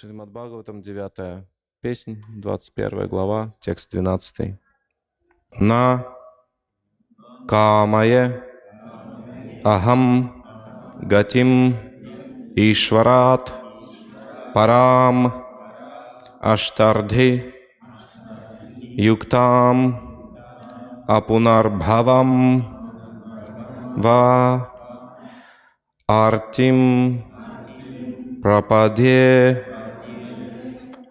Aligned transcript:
Шримад 0.00 0.30
Бхагаватам, 0.30 0.80
9 0.80 1.44
песнь, 1.82 2.22
21 2.36 3.08
глава, 3.08 3.50
текст 3.60 3.90
12. 3.90 4.54
На 5.58 6.04
камае 7.48 8.42
ахам 9.64 10.44
гатим 11.02 11.74
ишварат 12.54 13.52
парам 14.54 15.32
аштардhi 16.40 17.52
юктам 18.94 19.76
апунарбхавам 21.08 22.30
ва 23.96 24.66
артим 26.06 26.78
прападе 28.42 29.67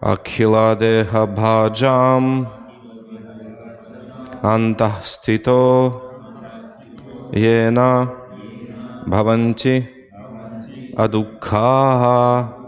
Akhiladeha 0.01 1.21
bhajam 1.37 2.47
antahstito 4.43 5.61
yena 7.31 8.11
bhavanti 9.07 9.75
adukhaha 10.97 12.61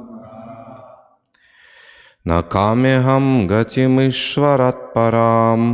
न 2.28 2.40
काम्यहं 2.52 3.26
गतिमीश्वरात् 3.50 4.86
पराम् 4.94 5.66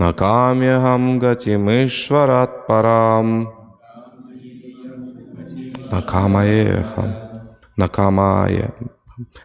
न 0.00 0.10
काम्यहं 0.20 1.04
गतिमीश्वरात् 1.22 2.56
Накама 5.91 6.45
эхам, 6.45 7.11
накамая, 7.75 8.71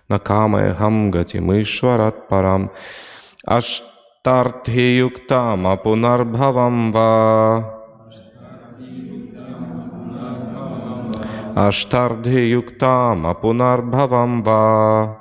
накамая 0.09 0.75
хамгати 0.75 1.39
мышварат 1.39 2.29
парам. 2.29 2.71
Аштарте 3.45 4.99
юктам 4.99 5.67
апунарбхавам 5.67 6.93
ва. 6.93 7.77
Аштардхи 11.57 12.51
юктам 12.61 13.27
апунарбхавам 13.27 14.43
ва. 14.43 15.17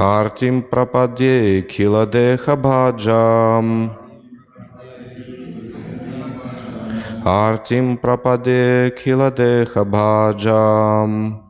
Артим 0.00 0.62
прападе 0.62 1.62
киладеха 1.62 2.56
баджам. 2.56 3.99
Артим 7.24 7.98
прападе 7.98 8.94
киладеха 8.98 9.84
баджам. 9.84 11.42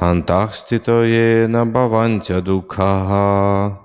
Антахстито 0.00 1.04
ена 1.04 1.66
бхавантя 1.66 2.40
дукха. 2.40 3.76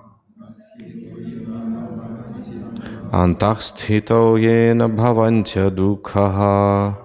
Антахстито 3.11 4.37
ена 4.37 4.89
бхавантя 4.89 5.69
дукха. 5.69 6.95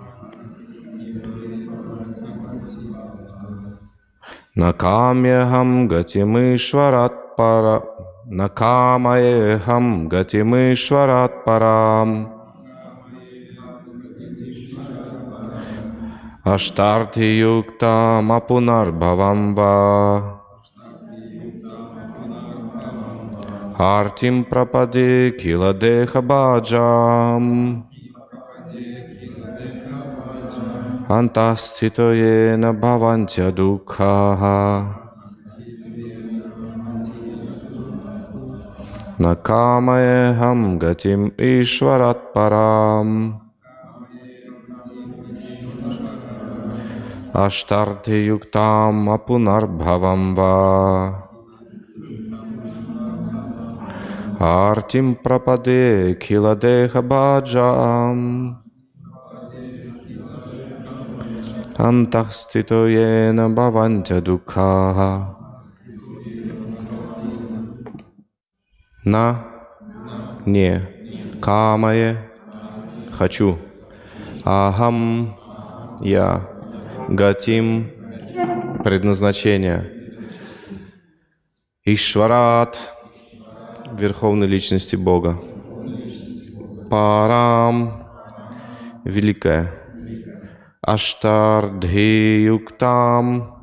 Накамьяхам 4.56 5.88
гатимишварат 5.88 7.36
пара 7.36 7.83
Накамаехам 8.33 10.09
гатимишварат 10.09 11.45
парам. 11.45 12.28
Аштарти 16.45 17.27
юкта 17.41 18.20
мапунарбхавам 18.22 19.55
ва. 19.56 19.75
Артим 23.78 24.44
прападе 24.44 25.34
киладеха 25.41 26.22
баджам. 26.22 27.84
Антастито 31.09 32.12
ена 32.12 32.72
бхавантя 32.72 33.50
न 39.22 39.32
कामयेऽहं 39.47 40.60
गतिम् 40.82 41.25
ईश्वरत्पराम् 41.47 43.16
अष्टर्थियुक्तामपुनर्भवं 47.44 50.22
वा 50.38 50.53
आर्तिं 54.48 55.12
प्रपदेखिल 55.25 56.47
देहभाजाम् 56.64 58.25
अन्तः 61.88 62.28
स्थितो 62.38 62.81
येन 62.88 63.38
भवन्त्य 63.54 64.20
दुःखाः 64.31 64.98
на? 69.05 69.44
Не. 70.47 70.88
Камае? 71.41 72.31
Хочу. 73.12 73.59
Ахам 74.44 75.37
я. 76.00 76.49
Гатим. 77.09 77.91
Предназначение. 78.84 79.91
Ишварат. 81.84 82.78
Верховной 83.99 84.47
Личности 84.47 84.97
Бога. 84.97 85.38
Парам. 86.91 88.06
Великая 89.05 89.72
Аштардхи 90.82 92.44
Юктам 92.44 93.59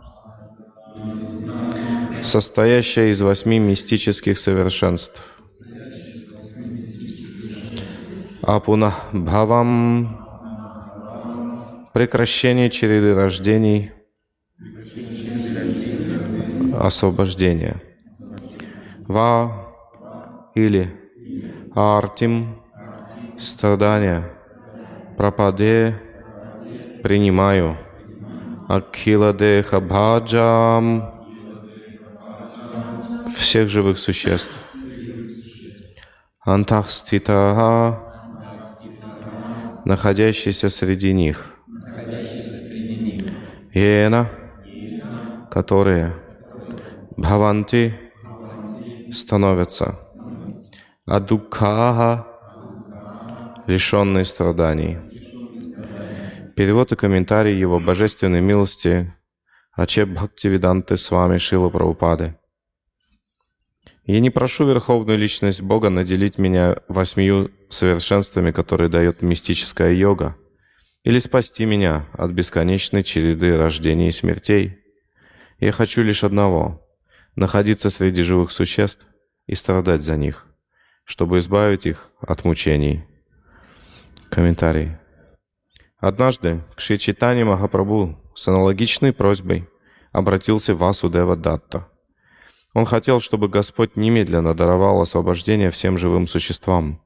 состоящая 2.23 3.09
из 3.09 3.21
восьми 3.21 3.59
мистических 3.59 4.37
совершенств. 4.37 5.35
Апуна 8.41 8.93
Бхавам 9.11 10.27
прекращение 11.93 12.69
череды 12.69 13.15
рождений, 13.15 13.91
освобождение. 16.79 17.81
Ва 19.07 19.73
или 20.53 20.93
Артим 21.73 22.61
страдания, 23.39 24.31
пропаде 25.17 25.99
принимаю. 27.01 27.77
Акхила 28.67 29.33
Деха 29.33 29.79
Бхаджам 29.79 31.16
всех 33.35 33.69
живых 33.69 33.97
существ. 33.97 34.53
Антахститаха, 36.45 37.99
находящийся 39.85 40.69
среди 40.69 41.13
них. 41.13 41.53
Ена, 43.73 44.29
которые 45.51 46.13
бхаванти 47.17 47.93
становятся. 49.11 49.99
Адукаха, 51.05 52.27
лишенные 53.67 54.25
страданий. 54.25 54.97
Перевод 56.55 56.91
и 56.91 56.95
комментарий 56.95 57.57
Его 57.57 57.79
Божественной 57.79 58.41
милости 58.41 59.13
Ачеб 59.73 60.09
Бхактивиданты 60.09 60.97
вами 61.11 61.37
Шила 61.37 61.69
Прабхупады. 61.69 62.35
Я 64.07 64.21
не 64.21 64.29
прошу 64.29 64.65
Верховную 64.65 65.17
Личность 65.17 65.61
Бога 65.61 65.89
наделить 65.89 66.37
меня 66.37 66.77
восьмию 66.87 67.51
совершенствами, 67.69 68.51
которые 68.51 68.87
дает 68.87 69.21
мистическая 69.21 69.91
йога, 69.91 70.37
или 71.03 71.19
спасти 71.19 71.65
меня 71.65 72.05
от 72.13 72.31
бесконечной 72.31 73.03
череды 73.03 73.57
рождений 73.57 74.07
и 74.07 74.11
смертей. 74.11 74.79
Я 75.59 75.73
хочу 75.73 76.03
лишь 76.03 76.23
одного— 76.23 76.81
находиться 77.35 77.89
среди 77.89 78.23
живых 78.23 78.51
существ 78.51 79.05
и 79.45 79.55
страдать 79.55 80.03
за 80.03 80.15
них, 80.15 80.45
чтобы 81.03 81.39
избавить 81.39 81.85
их 81.85 82.09
от 82.21 82.45
мучений. 82.45 83.03
Комментарий. 84.29 84.93
Однажды 85.99 86.63
к 86.77 86.79
Шри 86.79 86.97
Читани 86.97 87.43
Махапрабху 87.43 88.17
с 88.35 88.47
аналогичной 88.47 89.11
просьбой 89.11 89.67
обратился 90.13 90.75
Васудева 90.75 91.35
Датта— 91.35 91.89
он 92.77 92.85
хотел, 92.85 93.19
чтобы 93.19 93.49
Господь 93.49 93.95
немедленно 93.95 94.53
даровал 94.53 95.01
освобождение 95.01 95.71
всем 95.71 95.97
живым 95.97 96.27
существам. 96.27 97.01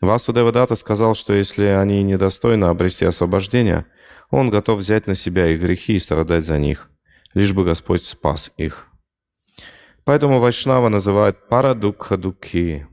Васудевадата 0.00 0.74
сказал, 0.74 1.14
что 1.14 1.34
если 1.34 1.66
они 1.66 2.02
недостойны 2.02 2.64
обрести 2.64 3.04
освобождение, 3.04 3.84
он 4.30 4.48
готов 4.48 4.78
взять 4.78 5.06
на 5.06 5.14
себя 5.14 5.48
их 5.48 5.60
грехи 5.60 5.96
и 5.96 5.98
страдать 5.98 6.46
за 6.46 6.56
них, 6.56 6.88
лишь 7.34 7.52
бы 7.52 7.62
Господь 7.62 8.06
спас 8.06 8.50
их. 8.56 8.86
Поэтому 10.04 10.38
Вайшнава 10.38 10.88
называют 10.88 11.46
парадукха-дукхи. 11.50 12.86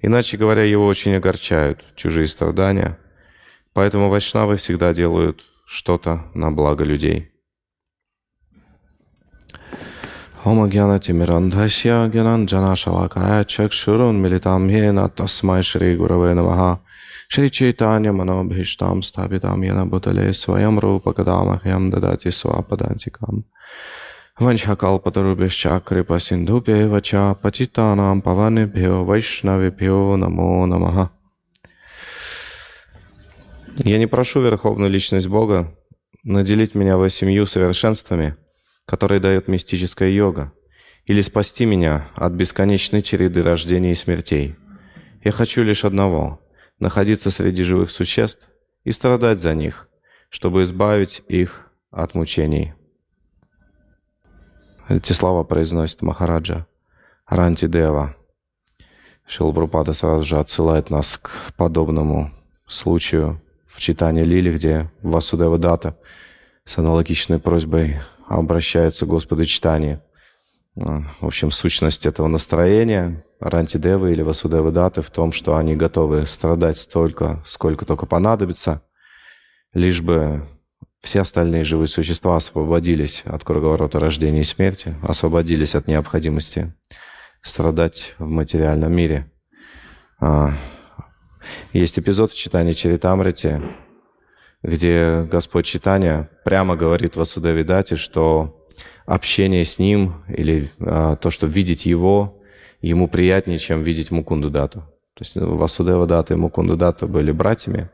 Иначе 0.00 0.36
говоря, 0.36 0.64
его 0.64 0.84
очень 0.84 1.14
огорчают 1.14 1.94
чужие 1.94 2.26
страдания. 2.26 2.98
Поэтому 3.72 4.08
вайшнавы 4.08 4.56
всегда 4.56 4.92
делают 4.92 5.44
что-то 5.64 6.28
на 6.34 6.50
благо 6.50 6.82
людей. 6.82 7.29
Shri 15.62 15.98
Gurave 15.98 16.32
Namaha 16.32 16.80
Shri 17.28 17.50
Chaitanya 17.50 18.10
Manobhishtam 18.10 19.02
Stapitam 19.02 19.62
Yena 19.62 19.86
Bhutale 19.86 20.30
Swayam 20.30 20.80
Rupa 20.80 21.12
Kadamahyam 21.12 21.92
Dadati 21.92 22.30
Swapadantikam 22.32 23.44
Vanchakalpatarubhishcha 24.40 25.84
Kripa 25.84 26.14
Sindhubhya 26.14 26.88
Vacha 26.88 27.34
Patitanam 27.38 28.22
Pavanebhyo 28.22 29.04
Vaishnavibhyo 29.04 30.16
Намо 30.16 30.66
Намаха 30.66 31.10
Я 33.84 33.98
не 33.98 34.06
прошу 34.06 34.40
Верховную 34.40 34.90
Личность 34.90 35.28
Бога 35.28 35.76
наделить 36.24 36.74
меня 36.74 36.96
восемью 36.96 37.44
совершенствами– 37.44 38.36
который 38.90 39.20
дает 39.20 39.46
мистическая 39.46 40.10
йога, 40.10 40.52
или 41.04 41.20
спасти 41.20 41.64
меня 41.64 42.08
от 42.16 42.32
бесконечной 42.32 43.02
череды 43.02 43.40
рождений 43.40 43.92
и 43.92 43.94
смертей. 43.94 44.56
Я 45.22 45.30
хочу 45.30 45.62
лишь 45.62 45.84
одного— 45.84 46.40
находиться 46.80 47.30
среди 47.30 47.62
живых 47.62 47.92
существ 47.92 48.48
и 48.82 48.90
страдать 48.90 49.38
за 49.38 49.54
них, 49.54 49.88
чтобы 50.28 50.64
избавить 50.64 51.22
их 51.28 51.70
от 51.92 52.16
мучений. 52.16 52.74
Эти 54.88 55.12
слова 55.12 55.44
произносит 55.44 56.02
Махараджа 56.02 56.66
Ранти 57.28 57.68
Дева. 57.68 58.16
Шилбрупада 59.24 59.92
сразу 59.92 60.24
же 60.24 60.40
отсылает 60.40 60.90
нас 60.90 61.16
к 61.16 61.30
подобному 61.56 62.32
случаю 62.66 63.40
в 63.68 63.78
читании 63.78 64.24
Лили, 64.24 64.52
где 64.52 64.90
Васудева 65.00 65.58
Дата 65.58 65.96
с 66.64 66.76
аналогичной 66.76 67.38
просьбой 67.38 68.00
обращаются 68.38 69.06
к 69.06 69.08
Господу 69.08 69.44
читания. 69.44 70.02
А, 70.76 71.02
в 71.20 71.26
общем, 71.26 71.50
сущность 71.50 72.06
этого 72.06 72.28
настроения 72.28 73.24
Рантидевы 73.40 74.12
или 74.12 74.22
Васудевы 74.22 74.70
Даты 74.70 75.02
в 75.02 75.10
том, 75.10 75.32
что 75.32 75.56
они 75.56 75.74
готовы 75.74 76.26
страдать 76.26 76.78
столько, 76.78 77.42
сколько 77.44 77.84
только 77.84 78.06
понадобится, 78.06 78.82
лишь 79.74 80.00
бы 80.00 80.46
все 81.00 81.22
остальные 81.22 81.64
живые 81.64 81.88
существа 81.88 82.36
освободились 82.36 83.22
от 83.24 83.42
круговорота 83.42 83.98
рождения 83.98 84.42
и 84.42 84.44
смерти, 84.44 84.94
освободились 85.02 85.74
от 85.74 85.88
необходимости 85.88 86.72
страдать 87.42 88.14
в 88.18 88.26
материальном 88.26 88.92
мире. 88.92 89.32
А, 90.20 90.52
есть 91.72 91.98
эпизод 91.98 92.30
в 92.30 92.36
читании 92.36 92.72
Чаритамрити, 92.72 93.60
где 94.62 95.26
Господь 95.30 95.66
Читания 95.66 96.30
прямо 96.44 96.76
говорит 96.76 97.16
Васудеве 97.16 97.64
Дате, 97.64 97.96
что 97.96 98.66
общение 99.06 99.64
с 99.64 99.78
Ним 99.78 100.22
или 100.28 100.70
а, 100.80 101.16
то, 101.16 101.30
что 101.30 101.46
видеть 101.46 101.86
Его, 101.86 102.36
Ему 102.82 103.08
приятнее, 103.08 103.58
чем 103.58 103.82
видеть 103.82 104.10
Мукунду 104.10 104.50
Дату. 104.50 104.80
То 105.14 105.22
есть 105.22 105.36
Васудева 105.36 106.06
Дата 106.06 106.34
и 106.34 106.36
Мукунду 106.36 106.76
Дата 106.76 107.06
были 107.06 107.30
братьями, 107.30 107.90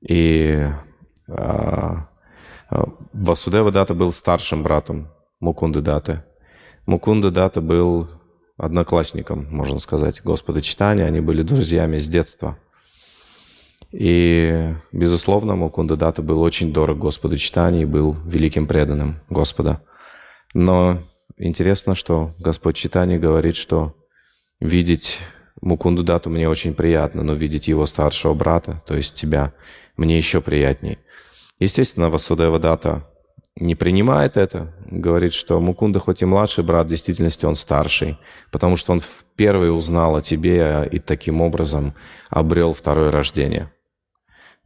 и 0.00 0.68
а, 1.28 2.08
а, 2.70 2.84
Васудева 3.12 3.72
Дата 3.72 3.94
был 3.94 4.12
старшим 4.12 4.62
братом 4.62 5.08
Мукунды 5.40 5.80
Даты. 5.80 6.22
Мукунда 6.86 7.30
Дата 7.30 7.60
был 7.60 8.08
одноклассником, 8.56 9.46
можно 9.50 9.78
сказать, 9.78 10.22
Господа 10.22 10.60
Читания. 10.60 11.06
Они 11.06 11.20
были 11.20 11.42
друзьями 11.42 11.98
с 11.98 12.08
детства– 12.08 12.58
и, 13.92 14.74
безусловно, 14.90 15.54
Мукундадата 15.54 16.22
был 16.22 16.40
очень 16.40 16.72
дорог 16.72 16.98
Господу 16.98 17.36
читания 17.36 17.82
и 17.82 17.86
был 17.86 18.16
великим 18.24 18.66
преданным 18.66 19.20
Господа. 19.28 19.82
Но 20.54 20.98
интересно, 21.36 21.94
что 21.94 22.34
Господь 22.38 22.76
читания 22.76 23.18
говорит, 23.18 23.56
что 23.56 23.94
видеть 24.60 25.20
Мукунду 25.60 26.02
Дату 26.02 26.30
мне 26.30 26.48
очень 26.48 26.74
приятно, 26.74 27.22
но 27.22 27.34
видеть 27.34 27.68
его 27.68 27.86
старшего 27.86 28.34
брата, 28.34 28.82
то 28.86 28.96
есть 28.96 29.14
тебя, 29.14 29.52
мне 29.96 30.16
еще 30.16 30.40
приятнее. 30.40 30.98
Естественно, 31.58 32.10
Васудева 32.10 32.58
Дата 32.58 33.06
не 33.56 33.74
принимает 33.74 34.38
это, 34.38 34.74
говорит, 34.86 35.34
что 35.34 35.60
Мукунда 35.60 36.00
хоть 36.00 36.22
и 36.22 36.24
младший 36.24 36.64
брат, 36.64 36.86
в 36.86 36.90
действительности 36.90 37.44
он 37.44 37.54
старший, 37.54 38.18
потому 38.50 38.76
что 38.76 38.92
он 38.92 39.02
первый 39.36 39.76
узнал 39.76 40.16
о 40.16 40.22
тебе 40.22 40.88
и 40.90 40.98
таким 40.98 41.42
образом 41.42 41.94
обрел 42.30 42.72
второе 42.72 43.10
рождение. 43.10 43.70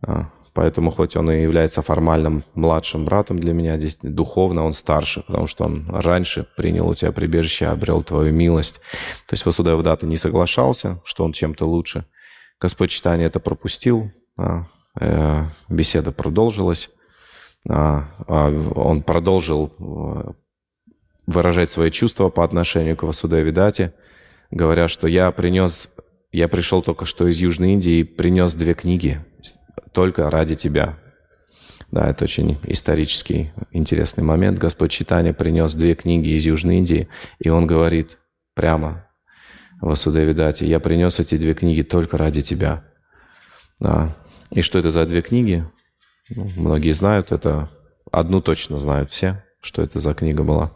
А, 0.06 0.31
поэтому 0.55 0.91
хоть 0.91 1.17
он 1.17 1.31
и 1.31 1.43
является 1.43 1.82
формальным 1.82 2.44
младшим 2.55 3.05
братом 3.05 3.38
для 3.38 3.53
меня, 3.53 3.76
здесь 3.76 3.99
духовно 4.03 4.64
он 4.64 4.73
старше, 4.73 5.23
потому 5.23 5.47
что 5.47 5.64
он 5.64 5.87
раньше 5.88 6.47
принял 6.56 6.88
у 6.88 6.94
тебя 6.94 7.12
прибежище, 7.12 7.67
обрел 7.67 8.03
твою 8.03 8.32
милость. 8.32 8.81
То 9.26 9.35
есть 9.35 9.44
Васудев 9.44 9.82
Дата 9.82 10.06
не 10.06 10.17
соглашался, 10.17 11.00
что 11.05 11.25
он 11.25 11.32
чем-то 11.32 11.67
лучше. 11.67 12.06
Господь 12.61 12.91
читание 12.91 13.26
это 13.26 13.41
пропустил, 13.41 14.11
а, 14.38 14.67
э, 14.99 15.44
беседа 15.69 16.12
продолжилась. 16.12 16.91
А, 17.69 18.09
он 18.29 19.02
продолжил 19.02 19.73
э, 19.79 20.32
выражать 21.26 21.70
свои 21.70 21.91
чувства 21.91 22.29
по 22.29 22.44
отношению 22.44 22.97
к 22.97 23.02
Васудеве 23.02 23.50
Дате, 23.50 23.93
говоря, 24.50 24.87
что 24.87 25.09
я 25.09 25.31
принес, 25.32 25.91
я 26.31 26.49
пришел 26.49 26.81
только 26.82 27.05
что 27.06 27.26
из 27.26 27.38
Южной 27.38 27.73
Индии 27.73 27.99
и 27.99 28.05
принес 28.05 28.55
две 28.55 28.75
книги 28.75 29.20
только 29.96 30.28
ради 30.28 30.54
тебя. 30.56 30.98
Да, 31.90 32.10
это 32.10 32.25
очень 32.25 32.58
исторический 32.64 33.52
интересный 33.70 34.22
момент. 34.22 34.58
Господь 34.58 34.90
Читания 34.90 35.32
принес 35.32 35.75
две 35.75 35.94
книги 35.94 36.37
из 36.37 36.44
Южной 36.44 36.76
Индии, 36.76 37.08
и 37.38 37.48
он 37.48 37.66
говорит 37.66 38.19
прямо 38.54 39.06
в 39.81 39.88
Асудевидате, 39.88 40.66
я 40.66 40.81
принес 40.81 41.19
эти 41.19 41.38
две 41.38 41.54
книги 41.54 41.81
только 41.81 42.19
ради 42.19 42.43
тебя. 42.43 42.84
Да. 43.81 44.14
И 44.50 44.60
что 44.60 44.78
это 44.78 44.90
за 44.90 45.06
две 45.06 45.22
книги? 45.22 45.64
Ну, 46.28 46.50
многие 46.56 46.90
знают, 46.90 47.32
это 47.32 47.71
одну 48.12 48.42
точно 48.42 48.76
знают 48.76 49.11
все, 49.11 49.44
что 49.62 49.80
это 49.80 49.99
за 49.99 50.12
книга 50.12 50.42
была. 50.42 50.73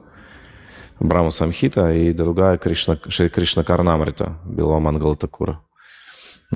Брама 0.99 1.28
Самхита 1.28 1.92
и 1.92 2.12
другая 2.14 2.56
Кришна, 2.56 2.97
Кришна 2.97 3.64
Карнамрита, 3.64 4.38
Билова 4.47 4.78
Мангала. 4.78 5.18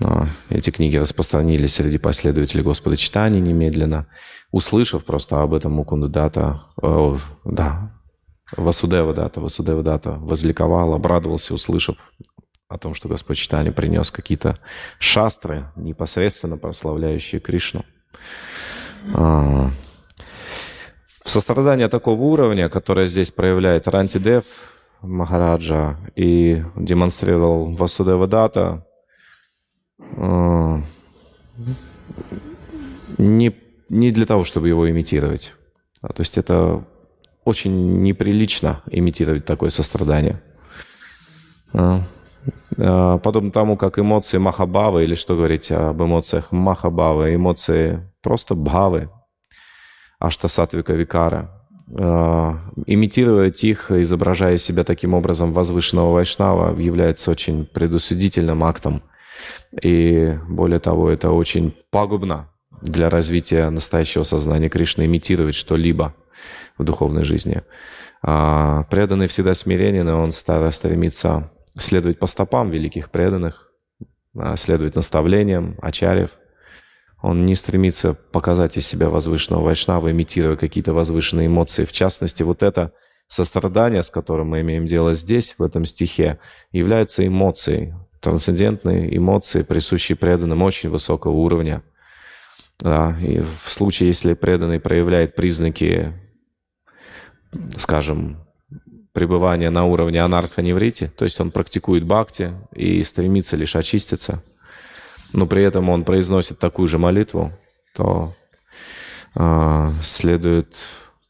Но 0.01 0.27
эти 0.49 0.71
книги 0.71 0.97
распространились 0.97 1.75
среди 1.75 1.99
последователей 1.99 2.63
Господа 2.63 2.97
читания 2.97 3.41
немедленно, 3.41 4.09
услышав 4.51 5.05
просто 5.05 5.41
об 5.41 5.55
этом 5.55 5.73
Мукунда 5.73 6.09
Дата, 6.09 6.63
э, 6.83 7.17
да, 7.45 7.93
Васудева 8.57 9.15
Дата, 9.15 9.41
Васудева 9.41 9.83
Дата 9.83 10.13
возликовал, 10.13 10.95
обрадовался, 10.95 11.55
услышав 11.55 11.97
о 12.69 12.79
том, 12.79 12.95
что 12.95 13.09
Господь 13.09 13.37
читания 13.37 13.73
принес 13.73 14.11
какие-то 14.11 14.59
шастры, 14.99 15.67
непосредственно 15.77 16.57
прославляющие 16.57 17.41
Кришну. 17.41 17.85
А, 19.15 19.71
в 21.25 21.31
сострадание 21.31 21.89
такого 21.89 22.21
уровня, 22.21 22.69
которое 22.69 23.07
здесь 23.07 23.31
проявляет 23.31 23.87
Рантидев 23.87 24.45
Махараджа 25.03 25.99
и 26.17 26.65
демонстрировал 26.77 27.73
Васудева 27.75 28.27
Дата, 28.27 28.87
не, 33.19 33.55
не 33.89 34.11
для 34.11 34.27
того, 34.27 34.45
чтобы 34.45 34.69
его 34.69 34.91
имитировать. 34.91 35.55
А, 36.03 36.13
то 36.13 36.21
есть 36.21 36.39
это 36.39 36.85
очень 37.45 38.03
неприлично 38.03 38.83
имитировать 38.91 39.45
такое 39.45 39.71
сострадание. 39.71 40.43
А, 41.73 42.03
а, 42.79 43.19
подобно 43.19 43.51
тому, 43.51 43.77
как 43.77 43.99
эмоции 43.99 44.39
махабавы, 44.39 45.05
или 45.05 45.15
что 45.15 45.37
говорить 45.37 45.71
об 45.71 46.03
эмоциях 46.03 46.53
махабавы, 46.53 47.35
эмоции 47.35 48.11
просто 48.23 48.55
бхавы, 48.55 49.11
аштасатвика 50.19 50.95
викара. 50.95 51.61
А, 51.97 52.59
имитировать 52.87 53.63
их, 53.65 53.91
изображая 53.91 54.57
себя 54.57 54.85
таким 54.85 55.15
образом 55.15 55.53
возвышенного 55.53 56.13
вайшнава, 56.15 56.79
является 56.79 57.31
очень 57.31 57.67
предусудительным 57.67 58.65
актом– 58.65 59.03
и 59.83 60.39
более 60.49 60.81
того, 60.81 61.11
это 61.11 61.31
очень 61.31 61.75
пагубно 61.91 62.51
для 62.83 63.09
развития 63.09 63.71
настоящего 63.71 64.23
сознания 64.23 64.69
Кришны, 64.69 65.05
имитировать 65.07 65.55
что-либо 65.55 66.15
в 66.77 66.85
духовной 66.85 67.25
жизни. 67.25 67.63
А 68.23 68.85
преданный 68.85 69.27
всегда 69.27 69.55
смиренен, 69.55 70.09
и 70.09 70.13
он 70.13 70.33
стремится 70.33 71.51
следовать 71.77 72.19
по 72.19 72.27
стопам 72.27 72.71
великих 72.71 73.11
преданных, 73.11 73.71
а, 74.37 74.57
следовать 74.57 74.95
наставлениям 74.95 75.77
ачарьев. 75.83 76.31
Он 77.23 77.47
не 77.47 77.55
стремится 77.55 78.15
показать 78.15 78.77
из 78.77 78.87
себя 78.87 79.09
возвышенного 79.09 79.65
вайшнава, 79.65 80.11
имитируя 80.11 80.57
какие-то 80.57 80.93
возвышенные 80.93 81.47
эмоции. 81.47 81.85
В 81.85 81.93
частности, 81.93 82.43
вот 82.43 82.63
это 82.63 82.93
сострадание, 83.29 84.03
с 84.03 84.11
которым 84.11 84.49
мы 84.49 84.61
имеем 84.61 84.87
дело 84.87 85.15
здесь, 85.15 85.55
в 85.59 85.63
этом 85.63 85.85
стихе, 85.85 86.39
является 86.71 87.27
эмоцией, 87.27 87.95
трансцендентной 88.25 89.15
эмоции, 89.17 89.63
присущей 89.63 90.15
преданным 90.15 90.63
очень 90.63 90.89
высокого 90.89 91.33
уровня. 91.33 91.83
Да, 92.79 93.17
и 93.21 93.41
в 93.41 93.71
случае, 93.71 94.09
если 94.09 94.33
преданный 94.33 94.81
проявляет 94.81 95.37
признаки, 95.37 96.15
скажем, 97.77 98.39
пребывания 99.13 99.71
на 99.71 99.85
уровне 99.85 100.23
анархоневрити, 100.23 101.13
то 101.17 101.25
есть 101.25 101.39
он 101.41 101.51
практикует 101.51 102.05
бхакти 102.05 102.55
и 102.75 103.05
стремится 103.05 103.57
лишь 103.57 103.77
очиститься, 103.77 104.43
но 105.33 105.47
при 105.47 105.63
этом 105.63 105.89
он 105.91 106.05
произносит 106.05 106.59
такую 106.59 106.89
же 106.89 106.99
молитву, 106.99 107.53
то 107.95 108.35
э, 109.35 109.91
следует 110.03 110.75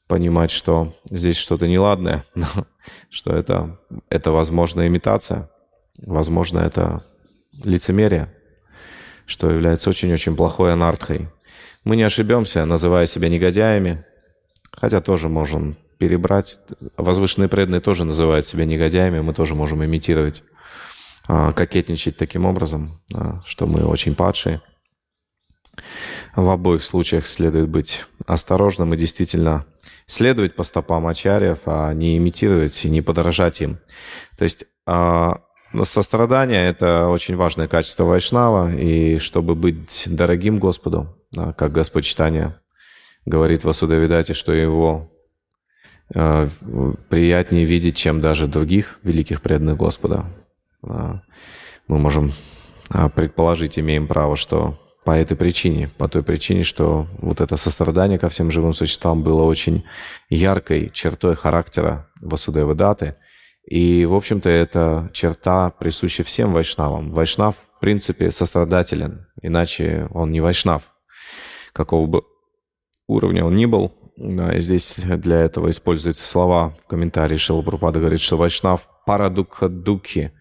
понимать, 0.07 0.53
что 0.53 0.95
здесь 1.11 1.37
что-то 1.37 1.67
неладное, 1.67 2.25
что 3.11 3.33
это, 3.33 3.81
это 4.09 4.31
возможно 4.31 4.87
имитация, 4.87 5.51
возможно, 6.07 6.61
это 6.61 7.05
лицемерие, 7.63 8.33
что 9.27 9.51
является 9.51 9.91
очень-очень 9.91 10.37
плохой 10.37 10.73
анартхой. 10.73 11.29
Мы 11.85 11.97
не 11.97 12.03
ошибемся, 12.03 12.65
называя 12.65 13.07
себя 13.07 13.29
негодяями, 13.29 14.05
хотя 14.73 15.01
тоже 15.01 15.29
можем 15.29 15.77
перебрать. 15.99 16.59
Возвышенные 16.97 17.49
преданные 17.49 17.81
тоже 17.81 18.05
называют 18.05 18.47
себя 18.47 18.65
негодяями, 18.65 19.21
мы 19.21 19.35
тоже 19.35 19.55
можем 19.55 19.85
имитировать, 19.85 20.43
а, 21.27 21.53
кокетничать 21.53 22.17
таким 22.17 22.45
образом, 22.45 23.01
а, 23.15 23.43
что 23.47 23.67
мы 23.67 23.85
очень 23.87 24.15
падшие. 24.15 24.61
В 26.37 26.49
обоих 26.49 26.83
случаях 26.83 27.27
следует 27.27 27.69
быть 27.69 28.07
осторожным 28.27 28.95
и 28.95 28.97
действительно 28.97 29.67
следовать 30.07 30.57
по 30.57 30.63
стопам 30.63 31.07
ачарьев, 31.07 31.61
а 31.67 31.93
не 31.93 32.17
имитировать 32.17 32.85
и 32.85 32.91
не 32.91 33.03
подражать 33.03 33.61
им. 33.61 33.79
То 34.37 34.45
есть 34.45 34.65
а, 34.87 35.41
сострадание– 35.83 36.69
это 36.69 37.09
очень 37.09 37.37
важное 37.37 37.67
качество 37.67 38.05
вайшнава, 38.05 38.75
и 38.75 39.19
чтобы 39.19 39.55
быть 39.55 40.05
дорогим 40.07 40.59
Господу, 40.59 41.17
как 41.35 41.73
Господь 41.73 42.05
читания 42.05 42.61
говорит 43.27 43.65
в 43.65 43.69
Асудавидате, 43.69 44.35
что 44.35 44.53
его 44.53 45.11
Э, 46.13 46.49
приятнее 47.09 47.65
видеть, 47.65 47.97
чем 47.97 48.21
даже 48.21 48.47
других 48.47 48.99
великих 49.03 49.41
преданных 49.41 49.77
Господа. 49.77 50.27
Мы 50.83 51.99
можем 51.99 52.35
а, 52.91 53.09
предположить, 53.09 53.79
имеем 53.79 54.07
право, 54.07 54.37
что 54.37 54.79
по 55.05 55.13
этой 55.13 55.35
причине, 55.35 55.89
по 55.97 56.09
той 56.09 56.23
причине, 56.23 56.63
что 56.63 57.07
вот 57.19 57.41
это 57.41 57.57
сострадание 57.57 58.19
ко 58.19 58.29
всем 58.29 58.51
живым 58.51 58.75
существам 58.75 59.23
было 59.23 59.45
очень 59.45 59.85
яркой 60.29 60.91
чертой 60.93 61.37
характера 61.37 62.11
Васудева 62.21 62.75
Даты. 62.75 63.17
И, 63.67 64.05
в 64.05 64.15
общем-то, 64.15 64.51
это 64.51 65.11
черта 65.13 65.71
присуща 65.71 66.23
всем 66.23 66.53
вайшнавам. 66.53 67.13
Вайшнав, 67.13 67.57
в 67.57 67.81
принципе, 67.81 68.31
сострадателен, 68.31 69.27
иначе 69.41 70.09
он 70.13 70.33
не 70.33 70.41
вайшнав. 70.41 70.83
Какого 71.73 72.07
бы 72.07 72.23
уровня 73.07 73.45
он 73.45 73.57
ни 73.57 73.67
был, 73.67 73.93
и 74.17 74.61
здесь 74.61 75.01
для 75.03 75.41
этого 75.41 75.71
используются 75.71 76.27
слова 76.27 76.77
в 76.85 76.87
комментарии 76.87 77.37
Шилапрупада 77.37 77.99
говорит, 77.99 78.21
что 78.21 78.37
Вайшнав 78.37 78.89
парадукха 79.07 79.69
дукхи. 79.69 80.33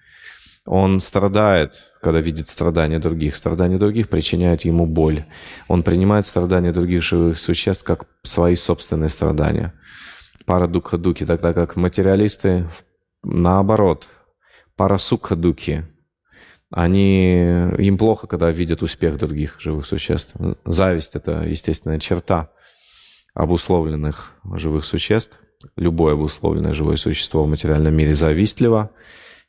Он 0.65 1.00
страдает, 1.01 1.75
когда 2.01 2.22
видит 2.22 2.48
страдания 2.48 3.00
других. 3.00 3.36
Страдания 3.36 3.77
других 3.77 4.08
причиняют 4.08 4.63
ему 4.63 4.86
боль. 4.86 5.25
Он 5.68 5.84
принимает 5.84 6.25
страдания 6.25 6.72
других 6.72 7.03
живых 7.03 7.38
существ 7.38 7.84
как 7.84 8.06
свои 8.22 8.56
собственные 8.56 9.10
страдания. 9.10 9.74
Парадукха 10.46 10.98
дуки, 10.98 11.25
тогда 11.25 11.53
как 11.53 11.75
материалисты 11.75 12.65
наоборот. 13.24 14.10
Парасукха 14.75 15.36
дуки. 15.36 15.84
Они, 16.72 17.36
им 17.77 17.98
плохо, 17.98 18.25
когда 18.25 18.50
видят 18.50 18.82
успех 18.82 19.18
других 19.18 19.60
живых 19.60 19.86
существ. 19.86 20.36
Зависть– 20.65 21.12
это 21.15 21.44
естественная 21.44 22.00
черта 22.00 22.50
обусловленных 23.36 24.34
живых 24.56 24.84
существ. 24.84 25.39
Любое 25.75 26.13
обусловленное 26.13 26.74
живое 26.74 26.96
существо 26.96 27.44
в 27.44 27.50
материальном 27.50 27.96
мире 27.96 28.13
завистливо, 28.13 28.92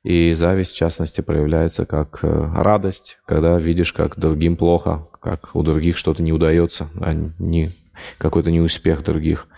и 0.05 0.35
зависть, 0.35 0.73
в 0.73 0.77
частности, 0.77 1.23
проявляется 1.23 1.87
как 1.87 2.21
э, 2.23 2.29
радость, 2.29 3.19
когда 3.27 3.59
видишь, 3.59 3.93
как 3.95 4.19
другим 4.19 4.57
плохо, 4.57 5.09
как 5.21 5.57
у 5.57 5.63
других 5.63 5.97
что-то 5.97 6.23
не 6.23 6.33
удается, 6.33 6.91
а 7.01 7.15
не 7.15 7.71
какой-то 8.19 8.51
неуспех 8.51 9.03
других. 9.03 9.49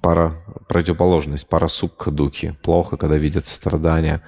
Пара, 0.00 0.36
противоположность, 0.68 1.48
пара 1.48 1.68
сукха 1.68 2.10
духи. 2.10 2.56
Плохо, 2.62 2.96
когда 2.96 3.16
видят 3.16 3.46
страдания. 3.46 4.22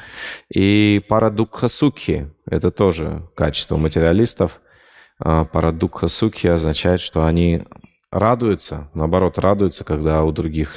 И 0.53 1.03
пара 1.09 1.31
дукха 1.31 1.69
сукхи– 1.69 2.31
это 2.47 2.71
тоже 2.71 3.29
качество 3.37 3.77
материалистов. 3.77 4.61
А 5.19 5.45
пара 5.45 5.71
дукха 5.71 6.09
сукхи 6.09 6.49
означает, 6.49 7.01
что 7.01 7.25
они 7.25 7.65
радуется, 8.11 8.89
наоборот, 8.95 9.39
радуется, 9.39 9.85
когда 9.85 10.25
у 10.25 10.33
других 10.33 10.75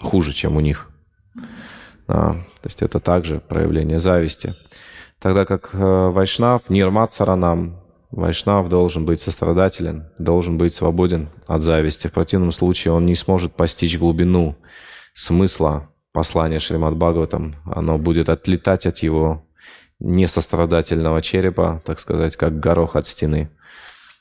хуже, 0.00 0.32
чем 0.32 0.56
у 0.56 0.60
них. 0.60 0.90
А, 2.06 2.32
то 2.34 2.66
есть 2.66 2.82
это 2.82 3.00
также 3.00 3.40
проявление 3.40 3.98
зависти. 3.98 4.54
Тогда 5.20 5.46
как 5.46 5.70
э, 5.72 5.78
Вайшнав, 5.78 6.68
Нирмат 6.68 7.12
Саранам, 7.12 7.83
Вайшнав 8.16 8.68
должен 8.68 9.04
быть 9.04 9.20
сострадателен, 9.20 10.06
должен 10.18 10.56
быть 10.56 10.72
свободен 10.72 11.28
от 11.48 11.62
зависти. 11.62 12.06
В 12.06 12.12
противном 12.12 12.52
случае 12.52 12.94
он 12.94 13.06
не 13.06 13.16
сможет 13.16 13.54
постичь 13.54 13.98
глубину 13.98 14.56
смысла 15.14 15.90
послания 16.12 16.60
Шримад 16.60 16.96
Бхагаватам. 16.96 17.54
Оно 17.64 17.98
будет 17.98 18.28
отлетать 18.28 18.86
от 18.86 18.98
его 18.98 19.44
несострадательного 19.98 21.22
черепа, 21.22 21.82
так 21.84 21.98
сказать, 21.98 22.36
как 22.36 22.60
горох 22.60 22.94
от 22.94 23.08
стены. 23.08 23.50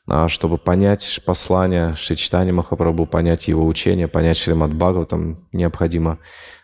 А 0.08 0.28
чтобы 0.28 0.58
понять 0.58 1.22
послание 1.24 1.94
Шичтани 1.96 2.52
Махапрабху, 2.52 3.06
понять 3.06 3.48
его 3.48 3.66
учение, 3.66 4.08
понять 4.08 4.38
Шримад 4.38 4.74
Бхагаватам, 4.74 5.48
необходимо 5.52 6.18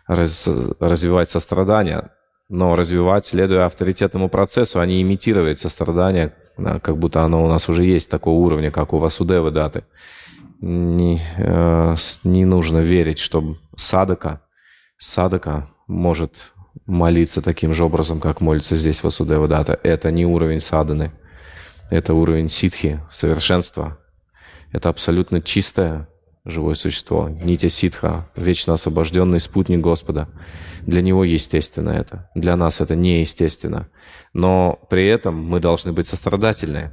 раз, 0.07 0.49
развивать 0.79 1.29
сострадание, 1.29 2.09
но 2.49 2.73
развивать, 2.73 3.27
следуя 3.27 3.67
авторитетному 3.67 4.29
процессу, 4.29 4.79
а 4.79 4.85
не 4.87 5.01
имитировать 5.03 5.59
сострадание, 5.59 6.33
как 6.81 6.97
будто 6.97 7.23
оно 7.23 7.43
у 7.43 7.47
нас 7.47 7.69
уже 7.69 7.85
есть 7.85 8.09
такого 8.09 8.39
уровня, 8.39 8.71
как 8.71 8.93
у 8.93 8.97
Васудевы 8.97 9.51
даты. 9.51 9.83
Не, 10.61 11.19
э, 11.37 11.95
не 12.23 12.45
нужно 12.45 12.79
верить, 12.79 13.19
что 13.19 13.55
садака, 13.75 14.41
садака 14.97 15.67
может 15.87 16.51
молиться 16.85 17.41
таким 17.41 17.73
же 17.73 17.85
образом, 17.85 18.19
как 18.19 18.41
молится 18.41 18.75
здесь 18.75 19.03
Васудева 19.03 19.47
дата. 19.47 19.79
Это 19.83 20.11
не 20.11 20.25
уровень 20.25 20.59
саданы. 20.59 21.11
Это 21.89 22.13
уровень 22.13 22.49
ситхи, 22.49 22.99
совершенства. 23.09 23.97
Это 24.71 24.89
абсолютно 24.89 25.41
чистое 25.41 26.08
живое 26.45 26.75
существо. 26.75 27.29
Нитя 27.29 27.69
ситха, 27.69 28.29
вечно 28.35 28.73
освобожденный 28.73 29.39
спутник 29.39 29.79
Господа. 29.79 30.29
Для 30.81 31.01
него 31.01 31.23
естественно 31.23 31.89
это. 31.89 32.29
Для 32.35 32.55
нас 32.55 32.81
это 32.81 32.95
неестественно. 32.95 33.89
Но 34.33 34.79
при 34.89 35.07
этом 35.07 35.35
мы 35.35 35.59
должны 35.59 35.91
быть 35.91 36.07
сострадательны. 36.07 36.91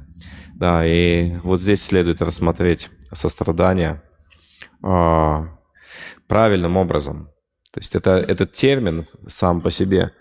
Да, 0.55 0.85
и 0.85 1.37
вот 1.43 1.61
здесь 1.61 1.83
следует 1.83 2.21
рассмотреть 2.21 2.89
сострадание 3.11 4.01
э, 4.83 5.45
правильным 6.27 6.77
образом. 6.77 7.29
То 7.71 7.79
есть 7.79 7.95
это, 7.95 8.11
этот 8.11 8.53
термин 8.53 9.05
сам 9.27 9.61
по 9.61 9.69
себе, 9.69 10.13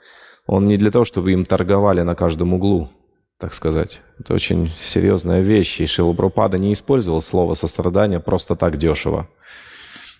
он 0.46 0.68
не 0.68 0.76
для 0.76 0.90
того, 0.90 1.04
чтобы 1.04 1.32
им 1.32 1.44
торговали 1.44 2.02
на 2.02 2.14
каждом 2.14 2.54
углу 2.54 2.90
так 3.38 3.54
сказать. 3.54 4.00
Это 4.18 4.34
очень 4.34 4.68
серьезная 4.68 5.40
вещь, 5.40 5.80
и 5.80 5.86
Шилабрупада 5.86 6.58
не 6.58 6.72
использовал 6.72 7.20
слово 7.20 7.54
«сострадание» 7.54 8.20
просто 8.20 8.56
так 8.56 8.76
дешево. 8.76 9.28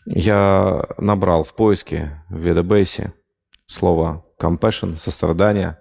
Я 0.06 0.87
набрал 0.99 1.42
в 1.42 1.54
поиске 1.54 2.23
в 2.28 2.38
ведабейсе 2.38 3.12
слово 3.66 4.25
compassion, 4.40 4.96
сострадание, 4.96 5.78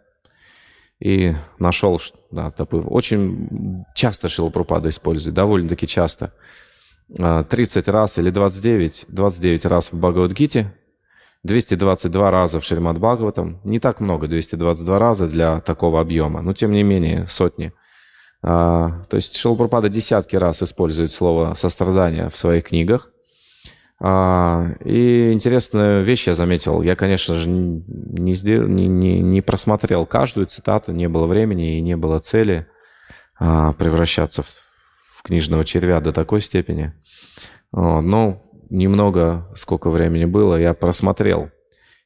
и 0.99 1.35
нашел, 1.59 2.01
да, 2.31 2.49
очень 2.49 3.83
часто 3.95 4.29
Шилапрупада 4.29 4.89
использует, 4.89 5.35
довольно-таки 5.35 5.87
часто. 5.87 6.33
30 7.17 7.87
а, 7.87 7.91
раз 7.91 8.17
или 8.17 8.31
29, 8.31 9.05
29 9.09 9.65
раз 9.65 9.91
в 9.91 9.99
Бхагавадгите, 9.99 10.73
222 11.45 12.31
раза 12.31 12.59
в 12.59 12.63
Шримад 12.63 12.97
Бхагаватам. 12.97 13.61
Не 13.63 13.79
так 13.79 13.99
много, 13.99 14.27
222 14.27 14.99
раза 14.99 15.27
для 15.27 15.59
такого 15.61 16.01
объема, 16.01 16.41
но 16.41 16.53
тем 16.53 16.71
не 16.71 16.81
менее 16.83 17.27
сотни. 17.27 17.71
А, 18.41 19.03
то 19.09 19.15
есть 19.15 19.35
Шилапрапада 19.35 19.87
десятки 19.87 20.35
раз 20.35 20.63
использует 20.63 21.11
слово 21.11 21.53
«сострадание» 21.55 22.29
в 22.31 22.37
своих 22.37 22.65
книгах. 22.65 23.11
А, 23.99 24.71
и 24.83 25.31
интересную 25.31 26.03
вещь 26.03 26.27
я 26.27 26.33
заметил. 26.33 26.81
Я, 26.81 26.95
конечно 26.95 27.35
же, 27.35 27.47
не, 27.47 28.33
сделал, 28.33 28.67
не, 28.67 28.87
не, 28.87 29.19
не 29.19 29.41
просмотрел 29.41 30.07
каждую 30.07 30.47
цитату, 30.47 30.93
не 30.93 31.07
было 31.07 31.27
времени 31.27 31.77
и 31.77 31.81
не 31.81 31.95
было 31.95 32.17
цели 32.17 32.65
а, 33.39 33.73
превращаться 33.73 34.41
в, 34.41 34.47
в 34.47 35.21
книжного 35.21 35.63
червя 35.63 36.01
до 36.01 36.11
такой 36.11 36.41
степени. 36.41 36.93
Но 37.71 38.41
немного, 38.69 39.49
сколько 39.55 39.89
времени 39.89 40.25
было, 40.25 40.59
я 40.59 40.73
просмотрел. 40.73 41.49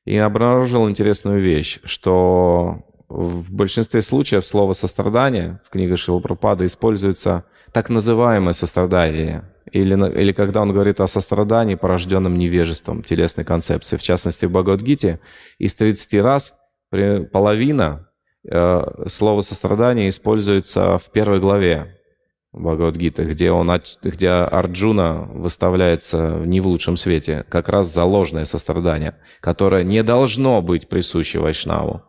И 0.05 0.17
обнаружил 0.17 0.89
интересную 0.89 1.41
вещь, 1.41 1.79
что 1.83 2.83
в 3.09 3.51
большинстве 3.51 4.01
случаев 4.01 4.45
слово 4.45 4.73
«сострадание» 4.73 5.59
в 5.65 5.71
книге 5.71 5.95
Шилапрапада 5.95 6.65
используется 6.65 7.43
так 7.73 7.89
называемое 7.89 8.53
сострадание, 8.53 9.43
или, 9.71 9.95
или 10.19 10.31
когда 10.31 10.61
он 10.61 10.71
говорит 10.71 10.99
о 10.99 11.07
сострадании, 11.07 11.75
порожденном 11.75 12.37
невежеством 12.37 13.01
телесной 13.01 13.45
концепции. 13.45 13.97
В 13.97 14.03
частности, 14.03 14.45
в 14.45 14.51
Бхагавадгите 14.51 15.19
из 15.57 15.75
30 15.75 16.13
раз 16.21 16.53
половина 17.31 18.09
э, 18.47 19.05
слова 19.07 19.41
«сострадание» 19.41 20.09
используется 20.09 20.99
в 20.99 21.11
первой 21.11 21.39
главе 21.39 21.98
Бхагавадгиты, 22.59 23.23
где, 23.23 23.51
он, 23.51 23.71
где 24.03 24.29
Арджуна 24.29 25.21
выставляется 25.33 26.41
не 26.45 26.59
в 26.61 26.67
лучшем 26.67 26.97
свете, 26.97 27.45
как 27.49 27.69
раз 27.69 27.87
за 27.87 28.03
ложное 28.03 28.45
сострадание, 28.45 29.15
которое 29.39 29.83
не 29.83 30.03
должно 30.03 30.61
быть 30.61 30.89
присуще 30.89 31.39
Вайшнаву, 31.39 32.03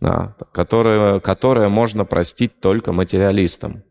да, 0.00 0.36
которое, 0.52 1.20
которое 1.20 1.68
можно 1.68 2.04
простить 2.04 2.60
только 2.60 2.92
материалистам. 2.92 3.82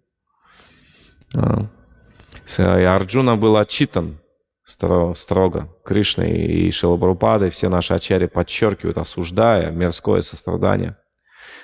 И 1.34 2.62
Арджуна 2.62 3.36
был 3.36 3.58
отчитан 3.58 4.20
строго 4.64 5.70
Кришной 5.84 6.32
и 6.32 6.72
Шилабрупадой, 6.72 7.50
все 7.50 7.68
наши 7.68 7.94
ачари 7.94 8.28
подчеркивают, 8.28 8.98
осуждая 8.98 9.70
мирское 9.72 10.22
сострадание 10.22 10.98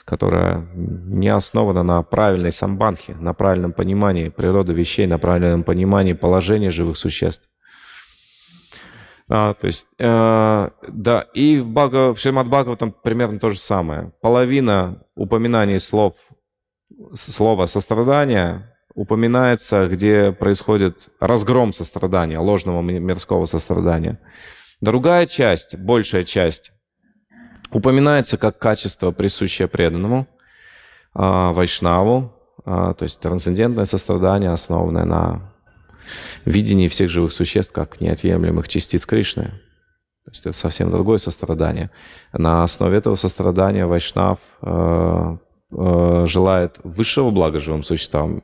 которая 0.08 0.66
не 0.74 1.28
основана 1.28 1.84
на 1.84 2.02
правильной 2.02 2.54
самбанхе, 2.54 3.16
на 3.16 3.34
правильном 3.34 3.74
понимании 3.74 4.30
природы 4.30 4.74
вещей, 4.74 5.06
на 5.06 5.20
правильном 5.20 5.64
понимании 5.64 6.14
положения 6.14 6.72
живых 6.72 6.98
существ. 6.98 7.50
А, 9.30 9.54
то 9.54 9.68
есть, 9.68 9.86
э, 10.00 10.70
да, 10.88 11.26
и 11.34 11.60
в, 11.60 11.68
Бага, 11.68 12.14
в 12.14 12.20
Шримад 12.20 12.48
Бхагаватам 12.48 12.96
примерно 13.04 13.38
то 13.38 13.50
же 13.50 13.60
самое. 13.60 14.14
Половина 14.22 15.04
упоминаний 15.16 15.78
слов, 15.78 16.14
слова 17.14 17.68
сострадания 17.68 18.74
упоминается, 18.96 19.90
где 19.90 20.32
происходит 20.32 21.10
разгром 21.20 21.74
сострадания, 21.74 22.40
ложного 22.40 22.82
мирского 22.82 23.44
сострадания. 23.44 24.22
Другая 24.80 25.26
часть, 25.26 25.76
большая 25.76 26.24
часть, 26.24 26.72
упоминается 27.72 28.38
как 28.38 28.60
качество, 28.60 29.12
присущее 29.12 29.68
преданному, 29.68 30.28
а, 31.14 31.54
вайшнаву, 31.54 32.34
а, 32.66 32.94
то 32.94 33.04
есть 33.04 33.20
трансцендентное 33.20 33.86
сострадание, 33.86 34.52
основанное 34.52 35.06
на 35.06 35.54
видении 36.46 36.88
всех 36.88 37.10
живых 37.10 37.34
существ 37.34 37.74
как 37.74 38.02
неотъемлемых 38.02 38.68
частиц 38.68 39.06
Кришны. 39.06 39.46
То 40.26 40.32
есть 40.32 40.46
это 40.46 40.58
совсем 40.58 40.92
другое 40.92 41.18
сострадание. 41.20 41.90
На 42.34 42.64
основе 42.64 42.98
этого 42.98 43.16
сострадания 43.16 43.86
Вайшнав 43.86 44.40
э, 44.62 45.38
желает 46.26 46.80
высшего 46.84 47.32
блага 47.32 47.60
живым 47.60 47.84
существам, 47.84 48.44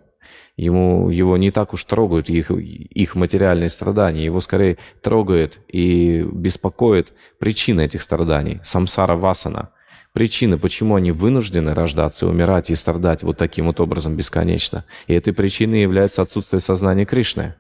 ему, 0.58 1.10
его 1.10 1.38
не 1.38 1.52
так 1.52 1.74
уж 1.74 1.84
трогают 1.84 2.30
их, 2.30 2.52
их 2.52 3.16
материальные 3.16 3.70
страдания, 3.70 4.24
его 4.24 4.42
скорее 4.42 4.78
трогает 5.02 5.60
и 5.68 6.24
беспокоит 6.32 7.14
причина 7.40 7.82
этих 7.82 8.02
страданий, 8.02 8.60
самсара 8.64 9.16
васана, 9.16 9.70
причины, 10.14 10.58
почему 10.58 10.96
они 10.96 11.12
вынуждены 11.12 11.74
рождаться, 11.74 12.28
умирать 12.28 12.70
и 12.70 12.76
страдать 12.76 13.24
вот 13.24 13.38
таким 13.38 13.68
вот 13.68 13.80
образом 13.80 14.16
бесконечно. 14.16 14.86
И 15.08 15.14
этой 15.14 15.34
причиной 15.34 15.82
является 15.82 16.22
отсутствие 16.22 16.60
сознания 16.60 17.06
Кришны. 17.06 17.56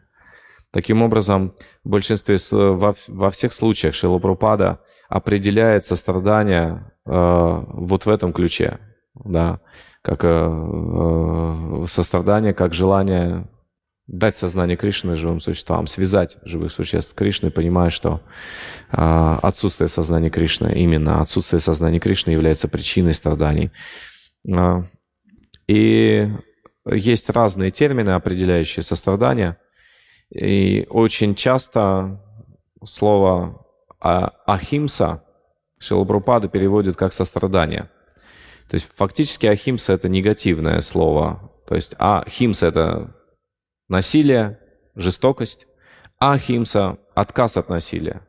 Таким 0.72 1.04
образом, 1.04 1.52
в 1.84 1.89
большинстве, 1.89 2.38
во, 2.52 2.95
во 3.08 3.30
всех 3.30 3.54
случаях 3.54 3.93
Шилапрупада 3.93 4.80
определяет 5.08 5.86
сострадание 5.86 6.91
э, 7.06 7.12
вот 7.12 8.08
в 8.08 8.10
этом 8.10 8.34
ключе. 8.34 8.80
Да 9.13 9.60
как 10.03 10.25
э, 10.25 10.27
э, 10.27 11.85
сострадание, 11.87 12.53
как 12.53 12.73
желание 12.73 13.47
дать 14.05 14.35
сознание 14.35 14.75
Кришны 14.75 15.15
живым 15.15 15.39
существам, 15.39 15.87
связать 15.87 16.37
живых 16.43 16.71
существ 16.71 17.11
с 17.11 17.13
Кришной, 17.13 17.51
понимая, 17.51 17.89
что 17.89 18.21
э, 18.91 19.37
отсутствие 19.41 19.87
сознания 19.87 20.29
Кришны, 20.29 20.73
именно 20.75 21.21
отсутствие 21.21 21.61
сознания 21.61 21.99
Кришны 21.99 22.31
является 22.31 22.67
причиной 22.67 23.13
страданий. 23.13 23.71
Э, 24.45 24.83
и 25.67 26.29
есть 26.85 27.29
разные 27.29 27.71
термины, 27.71 28.09
определяющие 28.09 28.83
сострадание. 28.83 29.55
И 30.29 30.85
очень 30.89 31.33
часто 31.33 32.21
слово 32.83 33.65
«ахимса» 34.01 35.23
Шилабрупада 35.79 36.49
переводит 36.49 36.97
как 36.97 37.13
«сострадание». 37.13 37.89
То 38.73 38.77
есть 38.77 38.89
фактически 38.91 39.45
ахимса— 39.45 39.93
это 39.93 40.09
негативное 40.09 40.81
слово. 40.81 41.51
То 41.67 41.75
есть 41.75 41.93
ахимса— 41.99 42.65
это 42.69 43.15
насилие, 43.88 44.57
жестокость. 44.95 45.67
Ахимса— 46.19 46.97
отказ 47.13 47.55
от 47.57 47.69
насилия, 47.69 48.27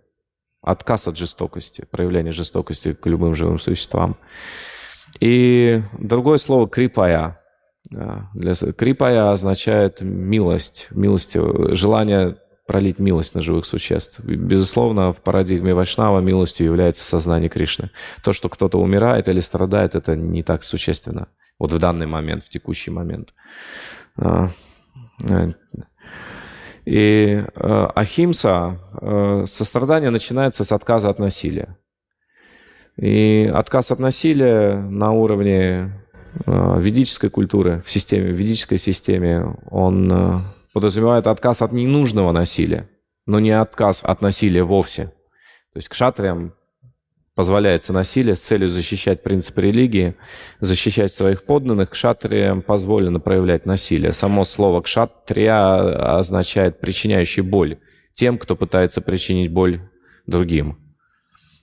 отказ 0.61 1.09
от 1.09 1.16
жестокости, 1.16 1.87
проявление 1.90 2.30
жестокости 2.30 2.92
к 2.92 3.07
любым 3.07 3.35
живым 3.35 3.59
существам. 3.59 4.18
И 5.18 5.80
другое 5.98 6.37
слово 6.37 6.68
крипая. 6.68 7.40
Для, 7.88 8.52
крипая 8.76 9.30
означает 9.30 10.02
милость, 10.02 10.88
милость, 10.90 11.38
желание 11.74 12.37
пролить 12.66 12.98
милость 12.98 13.35
на 13.35 13.40
живых 13.40 13.66
существ. 13.66 14.20
Безусловно, 14.20 15.12
в 15.12 15.20
парадигме 15.20 15.74
Вайшнава 15.74 16.20
милостью 16.20 16.66
является 16.66 17.05
сознание 17.05 17.48
Кришны. 17.48 17.90
То, 18.22 18.33
что 18.33 18.48
кто-то 18.48 18.79
умирает 18.79 19.29
или 19.29 19.40
страдает, 19.40 19.94
это 19.94 20.16
не 20.16 20.42
так 20.42 20.62
существенно. 20.62 21.29
Вот 21.59 21.72
в 21.72 21.79
данный 21.79 22.07
момент, 22.07 22.42
в 22.42 22.48
текущий 22.48 22.90
момент. 22.90 23.35
А, 24.16 24.48
э, 25.22 25.53
и 26.85 27.44
э, 27.55 27.88
ахимса, 27.94 28.79
э, 29.00 29.44
сострадание 29.46 30.11
начинается 30.11 30.64
с 30.64 30.72
отказа 30.72 31.11
от 31.11 31.18
насилия. 31.18 31.77
И 32.96 33.50
отказ 33.53 33.90
от 33.90 33.98
насилия 33.98 34.77
на 34.77 35.11
уровне 35.11 36.00
ведической 36.46 37.31
культуры, 37.31 37.83
в 37.85 37.90
системе, 37.90 38.31
в 38.31 38.35
ведической 38.35 38.79
системе, 38.79 39.57
он 39.70 40.44
подразумевает 40.74 41.28
отказ 41.28 41.62
от 41.62 41.72
ненужного 41.72 42.32
насилия, 42.32 42.90
но 43.26 43.38
не 43.38 43.52
отказ 43.52 44.02
от 44.02 44.20
насилия 44.20 44.64
вовсе. 44.64 45.04
То 45.72 45.78
есть 45.78 45.88
к 45.88 45.94
шатриям 45.94 46.54
позволяется 47.37 47.92
насилие 47.92 48.34
с 48.34 48.40
целью 48.40 48.68
защищать 48.68 49.22
принципы 49.22 49.62
религии, 49.62 50.16
защищать 50.60 51.12
своих 51.12 51.44
подданных. 51.44 51.90
К 51.90 51.94
шатриям 51.94 52.60
позволено 52.60 53.20
проявлять 53.20 53.66
насилие. 53.66 54.12
Само 54.12 54.44
слово 54.44 54.82
кшатрия 54.82 56.16
означает 56.18 56.80
причиняющий 56.80 57.42
боль 57.42 57.78
тем, 58.12 58.37
кто 58.37 58.56
пытается 58.56 59.00
причинить 59.00 59.52
боль 59.52 59.80
другим. 60.26 60.78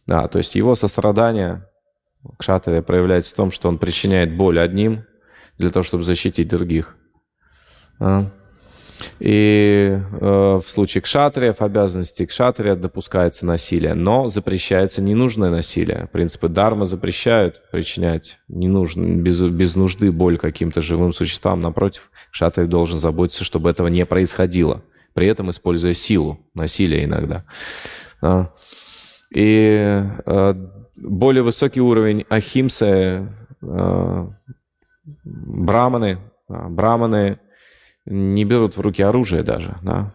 Да, 0.08 0.28
то 0.30 0.38
есть 0.38 0.56
его 0.56 0.74
сострадание 0.76 1.68
кшатрия 2.40 2.82
проявляется 2.82 3.34
в 3.34 3.38
том, 3.38 3.52
что 3.52 3.68
он 3.68 3.78
причиняет 3.78 4.36
боль 4.36 4.60
одним 4.60 5.04
для 5.58 5.70
того, 5.70 5.84
чтобы 5.84 6.04
защитить 6.04 6.48
других. 6.48 6.96
А? 8.00 8.32
И 9.20 9.98
э, 10.00 10.60
в 10.64 10.70
случае 10.70 11.02
кшатриев, 11.02 11.62
обязанности 11.62 12.26
кшатрия 12.26 12.76
допускается 12.76 13.46
насилие, 13.46 13.94
но 13.94 14.28
запрещается 14.28 15.02
ненужное 15.02 15.50
насилие. 15.50 16.10
Принципы 16.12 16.48
дармы 16.48 16.86
запрещают 16.86 17.62
причинять 17.72 18.40
ненужно, 18.48 19.16
без, 19.16 19.42
без 19.42 19.76
нужды 19.76 20.12
боль 20.12 20.38
каким-то 20.38 20.82
живым 20.82 21.14
существам. 21.14 21.60
Напротив, 21.60 22.12
кшатрий 22.32 22.68
должен 22.68 23.00
заботиться, 23.00 23.44
чтобы 23.44 23.70
этого 23.70 23.88
не 23.88 24.06
происходило, 24.06 24.84
при 25.14 25.28
этом 25.28 25.50
используя 25.50 25.94
силу, 25.94 26.40
насилие 26.54 27.06
иногда. 27.06 27.44
А. 28.22 28.52
И 29.34 30.04
э, 30.26 30.54
более 30.96 31.44
высокий 31.44 31.82
уровень 31.82 32.26
ахимсы, 32.30 33.28
э, 33.62 34.28
браманы, 35.24 36.20
браманы 36.48 37.40
не 38.06 38.46
берут 38.46 38.78
в 38.78 38.82
руки 38.82 39.04
оружие 39.04 39.44
даже, 39.44 39.78
да. 39.82 40.14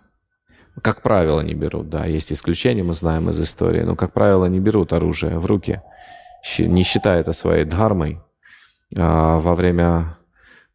Как 0.83 1.01
правило, 1.03 1.41
не 1.41 1.55
берут, 1.55 1.89
да. 1.89 2.05
Есть 2.05 2.33
исключения, 2.33 2.83
мы 2.83 2.93
знаем 2.93 3.31
из 3.31 3.41
истории, 3.41 3.83
но, 3.83 3.97
как 3.97 4.13
правило, 4.13 4.45
не 4.47 4.61
берут 4.61 4.93
оружие 4.93 5.39
в 5.39 5.47
руки, 5.47 5.81
не 6.59 6.83
считая 6.83 7.21
это 7.21 7.33
своей 7.33 7.65
дхармой. 7.65 8.21
А, 8.95 9.39
во 9.39 9.55
время 9.55 10.19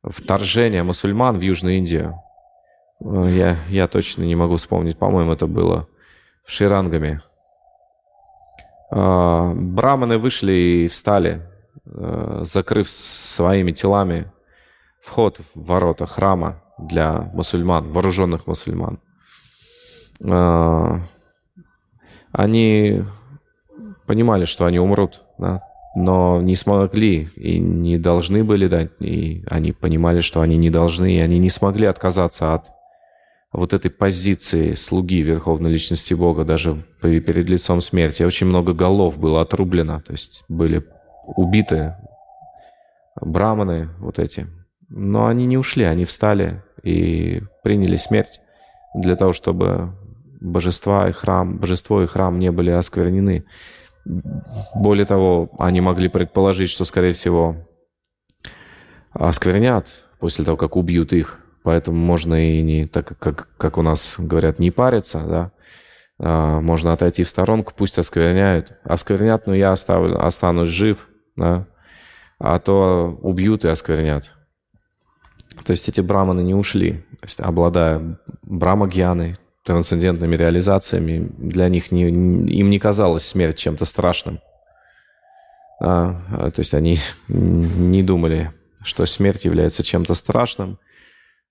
вторжения 0.04 0.84
мусульман 0.84 1.38
в 1.38 1.41
Южную 1.41 1.78
Индию, 1.78 2.15
э, 3.00 3.28
я, 3.30 3.56
я 3.69 3.88
точно 3.88 4.24
не 4.24 4.36
могу 4.36 4.56
вспомнить, 4.56 4.97
по-моему, 4.97 5.34
это 5.34 5.45
было 5.45 5.88
в 6.43 6.52
Ширангаме. 6.52 7.21
А, 8.89 9.54
браманы 9.54 10.17
вышли 10.17 10.52
и 10.52 10.88
встали, 10.88 11.41
э, 11.86 12.39
закрыв 12.41 12.89
своими 12.89 13.71
телами 13.71 14.32
вход 15.02 15.39
в 15.54 15.63
ворота 15.63 16.06
храма 16.06 16.61
для 16.82 17.30
мусульман, 17.34 17.91
вооруженных 17.91 18.48
мусульман. 18.48 19.00
А, 20.24 21.00
они 22.32 23.04
понимали, 24.08 24.46
что 24.46 24.65
они 24.65 24.80
умрут, 24.80 25.24
да, 25.38 25.63
но 25.96 26.41
не 26.41 26.56
смогли 26.56 27.30
и 27.36 27.60
не 27.60 27.98
должны 27.98 28.44
были 28.44 28.67
дать, 28.67 28.91
и 29.00 29.44
они 29.50 29.72
понимали, 29.72 30.22
что 30.22 30.41
они 30.41 30.58
не 30.58 30.70
должны, 30.70 31.15
и 31.15 31.20
они 31.20 31.39
не 31.39 31.50
смогли 31.50 31.86
отказаться 31.86 32.54
от 32.54 32.72
вот 33.52 33.74
этой 33.74 33.91
позиции 33.91 34.74
слуги 34.74 35.22
Верховной 35.22 35.72
Личности 35.72 36.13
Бога 36.13 36.46
даже 36.46 36.82
перед 37.02 37.50
лицом 37.50 37.82
смерти. 37.82 38.24
Очень 38.24 38.48
много 38.48 38.74
голов 38.74 39.20
было 39.20 39.41
отрублено, 39.41 40.02
то 40.02 40.13
есть 40.13 40.46
были 40.48 40.86
убиты 41.36 41.96
браманы 43.20 43.89
вот 44.00 44.20
эти. 44.20 44.48
Но 44.89 45.28
они 45.28 45.46
не 45.46 45.58
ушли, 45.58 45.84
они 45.84 46.06
встали 46.06 46.63
и 46.84 47.41
приняли 47.63 47.96
смерть 47.96 48.41
для 48.94 49.15
того, 49.15 49.32
чтобы 49.32 49.94
божества 50.39 51.08
и 51.08 51.12
храм, 51.12 51.58
божество 51.58 52.02
и 52.02 52.08
храм 52.08 52.38
не 52.39 52.52
были 52.52 52.72
осквернены. 52.72 53.46
Более 54.76 55.06
того, 55.06 55.52
они 55.60 55.80
могли 55.82 56.08
предположить, 56.08 56.70
что, 56.70 56.86
скорее 56.86 57.13
всего, 57.13 57.56
осквернят 59.12 60.06
после 60.20 60.44
того, 60.44 60.58
как 60.58 60.76
убьют 60.76 61.13
их. 61.13 61.39
Поэтому 61.63 61.98
можно 61.98 62.58
и 62.58 62.62
не, 62.63 62.88
так 62.88 63.17
как, 63.20 63.50
как 63.58 63.78
у 63.78 63.84
нас 63.84 64.15
говорят, 64.17 64.58
не 64.58 64.72
париться, 64.72 65.20
да. 65.20 65.52
А, 66.17 66.60
можно 66.60 66.94
отойти 66.94 67.24
в 67.24 67.30
сторонку, 67.30 67.74
пусть 67.76 68.00
оскверняют. 68.00 68.74
Осквернят, 68.84 69.46
но 69.46 69.54
я 69.54 69.72
оставлю, 69.72 70.24
останусь 70.24 70.70
жив, 70.70 71.08
да. 71.36 71.67
А 72.39 72.58
то 72.58 73.20
убьют 73.22 73.63
и 73.65 73.67
осквернят. 73.67 74.36
То 75.71 75.73
есть 75.73 75.88
эти 75.88 76.01
браманы 76.01 76.41
не 76.41 76.53
ушли, 76.53 76.95
то 77.12 77.23
есть, 77.23 77.39
обладая 77.39 78.19
брамагьяной, 78.41 79.38
трансцендентными 79.63 80.36
реализациями, 80.36 81.31
для 81.38 81.69
них 81.69 81.93
не, 81.93 82.10
им 82.10 82.69
не 82.69 82.77
казалась 82.77 83.25
смерть 83.25 83.57
чем-то 83.57 83.86
страшным. 83.86 84.41
А, 85.79 86.19
а, 86.29 86.51
то 86.51 86.60
есть 86.60 86.73
они 86.73 86.97
не 87.29 88.03
думали, 88.03 88.51
что 88.84 89.05
смерть 89.05 89.45
является 89.45 89.81
чем-то 89.81 90.13
страшным. 90.13 90.77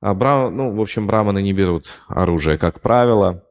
А 0.02 0.12
брам, 0.12 0.54
ну, 0.54 0.70
в 0.70 0.82
общем, 0.82 1.06
браманы 1.06 1.40
не 1.40 1.54
берут 1.54 1.86
оружие, 2.06 2.58
как 2.58 2.82
правило. 2.82 3.42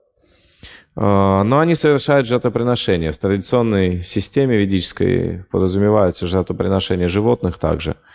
А, 0.95 1.41
но 1.41 1.61
они 1.61 1.73
совершают 1.73 2.27
жертвоприношения. 2.27 3.11
В 3.11 3.17
традиционной 3.17 4.03
системе 4.03 4.55
ведической 4.55 5.45
подразумевается 5.49 6.27
жертвоприношение 6.27 7.07
животных 7.07 7.57
также– 7.57 7.95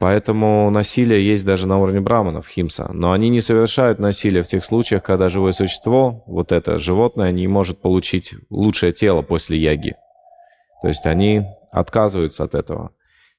Поэтому 0.00 0.70
насилие 0.70 1.22
есть 1.22 1.44
даже 1.44 1.68
на 1.68 1.78
уровне 1.78 2.00
браманов, 2.00 2.48
химса. 2.48 2.88
Но 2.90 3.12
они 3.12 3.28
не 3.28 3.42
совершают 3.42 3.98
насилие 3.98 4.42
в 4.42 4.46
тех 4.46 4.64
случаях, 4.64 5.02
когда 5.02 5.28
живое 5.28 5.52
существо, 5.52 6.24
вот 6.26 6.52
это 6.52 6.78
животное, 6.78 7.30
не 7.32 7.46
может 7.46 7.82
получить 7.82 8.34
лучшее 8.48 8.92
тело 8.92 9.20
после 9.20 9.58
яги. 9.58 9.96
То 10.80 10.88
есть 10.88 11.04
они 11.04 11.42
отказываются 11.70 12.44
от 12.44 12.54
этого. 12.54 12.92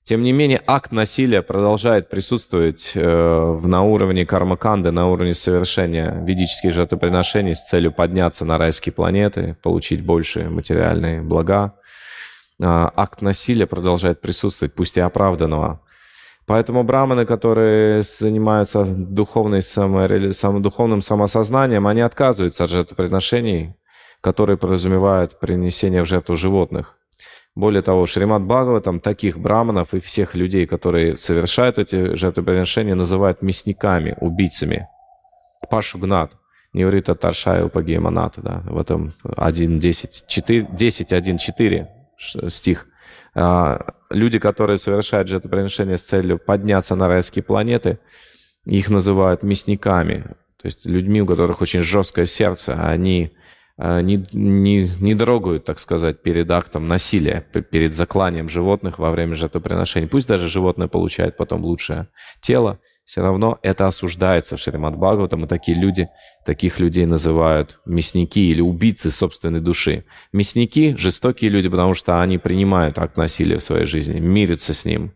Тем 0.04 0.22
не 0.22 0.34
менее, 0.34 0.62
акт 0.68 0.92
насилия 0.92 1.42
продолжает 1.42 2.10
присутствовать 2.10 2.92
э, 2.94 3.60
на 3.64 3.82
уровне 3.82 4.28
кармаканды, 4.28 4.92
на 4.92 5.10
уровне 5.10 5.34
совершения 5.34 6.24
ведических 6.24 6.74
жертвоприношений 6.74 7.56
с 7.56 7.64
целью 7.64 7.92
подняться 7.92 8.46
на 8.46 8.60
райские 8.60 8.94
планеты, 8.94 9.58
получить 9.64 10.06
больше 10.06 10.48
материальные 10.48 11.24
блага. 11.24 11.74
Э, 12.62 12.90
акт 12.96 13.24
насилия 13.24 13.66
продолжает 13.66 14.22
присутствовать, 14.22 14.76
пусть 14.76 14.98
и 14.98 15.02
оправданного. 15.02 15.82
Поэтому 16.46 16.84
браманы, 16.84 17.26
которые 17.26 18.02
занимаются 18.04 18.86
духовной 18.86 19.62
самореали... 19.62 20.32
сам... 20.32 20.62
духовным 20.62 21.02
самосознанием, 21.02 21.88
они 21.88 22.02
отказываются 22.02 22.64
от 22.64 22.70
жертвоприношений, 22.70 23.76
которые 24.22 24.58
подразумевают 24.58 25.40
принесение 25.40 26.04
в 26.04 26.08
жертву 26.08 26.36
животных. 26.36 26.98
Более 27.56 27.82
того, 27.82 28.06
Шримат 28.06 28.44
Бхагаватам 28.44 29.00
таких 29.00 29.38
браманов 29.38 29.94
и 29.94 30.00
всех 30.00 30.36
людей, 30.36 30.66
которые 30.66 31.18
совершают 31.18 31.80
эти 31.80 32.16
жертвоприношения, 32.16 32.96
называют 32.96 33.42
мясниками, 33.42 34.16
убийцами. 34.22 34.88
Пашугнат, 35.70 36.38
Неврита 36.74 37.14
Таршая 37.14 37.66
Упагиеманат, 37.66 38.36
да, 38.38 38.64
в 38.66 38.78
этом 38.78 39.14
1.10, 39.24 40.68
10.1.4 40.76 42.50
стих. 42.50 42.88
А, 44.12 44.14
люди, 44.14 44.40
которые 44.40 44.78
совершают 44.78 45.28
жертвоприношение 45.28 45.98
с 45.98 46.04
целью 46.04 46.40
подняться 46.40 46.96
на 46.96 47.08
райские 47.08 47.44
планеты, 47.44 48.00
их 48.66 48.90
называют 48.90 49.44
мясниками, 49.44 50.36
то 50.62 50.66
есть 50.66 50.86
людьми, 50.86 51.22
у 51.22 51.26
которых 51.26 51.62
очень 51.62 51.82
жесткое 51.82 52.26
сердце, 52.26 52.74
они 52.74 53.32
а, 53.78 54.02
не, 54.02 54.28
не, 54.32 54.88
не 55.00 55.16
дорогают, 55.16 55.66
так 55.66 55.80
сказать, 55.80 56.22
перед 56.22 56.52
актом 56.52 56.88
насилия, 56.88 57.42
перед 57.72 57.96
закланием 57.96 58.50
животных 58.50 59.00
во 59.00 59.12
время 59.12 59.36
жертвоприношения. 59.36 60.08
Пусть 60.08 60.28
даже 60.28 60.48
животное 60.48 60.88
получает 60.88 61.38
потом 61.38 61.64
лучшее 61.64 62.08
тело, 62.42 62.80
все 63.12 63.20
равно 63.20 63.60
это 63.62 63.88
осуждается 63.88 64.56
в 64.56 64.62
Шримад 64.62 64.96
Бхагаватам, 64.96 65.44
и 65.44 65.48
такие 65.50 65.78
люди, 65.78 66.08
таких 66.46 66.80
людей 66.80 67.06
называют 67.06 67.82
мясники 67.86 68.40
или 68.50 68.62
убийцы 68.62 69.10
собственной 69.10 69.60
души. 69.60 70.06
Мясники– 70.32 70.96
жестокие 70.98 71.52
люди, 71.52 71.68
потому 71.68 71.94
что 71.94 72.22
они 72.22 72.38
принимают 72.38 72.98
акт 73.00 73.18
насилия 73.18 73.58
в 73.58 73.64
своей 73.64 73.84
жизни, 73.84 74.22
мирятся 74.22 74.74
с 74.74 74.86
ним. 74.86 75.12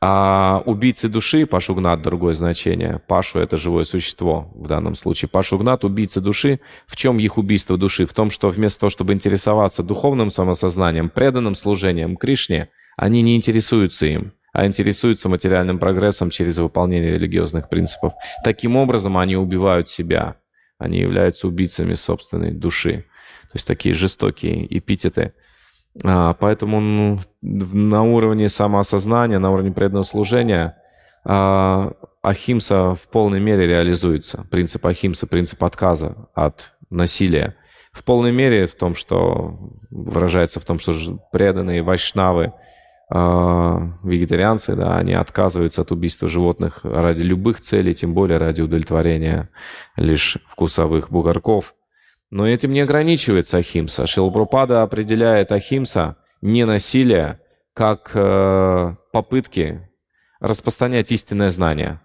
А 0.00 0.64
убийцы 0.66 1.08
души, 1.08 1.46
пашугнат– 1.46 2.02
другое 2.02 2.34
значение. 2.34 3.00
Пашу– 3.06 3.38
это 3.40 3.56
живое 3.56 3.84
существо 3.84 4.50
в 4.56 4.66
данном 4.66 4.96
случае. 4.96 5.28
Пашугнат– 5.28 5.84
убийцы 5.84 6.20
души. 6.20 6.58
В 6.88 6.96
чем 6.96 7.20
их 7.20 7.38
убийство 7.38 7.76
души? 7.76 8.04
В 8.04 8.12
том, 8.14 8.30
что 8.30 8.48
вместо 8.48 8.80
того, 8.80 8.90
чтобы 8.90 9.12
интересоваться 9.12 9.84
духовным 9.84 10.28
самосознанием, 10.28 11.08
преданным 11.08 11.54
служением 11.54 12.16
Кришне, 12.16 12.68
они 12.96 13.22
не 13.22 13.36
интересуются 13.36 14.06
им 14.06 14.32
а 14.52 14.66
интересуются 14.66 15.28
материальным 15.28 15.78
прогрессом 15.78 16.30
через 16.30 16.58
выполнение 16.58 17.12
религиозных 17.12 17.68
принципов. 17.68 18.14
Таким 18.44 18.76
образом, 18.76 19.16
они 19.16 19.36
убивают 19.36 19.88
себя. 19.88 20.36
Они 20.78 20.98
являются 20.98 21.46
убийцами 21.46 21.94
собственной 21.94 22.52
души. 22.52 23.04
То 23.42 23.54
есть 23.54 23.66
такие 23.66 23.94
жестокие 23.94 24.66
эпитеты. 24.78 25.34
А, 26.04 26.34
поэтому 26.34 26.80
ну, 26.80 27.18
на 27.42 28.02
уровне 28.02 28.48
самоосознания, 28.48 29.38
на 29.38 29.50
уровне 29.50 29.72
преданного 29.72 30.04
служения 30.04 30.76
а, 31.24 31.92
Ахимса 32.22 32.94
в 32.94 33.08
полной 33.10 33.40
мере 33.40 33.66
реализуется. 33.66 34.46
Принцип 34.50 34.86
Ахимса, 34.86 35.26
принцип 35.26 35.62
отказа 35.64 36.28
от 36.34 36.72
насилия. 36.90 37.56
В 37.92 38.04
полной 38.04 38.30
мере 38.30 38.66
в 38.66 38.74
том, 38.74 38.94
что 38.94 39.58
выражается 39.90 40.60
в 40.60 40.64
том, 40.64 40.78
что 40.78 40.92
преданные 41.32 41.82
вайшнавы, 41.82 42.52
вегетарианцы, 43.12 44.76
да, 44.76 44.96
они 44.96 45.14
отказываются 45.14 45.82
от 45.82 45.90
убийства 45.90 46.28
животных 46.28 46.80
ради 46.84 47.24
любых 47.24 47.60
целей, 47.60 47.94
тем 47.94 48.14
более 48.14 48.38
ради 48.38 48.62
удовлетворения 48.62 49.50
лишь 49.96 50.38
вкусовых 50.46 51.10
бугорков. 51.10 51.74
Но 52.30 52.46
этим 52.46 52.70
не 52.70 52.80
ограничивается 52.80 53.58
Ахимса. 53.58 54.06
Шилпрупада 54.06 54.82
определяет 54.82 55.50
Ахимса, 55.50 56.18
не 56.40 56.64
насилие, 56.64 57.40
как 57.74 58.12
э, 58.14 58.94
попытки 59.12 59.90
распространять 60.38 61.10
истинное 61.10 61.50
знание. 61.50 62.00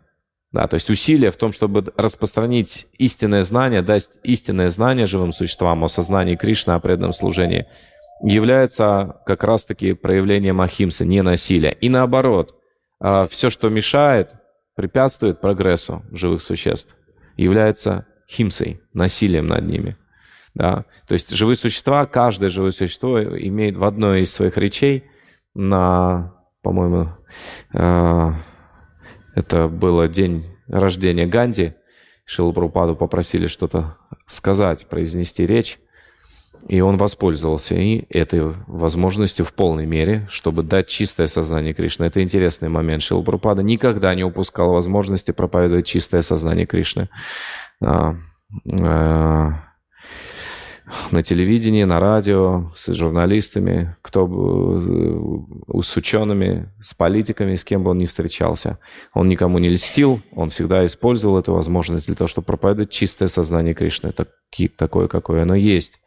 Да, 0.51 0.67
то 0.67 0.73
есть 0.73 0.89
усилия 0.89 1.29
в 1.29 1.37
том, 1.37 1.51
чтобы 1.51 1.93
распространить 1.97 2.87
истинное 2.97 3.43
знание, 3.43 3.83
дать 3.83 4.09
истинное 4.23 4.69
знание 4.69 5.05
живым 5.05 5.33
существам 5.33 5.83
о 5.83 5.89
сознании 5.89 6.35
Кришны, 6.35 6.71
о 6.71 6.79
преданном 6.79 7.13
служении– 7.13 7.67
является 8.21 9.21
как 9.25 9.43
раз-таки 9.43 9.93
проявлением 9.93 10.61
ахимсы, 10.61 11.05
не 11.05 11.21
насилия. 11.21 11.71
И 11.71 11.89
наоборот, 11.89 12.55
а, 12.99 13.27
все, 13.27 13.49
что 13.49 13.69
мешает, 13.69 14.35
препятствует 14.75 15.41
прогрессу 15.41 16.03
живых 16.11 16.41
существ, 16.41 16.95
является 17.37 18.05
химсой, 18.29 18.81
насилием 18.93 19.47
над 19.47 19.65
ними. 19.65 19.97
Да? 20.53 20.85
То 21.07 21.13
есть 21.13 21.31
живые 21.31 21.55
существа, 21.55 22.05
каждое 22.05 22.49
живое 22.49 22.71
существо 22.71 23.21
имеет 23.21 23.77
в 23.77 23.83
одной 23.83 24.21
из 24.21 24.33
своих 24.33 24.57
речей 24.57 25.03
на, 25.53 26.33
по-моему, 26.61 27.09
а, 27.73 28.33
это 29.35 29.67
было 29.67 30.07
день 30.07 30.45
рождения 30.67 31.27
Ганди, 31.27 31.73
Шилапрупаду 32.25 32.95
попросили 32.95 33.47
что-то 33.47 33.97
сказать, 34.25 34.87
произнести 34.87 35.45
речь. 35.45 35.77
И 36.67 36.81
он 36.81 36.97
воспользовался 36.97 37.75
и 37.75 38.05
этой 38.09 38.53
возможностью 38.65 39.45
в 39.45 39.53
полной 39.53 39.85
мере, 39.85 40.27
чтобы 40.31 40.63
дать 40.63 40.87
чистое 40.87 41.27
сознание 41.27 41.73
Кришны. 41.73 42.05
Это 42.05 42.23
интересный 42.23 42.69
момент. 42.69 43.03
Шилпрупада 43.03 43.61
никогда 43.61 44.15
не 44.15 44.23
упускал 44.23 44.71
возможности 44.71 45.31
проповедовать 45.31 45.85
чистое 45.85 46.23
сознание 46.23 46.65
Кришны. 46.65 47.09
А, 47.83 48.15
а, 48.81 49.53
на 51.11 51.23
телевидении, 51.23 51.83
на 51.83 51.99
радио, 51.99 52.71
с 52.75 52.91
журналистами, 52.93 53.95
кто 54.01 54.27
бы, 54.27 55.83
с 55.83 55.95
учеными, 55.97 56.71
с 56.79 56.93
политиками, 56.93 57.55
с 57.55 57.63
кем 57.63 57.83
бы 57.83 57.91
он 57.91 57.97
ни 57.97 58.05
встречался. 58.05 58.79
Он 59.13 59.27
никому 59.27 59.57
не 59.59 59.69
льстил, 59.69 60.21
он 60.31 60.49
всегда 60.49 60.85
использовал 60.85 61.39
эту 61.39 61.53
возможность 61.53 62.07
для 62.07 62.15
того, 62.15 62.27
чтобы 62.27 62.45
проповедовать 62.45 62.91
чистое 62.91 63.27
сознание 63.27 63.73
Кришны, 63.73 64.13
такое, 64.77 65.07
какое 65.07 65.43
оно 65.43 65.55
есть. 65.55 65.99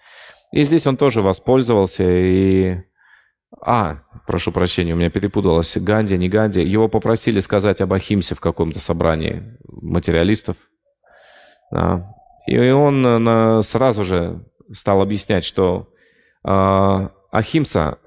И 0.53 0.63
здесь 0.63 0.87
он 0.87 0.97
тоже 0.97 1.23
воспользовался 1.23 2.05
и... 2.05 2.79
А, 3.65 4.03
прошу 4.27 4.53
прощения, 4.53 4.93
у 4.93 4.97
меня 4.97 5.11
перепуталось. 5.11 5.77
Ганди, 5.79 6.17
не 6.17 6.29
Ганди. 6.29 6.61
Его 6.61 6.89
попросили 6.89 7.41
сказать 7.41 7.81
об 7.81 7.93
Ахимсе 7.93 8.35
в 8.35 8.41
каком-то 8.41 8.79
собрании 8.79 9.57
материалистов. 9.67 10.57
Да. 11.71 12.15
И 12.47 12.59
он 12.59 13.63
сразу 13.63 14.05
же 14.05 14.45
стал 14.73 15.01
объяснять, 15.03 15.45
что 15.45 15.89
э, 16.45 17.09
ахимса, 17.31 17.99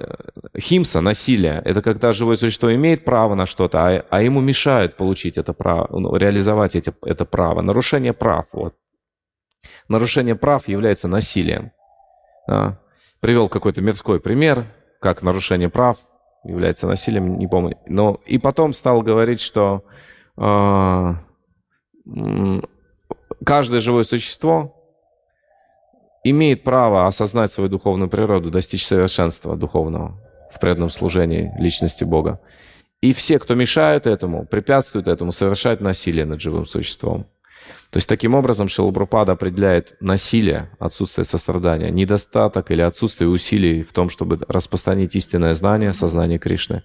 химса, 0.60 1.02
насилие, 1.02 1.62
это 1.64 1.82
когда 1.82 2.14
живое 2.14 2.36
существо 2.36 2.74
имеет 2.74 3.06
право 3.06 3.36
на 3.36 3.46
что-то, 3.46 3.80
а, 3.80 4.06
а 4.10 4.22
ему 4.22 4.42
мешают 4.42 4.98
получить 4.98 5.38
это 5.38 5.54
право, 5.54 5.88
ну, 5.98 6.16
реализовать 6.16 6.76
эти, 6.76 6.94
это 7.04 7.26
право. 7.26 7.62
Нарушение 7.62 8.14
прав. 8.14 8.48
Вот. 8.52 8.76
Нарушение 9.88 10.36
прав 10.36 10.68
является 10.68 11.08
насилием. 11.08 11.72
Да. 12.48 12.80
Привел 13.20 13.50
какой-то 13.50 13.82
мирской 13.82 14.20
пример, 14.20 14.66
как 15.00 15.22
нарушение 15.22 15.70
прав 15.70 15.98
является 16.44 16.88
насилием, 16.88 17.38
не 17.38 17.48
помню. 17.48 17.78
Но 17.88 18.20
и 18.26 18.38
потом 18.38 18.74
стал 18.74 19.02
говорить, 19.02 19.40
что 19.40 19.84
э, 20.38 21.14
каждое 23.46 23.80
живое 23.80 24.04
существо 24.04 24.76
имеет 26.24 26.64
право 26.64 27.08
осознать 27.08 27.52
свою 27.52 27.70
духовную 27.70 28.10
природу, 28.10 28.52
достичь 28.52 28.86
совершенства 28.86 29.56
духовного 29.56 30.20
в 30.52 30.60
преданном 30.60 30.90
служении 30.90 31.52
личности 31.58 32.04
Бога. 32.04 32.40
И 33.02 33.14
все, 33.14 33.40
кто 33.40 33.56
мешают 33.56 34.06
этому, 34.06 34.46
препятствуют 34.46 35.08
этому, 35.08 35.32
совершают 35.32 35.82
насилие 35.82 36.26
над 36.26 36.40
живым 36.40 36.66
существом. 36.66 37.26
То 37.90 37.98
есть 37.98 38.08
таким 38.08 38.36
образом 38.36 38.68
Шилабрупада 38.68 39.34
определяет 39.34 39.96
насилие, 40.00 40.70
отсутствие 40.80 41.26
сострадания, 41.26 41.90
недостаток 41.90 42.72
или 42.72 42.82
отсутствие 42.82 43.30
усилий 43.30 43.84
в 43.84 43.94
том, 43.94 44.10
чтобы 44.10 44.40
распространить 44.48 45.16
истинное 45.16 45.54
знание, 45.54 45.94
сознание 45.94 46.40
Кришны, 46.40 46.84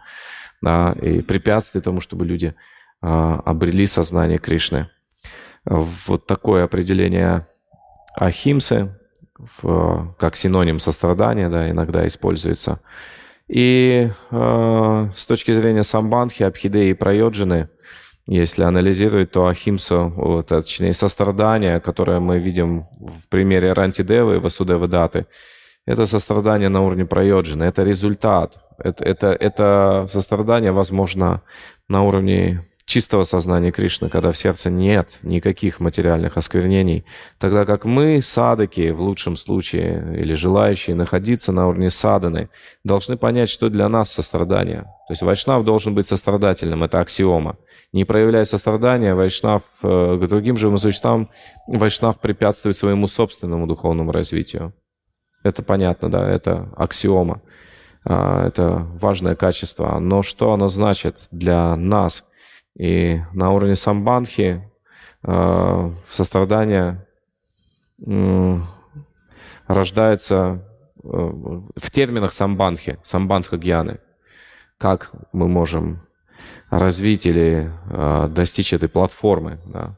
да, 0.62 0.96
и 1.00 1.20
препятствие 1.20 1.82
тому, 1.82 2.00
чтобы 2.00 2.26
люди 2.26 2.54
а, 3.00 3.40
обрели 3.44 3.86
сознание 3.86 4.38
Кришны. 4.38 4.90
Вот 5.64 6.26
такое 6.26 6.64
определение 6.64 7.46
Ахимсы, 8.14 8.96
в, 9.38 10.14
как 10.18 10.36
синоним 10.36 10.78
сострадания, 10.78 11.48
да, 11.48 11.70
иногда 11.70 12.06
используется. 12.06 12.80
И 13.48 14.10
э, 14.30 15.08
с 15.14 15.26
точки 15.26 15.52
зрения 15.52 15.82
самбанхи, 15.82 16.42
абхидеи 16.42 16.90
и 16.90 16.94
прайоджины, 16.94 17.68
если 18.26 18.64
анализировать, 18.64 19.30
то 19.30 19.46
ахимсу, 19.46 20.12
вот, 20.16 20.48
точнее 20.48 20.92
сострадание, 20.92 21.80
которое 21.80 22.20
мы 22.20 22.38
видим 22.38 22.86
в 22.98 23.28
примере 23.28 23.72
Рантидевы 23.72 24.36
и 24.36 24.40
Васудевы 24.40 24.88
Даты, 24.88 25.26
это 25.86 26.06
сострадание 26.06 26.68
на 26.68 26.82
уровне 26.82 27.06
прайоджины, 27.06 27.64
это 27.64 27.84
результат. 27.84 28.58
Это, 28.78 29.04
это, 29.04 29.28
это 29.28 30.06
сострадание 30.10 30.72
возможно 30.72 31.42
на 31.88 32.02
уровне 32.02 32.66
чистого 32.86 33.24
сознания 33.24 33.72
Кришны, 33.72 34.08
когда 34.08 34.30
в 34.30 34.36
сердце 34.36 34.70
нет 34.70 35.18
никаких 35.22 35.80
материальных 35.80 36.36
осквернений, 36.36 37.04
тогда 37.38 37.66
как 37.66 37.84
мы, 37.84 38.22
садыки, 38.22 38.90
в 38.90 39.00
лучшем 39.00 39.34
случае, 39.34 40.22
или 40.22 40.34
желающие 40.34 40.94
находиться 40.94 41.52
на 41.52 41.66
уровне 41.66 41.90
саданы, 41.90 42.48
должны 42.84 43.16
понять, 43.16 43.48
что 43.50 43.68
для 43.68 43.88
нас 43.88 44.12
сострадание. 44.12 44.82
То 45.08 45.12
есть 45.12 45.22
вайшнав 45.22 45.64
должен 45.64 45.94
быть 45.94 46.06
сострадательным, 46.06 46.84
это 46.84 47.00
аксиома. 47.00 47.56
Не 47.92 48.04
проявляя 48.04 48.44
сострадания, 48.44 49.14
вайшнав 49.14 49.62
э, 49.82 50.18
к 50.22 50.28
другим 50.28 50.56
живым 50.56 50.78
существам, 50.78 51.28
вайшнав 51.66 52.20
препятствует 52.20 52.76
своему 52.76 53.08
собственному 53.08 53.66
духовному 53.66 54.12
развитию. 54.12 54.72
Это 55.42 55.62
понятно, 55.62 56.08
да, 56.08 56.28
это 56.28 56.72
аксиома. 56.76 57.42
А, 58.04 58.46
это 58.46 58.86
важное 59.00 59.34
качество. 59.34 59.98
Но 59.98 60.22
что 60.22 60.52
оно 60.52 60.68
значит 60.68 61.26
для 61.32 61.74
нас– 61.74 62.22
и 62.78 63.22
на 63.32 63.52
уровне 63.52 63.74
самбанхи 63.74 64.62
э, 65.22 65.90
сострадание 66.08 67.06
э, 68.06 68.58
рождается 69.66 70.62
э, 71.02 71.08
в 71.08 71.90
терминах 71.90 72.32
самбанхи, 72.32 72.98
самбанха 73.02 73.56
гьяны. 73.56 73.98
Как 74.78 75.10
мы 75.32 75.48
можем 75.48 76.06
развить 76.68 77.26
или 77.26 77.72
э, 77.90 78.28
достичь 78.28 78.74
этой 78.74 78.90
платформы 78.90 79.58
да, 79.66 79.96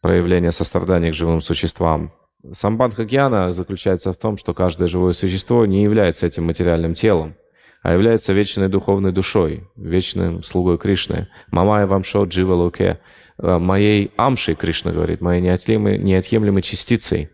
проявления 0.00 0.50
сострадания 0.50 1.12
к 1.12 1.14
живым 1.14 1.40
существам. 1.40 2.12
Самбанха 2.52 3.04
гьяна 3.04 3.52
заключается 3.52 4.12
в 4.12 4.16
том, 4.16 4.36
что 4.36 4.54
каждое 4.54 4.88
живое 4.88 5.12
существо 5.12 5.66
не 5.66 5.84
является 5.84 6.26
этим 6.26 6.46
материальным 6.46 6.94
телом 6.94 7.36
а 7.82 7.92
является 7.92 8.32
вечной 8.32 8.68
духовной 8.68 9.12
душой, 9.12 9.68
вечным 9.76 10.42
слугой 10.42 10.78
Кришны. 10.78 11.28
Мамая 11.50 11.86
вамшо 11.86 12.24
джива 12.24 12.54
луке, 12.54 13.00
э, 13.38 13.58
моей 13.58 14.12
амшей, 14.16 14.54
Кришна 14.54 14.92
говорит, 14.92 15.20
моей 15.20 15.40
неотъемлемой, 15.40 15.98
неотъемлемой 15.98 16.62
частицей. 16.62 17.30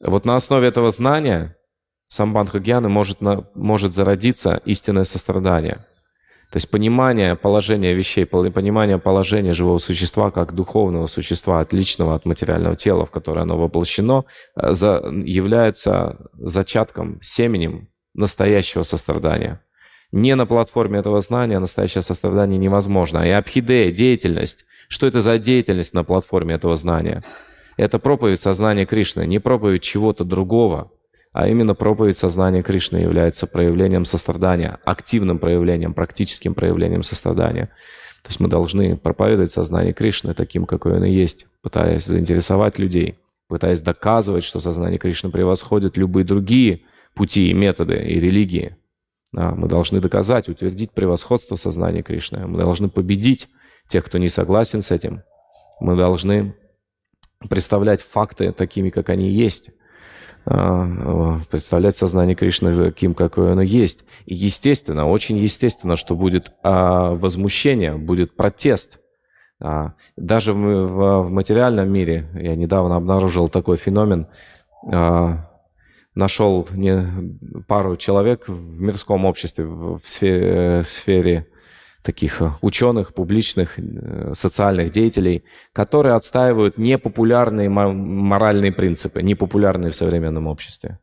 Вот 0.00 0.24
на 0.24 0.36
основе 0.36 0.68
этого 0.68 0.90
знания 0.90 1.56
самбанха 2.08 2.60
гьяны 2.60 2.88
может, 2.88 3.18
может 3.54 3.94
зародиться 3.94 4.60
истинное 4.64 5.04
сострадание. 5.04 5.84
То 6.52 6.58
есть 6.58 6.70
понимание 6.70 7.34
положения 7.34 7.92
вещей, 7.92 8.24
понимание 8.24 8.98
положения 8.98 9.52
живого 9.52 9.78
существа 9.78 10.30
как 10.30 10.54
духовного 10.54 11.08
существа, 11.08 11.60
отличного 11.60 12.14
от 12.14 12.24
материального 12.24 12.76
тела, 12.76 13.04
в 13.04 13.10
которое 13.10 13.40
оно 13.40 13.58
воплощено, 13.58 14.24
э, 14.54 14.72
является 15.24 16.16
зачатком, 16.38 17.18
семенем 17.20 17.88
настоящего 18.16 18.82
сострадания. 18.82 19.60
Не 20.12 20.34
на 20.34 20.46
платформе 20.46 21.00
этого 21.00 21.20
знания 21.20 21.58
настоящее 21.58 22.02
сострадание 22.02 22.58
невозможно. 22.58 23.26
И 23.26 23.30
абхидея, 23.30 23.90
деятельность. 23.90 24.64
Что 24.88 25.06
это 25.06 25.20
за 25.20 25.38
деятельность 25.38 25.94
на 25.94 26.04
платформе 26.04 26.54
этого 26.54 26.76
знания? 26.76 27.24
Это 27.76 27.98
проповедь 27.98 28.40
сознания 28.40 28.86
Кришны, 28.86 29.26
не 29.26 29.38
проповедь 29.38 29.82
чего-то 29.82 30.24
другого, 30.24 30.90
а 31.32 31.48
именно 31.48 31.74
проповедь 31.74 32.16
сознания 32.16 32.62
Кришны 32.62 32.96
является 32.98 33.46
проявлением 33.46 34.06
сострадания, 34.06 34.78
активным 34.86 35.38
проявлением, 35.38 35.92
практическим 35.92 36.54
проявлением 36.54 37.02
сострадания. 37.02 37.66
То 38.22 38.30
есть 38.30 38.40
мы 38.40 38.48
должны 38.48 38.96
проповедовать 38.96 39.52
сознание 39.52 39.92
Кришны 39.92 40.32
таким, 40.32 40.64
какое 40.64 40.96
оно 40.96 41.04
есть, 41.04 41.46
пытаясь 41.62 42.06
заинтересовать 42.06 42.78
людей, 42.78 43.18
пытаясь 43.48 43.82
доказывать, 43.82 44.44
что 44.44 44.60
сознание 44.60 44.98
Кришны 44.98 45.30
превосходит 45.30 45.98
любые 45.98 46.24
другие 46.24 46.80
пути 47.16 47.50
и 47.50 47.54
методы 47.54 47.96
и 47.96 48.20
религии. 48.20 48.76
Мы 49.32 49.68
должны 49.68 50.00
доказать, 50.00 50.48
утвердить 50.48 50.92
превосходство 50.92 51.56
сознания 51.56 52.02
Кришны. 52.02 52.46
Мы 52.46 52.60
должны 52.60 52.88
победить 52.88 53.48
тех, 53.88 54.04
кто 54.04 54.18
не 54.18 54.28
согласен 54.28 54.82
с 54.82 54.90
этим. 54.90 55.22
Мы 55.80 55.96
должны 55.96 56.54
представлять 57.50 58.02
факты 58.02 58.52
такими, 58.52 58.90
как 58.90 59.10
они 59.10 59.28
есть. 59.30 59.70
А, 60.48 61.40
представлять 61.50 61.96
сознание 61.96 62.36
Кришны 62.36 62.74
таким, 62.74 63.14
какое 63.14 63.52
оно 63.52 63.62
есть. 63.62 64.04
И 64.26 64.34
естественно, 64.34 65.08
очень 65.08 65.38
естественно, 65.38 65.96
что 65.96 66.14
будет 66.14 66.52
а, 66.62 67.14
возмущение, 67.14 67.96
будет 67.96 68.36
протест. 68.36 69.00
А, 69.60 69.94
даже 70.16 70.52
в 70.54 71.28
материальном 71.30 71.90
мире 71.90 72.30
я 72.34 72.54
недавно 72.54 72.96
обнаружил 72.96 73.48
такой 73.48 73.76
феномен 73.76 74.28
нашел 76.16 76.66
не 76.72 77.62
пару 77.68 77.96
человек 77.96 78.48
в 78.48 78.80
мирском 78.80 79.24
обществе, 79.24 79.64
в 79.64 80.00
сфере, 80.02 80.82
в 80.82 80.88
сфере 80.88 81.46
таких 82.02 82.40
ученых, 82.62 83.14
публичных, 83.14 83.78
э, 83.78 84.32
социальных 84.32 84.90
деятелей, 84.90 85.44
которые 85.72 86.14
отстаивают 86.14 86.78
непопулярные 86.78 87.68
моральные 87.68 88.72
принципы, 88.72 89.22
непопулярные 89.22 89.90
в 89.90 89.94
современном 89.94 90.46
обществе. 90.46 90.98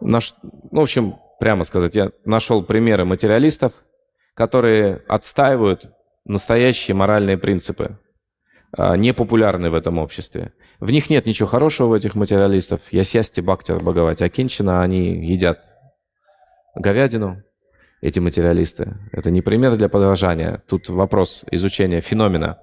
Наш, 0.00 0.34
ну, 0.42 0.80
в 0.80 0.82
общем, 0.82 1.16
прямо 1.40 1.64
сказать, 1.64 1.96
я 1.96 2.10
нашел 2.24 2.62
примеры 2.62 3.04
материалистов, 3.04 3.72
которые 4.34 5.02
отстаивают 5.08 5.90
настоящие 6.26 6.94
моральные 6.94 7.38
принципы, 7.38 7.98
непопулярны 8.76 9.70
в 9.70 9.74
этом 9.74 9.98
обществе. 9.98 10.52
В 10.80 10.90
них 10.90 11.10
нет 11.10 11.26
ничего 11.26 11.48
хорошего, 11.48 11.88
в 11.88 11.92
этих 11.94 12.14
материалистов. 12.14 12.80
Ясясти, 12.90 13.40
Бхактир, 13.40 13.78
Бхагавати, 13.78 14.24
Акинчина, 14.24 14.82
они 14.82 15.24
едят 15.24 15.64
говядину, 16.74 17.42
эти 18.00 18.20
материалисты. 18.20 18.98
Это 19.12 19.30
не 19.30 19.40
пример 19.40 19.76
для 19.76 19.88
подражания. 19.88 20.62
Тут 20.68 20.88
вопрос 20.88 21.44
изучения 21.50 22.00
феномена. 22.00 22.58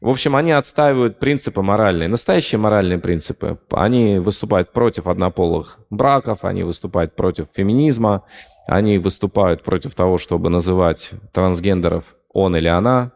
В 0.00 0.08
общем, 0.08 0.34
они 0.34 0.50
отстаивают 0.50 1.20
принципы 1.20 1.62
моральные, 1.62 2.08
настоящие 2.08 2.58
моральные 2.58 2.98
принципы. 2.98 3.58
Они 3.70 4.18
выступают 4.18 4.72
против 4.72 5.06
однополых 5.06 5.78
браков, 5.90 6.44
они 6.44 6.64
выступают 6.64 7.14
против 7.14 7.46
феминизма, 7.54 8.24
они 8.66 8.98
выступают 8.98 9.62
против 9.62 9.94
того, 9.94 10.18
чтобы 10.18 10.50
называть 10.50 11.12
трансгендеров 11.32 12.16
он 12.32 12.56
или 12.56 12.66
она, 12.66 13.12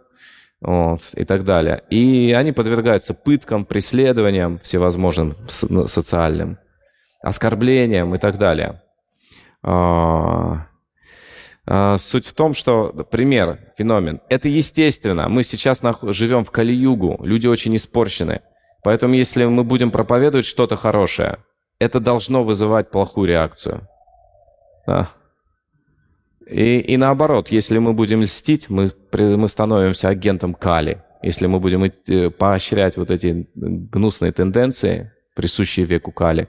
вот, 0.60 1.00
и 1.14 1.24
так 1.24 1.44
далее. 1.44 1.82
И 1.90 2.32
они 2.36 2.52
подвергаются 2.52 3.14
пыткам, 3.14 3.64
преследованиям 3.64 4.58
всевозможным 4.58 5.34
социальным, 5.48 6.58
оскорблениям 7.22 8.14
и 8.14 8.18
так 8.18 8.38
далее. 8.38 8.82
А, 9.62 10.66
а, 11.66 11.98
суть 11.98 12.26
в 12.26 12.32
том, 12.32 12.54
что 12.54 12.92
пример, 13.10 13.58
феномен, 13.76 14.20
это 14.28 14.48
естественно. 14.48 15.28
Мы 15.28 15.42
сейчас 15.42 15.82
живем 16.02 16.44
в 16.44 16.50
Кали-Югу, 16.50 17.20
люди 17.22 17.46
очень 17.46 17.74
испорчены. 17.76 18.42
Поэтому 18.84 19.14
если 19.14 19.44
мы 19.44 19.64
будем 19.64 19.90
проповедовать 19.90 20.46
что-то 20.46 20.76
хорошее, 20.76 21.38
это 21.80 21.98
должно 21.98 22.44
вызывать 22.44 22.90
плохую 22.90 23.28
реакцию. 23.28 23.88
Да. 24.86 25.10
И, 26.46 26.78
и 26.78 26.96
наоборот, 26.96 27.48
если 27.48 27.78
мы 27.78 27.92
будем 27.92 28.22
льстить, 28.22 28.70
мы, 28.70 28.90
мы 29.12 29.48
становимся 29.48 30.08
агентом 30.08 30.54
Кали. 30.54 31.02
Если 31.22 31.46
мы 31.46 31.58
будем 31.58 31.90
поощрять 32.32 32.96
вот 32.96 33.10
эти 33.10 33.48
гнусные 33.54 34.32
тенденции, 34.32 35.12
присущие 35.34 35.86
веку 35.86 36.12
Кали, 36.12 36.48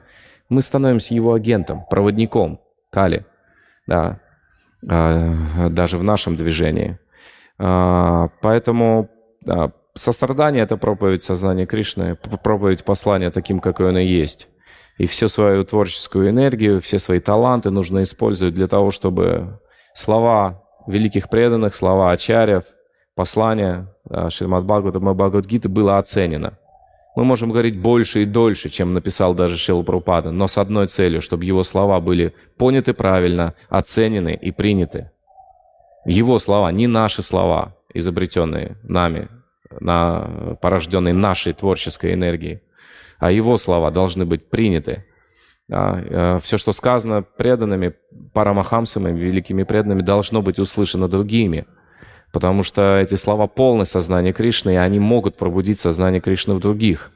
мы 0.49 0.61
становимся 0.61 1.15
его 1.15 1.33
агентом, 1.33 1.83
проводником 1.89 2.61
Кали. 2.91 3.25
Да. 3.87 4.19
А, 4.87 5.69
даже 5.69 5.97
в 5.97 6.03
нашем 6.03 6.35
движении. 6.35 6.99
А, 7.57 8.29
поэтому 8.41 9.09
да, 9.41 9.71
сострадание— 9.95 10.63
это 10.63 10.77
проповедь 10.77 11.23
сознания 11.23 11.65
Кришны, 11.65 12.15
проповедь 12.15 12.83
послания 12.83 13.31
таким, 13.31 13.59
какой 13.59 13.89
оно 13.89 13.99
есть. 13.99 14.47
И 14.97 15.05
всю 15.05 15.27
свою 15.27 15.63
творческую 15.63 16.29
энергию, 16.29 16.81
все 16.81 16.99
свои 16.99 17.19
таланты 17.19 17.71
нужно 17.71 18.03
использовать 18.03 18.53
для 18.53 18.67
того, 18.67 18.91
чтобы 18.91 19.59
слова 19.97 20.63
великих 20.85 21.27
преданных, 21.29 21.75
слова 21.75 22.11
ачарьев, 22.11 22.63
послания 23.15 23.93
Шримад 24.29 24.63
Бхагаватам 24.63 25.09
и 25.09 25.13
Бхагавадгиты 25.13 25.69
было 25.69 25.97
оценено. 25.97 26.57
Мы 27.15 27.25
можем 27.25 27.49
говорить 27.49 27.81
больше 27.81 28.21
и 28.21 28.25
дольше, 28.25 28.69
чем 28.69 28.93
написал 28.93 29.33
даже 29.33 29.57
Шила 29.57 29.81
Прупада, 29.81 30.29
но 30.29 30.47
с 30.47 30.59
одной 30.59 30.85
целью, 30.85 31.19
чтобы 31.19 31.45
его 31.45 31.63
слова 31.63 31.99
были 31.99 32.35
поняты 32.57 32.93
правильно, 32.93 33.55
оценены 33.69 34.37
и 34.39 34.51
приняты. 34.51 35.09
Его 36.05 36.37
слова, 36.37 36.71
не 36.71 36.85
наши 36.85 37.23
слова, 37.23 37.75
изобретенные 37.91 38.77
нами, 38.83 39.29
на, 39.79 40.57
порожденные 40.61 41.15
нашей 41.15 41.53
творческой 41.53 42.13
энергией, 42.13 42.61
а 43.17 43.31
его 43.31 43.57
слова 43.57 43.89
должны 43.89 44.25
быть 44.25 44.51
приняты. 44.51 45.06
Да, 45.67 46.01
э, 46.01 46.39
все, 46.41 46.57
что 46.57 46.71
сказано 46.71 47.23
преданными, 47.23 47.93
парамахамсами, 48.33 49.17
великими 49.17 49.63
преданными, 49.63 50.01
должно 50.01 50.41
быть 50.41 50.59
услышано 50.59 51.09
другими. 51.09 51.65
Потому 52.31 52.63
что 52.63 52.97
эти 52.97 53.15
слова 53.15 53.47
полны 53.47 53.85
сознания 53.85 54.31
Кришны, 54.31 54.73
и 54.73 54.77
они 54.77 54.99
могут 54.99 55.35
пробудить 55.35 55.79
сознание 55.79 56.21
Кришны 56.21 56.55
в 56.55 56.59
других. 56.59 57.11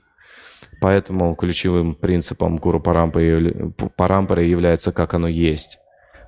Поэтому 0.81 1.35
ключевым 1.35 1.93
принципом 1.95 2.57
Гуру 2.57 2.79
Парампары, 2.81 3.71
Парампары 3.95 4.43
является 4.43 4.91
как 4.91 5.13
оно 5.13 5.27
есть. 5.27 5.79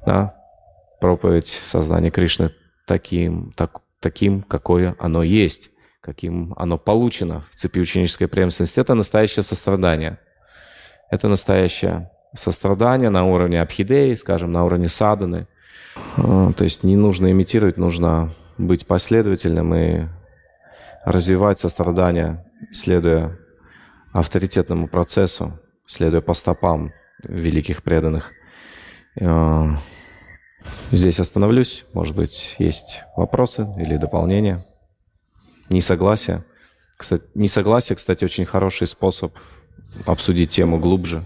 Да? 0.05 0.36
Проповедь 1.01 1.62
сознания 1.65 2.12
Кришны 2.12 2.53
таким, 2.86 3.51
так, 3.57 3.81
таким, 3.99 4.43
какое 4.43 4.95
оно 4.99 5.23
есть, 5.23 5.71
каким 6.01 6.53
оно 6.55 6.77
получено 6.77 7.45
в 7.51 7.55
цепи 7.55 7.79
ученической 7.79 8.27
преемственности. 8.27 8.79
Это 8.79 8.93
настоящее 8.93 9.43
сострадание. 9.43 10.19
Это 11.09 11.27
настоящее 11.27 12.12
сострадание 12.34 13.10
на 13.10 13.26
уровне 13.26 13.62
абхидеи, 13.62 14.15
скажем, 14.15 14.52
на 14.52 14.65
уровне 14.65 14.88
саданы. 14.88 15.48
А, 16.17 16.52
то 16.54 16.63
есть 16.63 16.84
не 16.84 16.96
нужно 16.96 17.32
имитировать, 17.32 17.78
нужно 17.78 18.34
быть 18.58 18.86
последовательным 18.86 19.74
и 19.76 20.08
развивать 21.06 21.60
сострадание, 21.60 22.46
следуя 22.72 23.38
авторитетному 24.13 24.88
процессу, 24.88 25.60
следуя 25.86 26.22
по 26.22 26.34
стопам 26.34 26.91
великих 27.24 27.84
преданных. 27.84 28.32
А, 29.22 29.78
здесь 30.91 31.19
остановлюсь. 31.19 31.86
Может 31.93 32.15
быть, 32.15 32.56
есть 32.60 33.04
вопросы 33.15 33.67
или 33.78 33.98
дополнения? 33.98 34.65
Несогласие. 35.69 36.43
Кстати, 36.98 37.24
несогласие, 37.36 37.96
кстати, 37.96 38.24
очень 38.24 38.46
хороший 38.46 38.88
способ 38.88 39.36
обсудить 40.06 40.52
тему 40.52 40.80
глубже. 40.80 41.26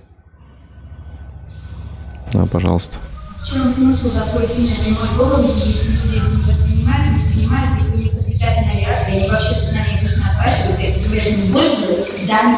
Да, 2.34 2.46
пожалуйста. 2.46 2.98
В 3.40 3.48
чем 3.48 3.74
смысл 3.74 4.12
такой 4.12 4.46
сильной 4.46 4.76
прямой 4.76 5.08
проповеди, 5.16 5.68
если 5.68 5.92
люди 5.92 6.16
не 6.16 6.44
воспринимают, 6.44 7.26
не 7.26 7.34
понимают, 7.34 7.82
если 7.82 7.96
у 7.96 8.00
них 8.00 8.14
отрицательная 8.14 8.80
реакция, 8.80 9.16
они 9.16 9.30
вообще 9.30 9.54
сознание 9.54 9.98
отвашиваются, 10.38 10.82
и 10.82 10.94
ты 10.94 11.06
говоришь, 11.06 11.38
не 11.38 11.52
больше, 11.52 12.06
когда 12.12 12.40
они 12.42 12.58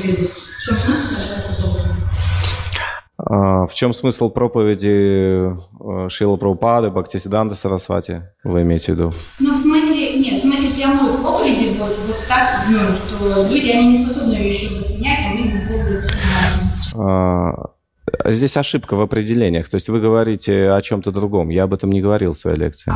придут. 0.00 0.30
В 0.30 0.66
чем 0.66 0.76
смысл 0.76 1.34
такой 1.34 1.56
проповеди? 1.56 1.94
А, 3.16 3.66
в 3.66 3.74
чем 3.74 3.92
смысл 3.92 4.30
проповеди 4.30 5.50
э, 5.50 6.08
Шила 6.08 6.36
Прабхупады, 6.36 6.90
Бхактисиданта 6.90 7.54
Сарасвати, 7.54 8.22
вы 8.44 8.62
имеете 8.62 8.92
в 8.92 8.96
виду? 8.96 9.14
Ну, 9.40 9.52
в 9.52 9.56
смысле, 9.56 10.18
нет, 10.18 10.38
в 10.38 10.42
смысле 10.42 10.70
прямой 10.70 11.18
проповеди, 11.18 11.76
вот, 11.78 11.96
вот 12.06 12.16
так, 12.28 12.64
ну, 12.68 12.78
что 12.92 13.48
люди, 13.48 13.70
они 13.70 13.98
не 13.98 14.04
способны 14.04 14.32
ее 14.34 14.48
еще 14.48 14.74
воспринять, 14.74 15.20
они 15.26 15.44
не 15.44 15.58
будут 15.66 16.04
воспринимать. 16.04 17.73
Здесь 18.26 18.56
ошибка 18.56 18.94
в 18.96 19.02
определениях. 19.02 19.68
То 19.68 19.74
есть 19.74 19.88
вы 19.90 20.00
говорите 20.00 20.70
о 20.70 20.80
чем-то 20.80 21.10
другом. 21.10 21.50
Я 21.50 21.64
об 21.64 21.74
этом 21.74 21.92
не 21.92 22.00
говорил 22.00 22.32
в 22.32 22.38
своей 22.38 22.56
лекции. 22.56 22.90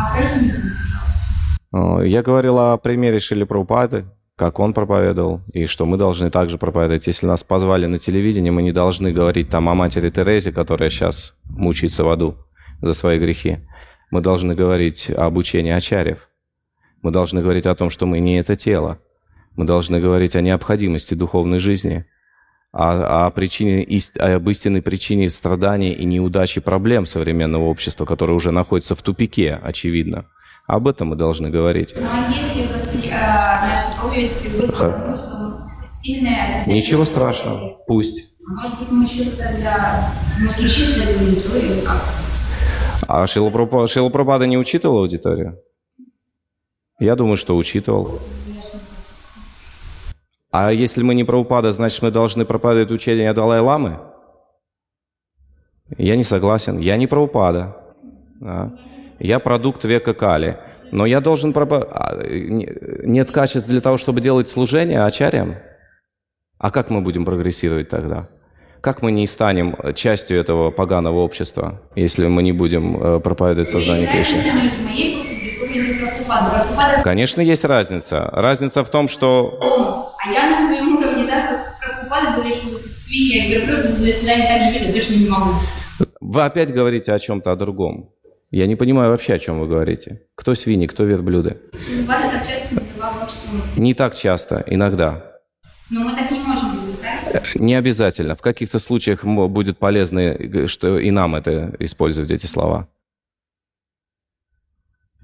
А, 1.70 2.00
Я 2.00 2.22
говорил 2.22 2.58
о 2.58 2.78
примере 2.78 3.18
Шили 3.18 3.44
Прабхупады, 3.44 4.06
как 4.36 4.58
он 4.58 4.72
проповедовал, 4.72 5.42
и 5.52 5.66
что 5.66 5.84
мы 5.84 5.98
должны 5.98 6.30
также 6.30 6.56
проповедовать. 6.56 7.06
Если 7.06 7.26
нас 7.26 7.44
позвали 7.44 7.84
на 7.84 7.98
телевидение, 7.98 8.52
мы 8.52 8.62
не 8.62 8.72
должны 8.72 9.12
говорить 9.12 9.50
там 9.50 9.68
о 9.68 9.74
матери 9.74 10.08
Терезе, 10.08 10.50
которая 10.50 10.88
сейчас 10.88 11.34
мучается 11.44 12.04
в 12.04 12.08
аду 12.08 12.36
за 12.80 12.94
свои 12.94 13.18
грехи. 13.18 13.58
Мы 14.10 14.22
должны 14.22 14.54
говорить 14.54 15.10
об 15.10 15.36
учении 15.36 15.72
Ачарьев. 15.72 16.30
Мы 17.02 17.10
должны 17.10 17.42
говорить 17.42 17.66
о 17.66 17.74
том, 17.74 17.90
что 17.90 18.06
мы 18.06 18.18
не 18.18 18.38
это 18.38 18.56
тело. 18.56 18.98
Мы 19.56 19.66
должны 19.66 20.00
говорить 20.00 20.36
о 20.36 20.40
необходимости 20.40 21.12
духовной 21.12 21.58
жизни– 21.58 22.06
о, 22.72 23.26
о 23.26 23.30
причине, 23.30 23.86
об 24.18 24.48
истинной 24.50 24.82
причине 24.82 25.30
страданий 25.30 25.92
и 25.92 26.04
неудачи 26.04 26.60
проблем 26.60 27.06
современного 27.06 27.64
общества, 27.64 28.04
которое 28.04 28.34
уже 28.34 28.50
находится 28.50 28.94
в 28.94 29.02
тупике, 29.02 29.54
очевидно. 29.54 30.26
Об 30.66 30.86
этом 30.86 31.08
мы 31.08 31.16
должны 31.16 31.48
говорить. 31.48 31.94
Ну, 31.98 32.06
а 32.06 32.30
если 32.30 32.66
воспри... 32.70 33.10
а, 33.10 33.74
приводит 34.02 34.32
к 34.32 34.78
тому, 34.78 35.12
что 35.14 35.60
сильная... 36.02 36.62
Ничего 36.66 37.04
страшного, 37.06 37.78
пусть. 37.86 38.36
Может 38.46 38.78
быть, 38.78 38.90
мы 38.90 39.04
еще 39.04 39.30
тогда... 39.30 40.12
Может, 40.38 40.58
учитывать 40.58 41.20
аудиторию 41.20 41.82
как? 41.82 42.02
А 43.08 43.26
Шилапрапада 43.26 44.46
не 44.46 44.58
учитывал 44.58 44.98
аудиторию? 44.98 45.58
Я 47.00 47.16
думаю, 47.16 47.38
что 47.38 47.56
учитывал. 47.56 48.20
А 50.60 50.72
если 50.72 51.04
мы 51.04 51.14
не 51.14 51.22
Прабхупада, 51.22 51.70
значит, 51.70 52.02
мы 52.02 52.10
должны 52.10 52.44
проповедовать 52.44 52.90
учение 52.90 53.32
Далай-Ламы? 53.32 54.00
Я 55.96 56.16
не 56.16 56.24
согласен. 56.24 56.78
Я 56.78 56.96
не 56.96 57.06
Прабхупада. 57.06 57.76
Да. 58.40 58.72
Я 59.20 59.38
продукт 59.38 59.84
века 59.84 60.14
Кали. 60.14 60.58
Но 60.90 61.06
я 61.06 61.20
должен... 61.20 61.54
А, 61.56 62.20
нет 63.04 63.30
качеств 63.30 63.68
для 63.68 63.80
того, 63.80 63.98
чтобы 63.98 64.20
делать 64.20 64.48
служение 64.48 65.04
ачарьям? 65.04 65.54
А 66.58 66.72
как 66.72 66.90
мы 66.90 67.02
будем 67.02 67.24
прогрессировать 67.24 67.88
тогда? 67.88 68.28
Как 68.80 69.00
мы 69.00 69.12
не 69.12 69.28
станем 69.28 69.76
частью 69.94 70.40
этого 70.40 70.72
поганого 70.72 71.20
общества, 71.20 71.82
если 71.94 72.26
мы 72.26 72.42
не 72.42 72.52
будем 72.52 73.00
э, 73.00 73.20
проповедовать 73.20 73.70
сознание 73.70 74.08
Кришны? 74.08 74.42
Конечно, 77.04 77.40
есть 77.40 77.64
разница. 77.64 78.28
Разница 78.32 78.82
в 78.82 78.90
том, 78.90 79.06
что... 79.06 80.08
А 80.28 80.30
я 80.30 80.50
на 80.50 80.66
своем 80.66 80.98
уровне, 80.98 81.24
да, 81.24 81.46
как 81.46 81.78
Прабхупада 81.80 82.32
говорит, 82.34 82.54
что 82.54 82.78
свинья, 82.78 83.48
верблюд, 83.48 83.98
до 83.98 84.12
свидания 84.12 84.46
так 84.46 84.60
живет, 84.60 84.88
я 84.88 84.92
точно 84.92 85.14
не 85.14 85.28
могу. 85.28 85.52
Вы 86.20 86.44
опять 86.44 86.70
говорите 86.70 87.12
о 87.14 87.18
чем-то 87.18 87.50
о 87.50 87.56
другом. 87.56 88.10
Я 88.50 88.66
не 88.66 88.76
понимаю 88.76 89.10
вообще, 89.10 89.34
о 89.34 89.38
чем 89.38 89.58
вы 89.58 89.66
говорите. 89.66 90.22
Кто 90.34 90.54
свиньи, 90.54 90.86
кто 90.86 91.04
верблюды? 91.04 91.58
Прабхупада 91.72 92.30
так 92.30 92.46
часто 92.46 92.74
называл 92.74 93.22
общество. 93.22 93.80
Не 93.80 93.94
так 93.94 94.14
часто, 94.14 94.62
иногда. 94.66 95.40
Но 95.88 96.00
мы 96.00 96.10
так 96.14 96.30
не 96.30 96.40
можем 96.40 96.72
делать, 96.72 96.98
правильно? 96.98 97.64
Не 97.64 97.74
обязательно. 97.76 98.36
В 98.36 98.42
каких-то 98.42 98.78
случаях 98.78 99.24
будет 99.24 99.78
полезно, 99.78 100.36
что 100.68 100.98
и 100.98 101.10
нам 101.10 101.36
это 101.36 101.74
использовать, 101.78 102.30
эти 102.30 102.44
слова. 102.44 102.86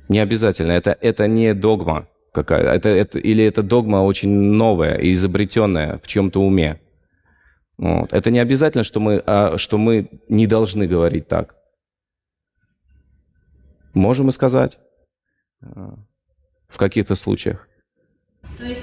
Не 0.09 0.20
обязательно. 0.20 0.72
Это, 0.72 0.96
это 0.98 1.28
не 1.28 1.52
догма. 1.52 2.09
Какая 2.35 2.74
это, 2.74 2.89
это, 2.89 3.18
или 3.18 3.45
это 3.45 3.62
догма 3.62 3.99
очень 3.99 4.28
новая 4.28 4.97
и 4.97 5.12
изобретенная 5.12 5.99
в 6.03 6.07
чем-то 6.07 6.41
уме. 6.41 6.80
Вот. 7.78 8.12
Это 8.12 8.30
не 8.30 8.41
обязательно, 8.41 8.85
что 8.85 9.01
мы, 9.01 9.22
а, 9.24 9.57
что 9.57 9.78
мы 9.78 10.11
не 10.28 10.47
должны 10.47 10.87
говорить 10.87 11.28
так. 11.28 11.55
Можем 13.95 14.28
и 14.28 14.32
сказать 14.32 14.78
а, 15.62 15.95
в 16.68 16.76
каких-то 16.76 17.14
случаях. 17.14 17.68
То 18.59 18.64
есть, 18.64 18.80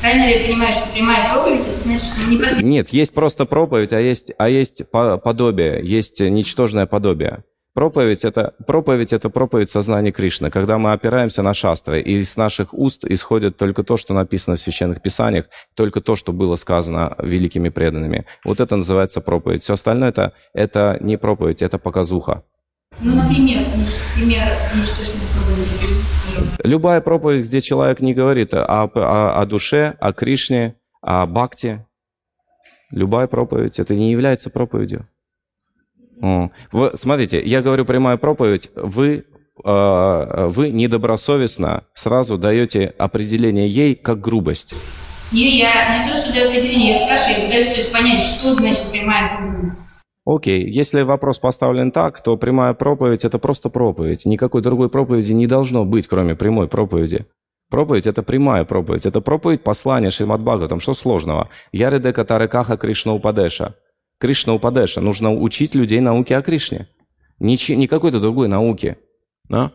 правильно 0.00 0.26
ли 0.26 0.40
я 0.40 0.48
понимаю, 0.48 0.72
что 0.72 0.92
прямая 0.92 1.32
проповедь, 1.32 1.66
это 1.66 1.82
значит, 1.82 2.04
что 2.04 2.30
не 2.30 2.62
Нет, 2.62 2.88
есть 2.90 3.12
просто 3.12 3.44
проповедь, 3.44 3.92
а 3.92 4.00
есть, 4.00 4.32
а 4.38 4.48
есть 4.48 4.88
подобие, 4.90 5.80
есть 5.84 6.20
ничтожное 6.20 6.86
подобие. 6.86 7.44
Проповедь 7.76 8.24
это, 8.24 8.54
проповедь 8.66 9.12
это 9.12 9.28
проповедь 9.28 9.68
сознания 9.68 10.10
Кришны, 10.10 10.50
когда 10.50 10.78
мы 10.78 10.92
опираемся 10.92 11.42
на 11.42 11.52
шастры, 11.52 12.00
и 12.00 12.16
из 12.16 12.34
наших 12.38 12.72
уст 12.72 13.04
исходит 13.04 13.58
только 13.58 13.82
то, 13.82 13.98
что 13.98 14.14
написано 14.14 14.56
в 14.56 14.60
священных 14.60 15.02
писаниях, 15.02 15.44
только 15.74 16.00
то, 16.00 16.16
что 16.16 16.32
было 16.32 16.56
сказано 16.56 17.14
великими 17.18 17.68
преданными. 17.68 18.24
Вот 18.46 18.60
это 18.60 18.76
называется 18.76 19.20
проповедь. 19.20 19.62
Все 19.62 19.74
остальное 19.74 20.08
это, 20.08 20.32
это 20.54 20.96
не 21.00 21.18
проповедь, 21.18 21.60
это 21.60 21.76
показуха. 21.76 22.44
Ну, 22.98 23.14
например, 23.14 23.58
пример 24.14 24.48
ничтожной 24.74 25.26
проповеди. 25.34 26.64
Любая 26.64 27.02
проповедь, 27.02 27.42
где 27.42 27.60
человек 27.60 28.00
не 28.00 28.14
говорит 28.14 28.54
о, 28.54 28.84
о, 28.84 29.38
о 29.38 29.44
душе, 29.44 29.96
о 30.00 30.14
Кришне, 30.14 30.76
о 31.02 31.26
бхакте, 31.26 31.86
любая 32.90 33.26
проповедь, 33.26 33.78
это 33.78 33.94
не 33.94 34.12
является 34.12 34.48
проповедью. 34.48 35.06
Вы, 36.20 36.90
смотрите, 36.94 37.42
я 37.44 37.62
говорю 37.62 37.84
прямая 37.84 38.16
проповедь, 38.16 38.70
вы, 38.74 39.24
э, 39.64 40.48
вы 40.50 40.70
недобросовестно 40.70 41.84
сразу 41.94 42.38
даете 42.38 42.94
определение 42.98 43.68
ей 43.68 43.94
как 43.94 44.20
грубость. 44.20 44.74
Не, 45.32 45.58
я 45.58 46.04
не 46.04 46.12
то, 46.12 46.18
что 46.18 46.32
даю 46.32 46.48
определение, 46.48 46.92
я 46.92 47.04
спрашиваю, 47.04 47.40
я 47.40 47.46
пытаюсь 47.46 47.68
то 47.68 47.74
есть, 47.74 47.92
понять, 47.92 48.20
что 48.20 48.54
значит 48.54 48.90
прямая 48.92 49.36
проповедь. 49.36 49.72
Окей, 50.24 50.68
если 50.68 51.02
вопрос 51.02 51.38
поставлен 51.38 51.92
так, 51.92 52.20
то 52.20 52.36
прямая 52.36 52.74
проповедь– 52.74 53.24
это 53.24 53.38
просто 53.38 53.68
проповедь. 53.68 54.26
Никакой 54.26 54.60
другой 54.60 54.88
проповеди 54.88 55.32
не 55.32 55.46
должно 55.46 55.84
быть, 55.84 56.08
кроме 56.08 56.34
прямой 56.34 56.66
проповеди. 56.66 57.26
Проповедь– 57.70 58.06
это 58.08 58.22
прямая 58.22 58.64
проповедь. 58.64 59.06
Это 59.06 59.20
проповедь 59.20 59.62
послания 59.62 60.10
Шримад 60.10 60.40
Бхагаватам. 60.40 60.80
Что 60.80 60.94
сложного? 60.94 61.48
Яриде 61.72 62.12
Катарекаха 62.12 62.76
Кришна 62.76 63.12
Упадеша. 63.12 63.76
Кришна 64.18 64.54
Упадеша. 64.54 65.00
Нужно 65.00 65.32
учить 65.32 65.74
людей 65.74 66.00
науке 66.00 66.36
о 66.36 66.42
Кришне. 66.42 66.88
Не, 67.38 67.58
не 67.74 67.86
какой-то 67.86 68.20
другой 68.20 68.48
науке. 68.48 68.98
Да? 69.48 69.72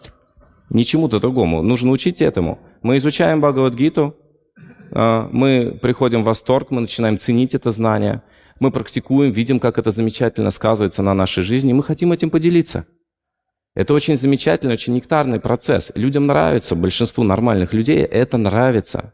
Не 0.69 0.85
чему-то 0.85 1.19
другому. 1.19 1.61
Нужно 1.61 1.91
учить 1.91 2.21
этому. 2.21 2.59
Мы 2.81 2.97
изучаем 2.97 3.41
Бхагавадгиту, 3.41 4.15
а, 4.91 5.29
мы 5.31 5.77
приходим 5.81 6.21
в 6.23 6.25
восторг, 6.25 6.71
мы 6.71 6.81
начинаем 6.81 7.17
ценить 7.17 7.55
это 7.55 7.71
знание, 7.71 8.23
мы 8.59 8.71
практикуем, 8.71 9.31
видим, 9.31 9.59
как 9.59 9.77
это 9.77 9.91
замечательно 9.91 10.51
сказывается 10.51 11.01
на 11.01 11.13
нашей 11.13 11.43
жизни, 11.43 11.73
мы 11.73 11.83
хотим 11.83 12.11
этим 12.11 12.29
поделиться. 12.29 12.85
Это 13.73 13.93
очень 13.93 14.17
замечательный, 14.17 14.73
очень 14.73 14.93
нектарный 14.93 15.39
процесс. 15.39 15.91
Людям 15.95 16.27
нравится, 16.27 16.75
большинству 16.75 17.23
нормальных 17.23 17.73
людей 17.73 17.99
это 17.99 18.37
нравится. 18.37 19.13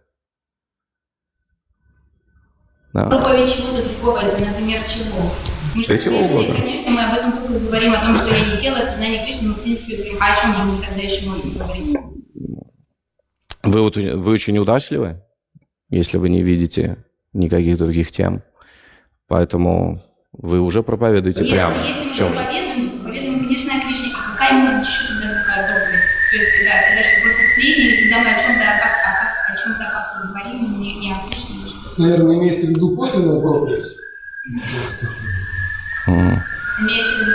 Да. 2.94 3.06
Проповедь 3.06 3.54
чего-то 3.54 3.84
другого, 3.84 4.20
это, 4.20 4.44
например, 4.44 4.82
чего? 4.84 5.32
Чего 5.84 6.20
угодно. 6.20 6.56
Конечно, 6.56 6.92
мы 6.92 7.04
об 7.04 7.14
этом 7.14 7.32
только 7.34 7.60
говорим, 7.60 7.94
о 7.94 7.98
том, 7.98 8.16
что 8.16 8.34
я 8.34 8.46
не 8.46 8.58
тело, 8.58 8.78
сознание 8.78 9.26
Кришны, 9.26 9.50
мы, 9.50 9.54
в 9.56 9.62
принципе, 9.62 9.96
говорим, 9.98 10.18
а 10.20 10.34
о 10.34 10.36
чем 10.36 10.54
же 10.54 10.64
мы 10.64 10.84
тогда 10.84 11.02
еще 11.02 11.30
можем 11.30 11.52
говорить? 11.52 11.98
Вы, 13.64 13.82
вот, 13.82 13.98
вы 13.98 14.32
очень 14.32 14.58
удачливы, 14.58 15.22
если 15.90 16.18
вы 16.18 16.30
не 16.30 16.42
видите 16.42 16.98
никаких 17.34 17.78
других 17.78 18.12
тем. 18.12 18.42
Поэтому 19.28 20.02
вы 20.32 20.62
уже 20.62 20.84
проповедуете 20.84 21.44
Нет, 21.44 21.54
прямо. 21.54 21.86
Если 21.86 22.24
мы 22.24 22.32
проповедуем, 22.32 22.90
проповедуем, 23.02 23.40
конечно, 23.46 23.72
о 23.76 23.80
Кришне. 23.82 24.14
А 24.16 24.32
какая 24.32 24.54
может 24.54 24.88
еще 24.88 25.08
тогда 25.14 25.28
проповедь? 25.46 26.08
То 26.32 26.36
есть 26.38 26.52
это, 26.60 26.72
это 26.72 27.04
что, 27.04 27.22
просто 27.22 27.42
сплетни, 27.54 27.90
когда 28.02 28.18
мы 28.20 28.30
о 28.32 28.40
чем-то, 28.40 28.64
а 28.64 28.76
как, 28.80 28.94
а 29.04 29.12
как, 29.20 29.32
о 29.48 29.64
чем-то 29.64 29.84
как-то 29.84 30.07
Наверное, 31.98 32.36
имеется 32.36 32.68
в 32.68 32.70
виду 32.70 32.96
косвенная 32.96 33.42
проповедь. 33.42 33.86
Имеется 36.08 37.16
в 37.16 37.22
виду 37.22 37.32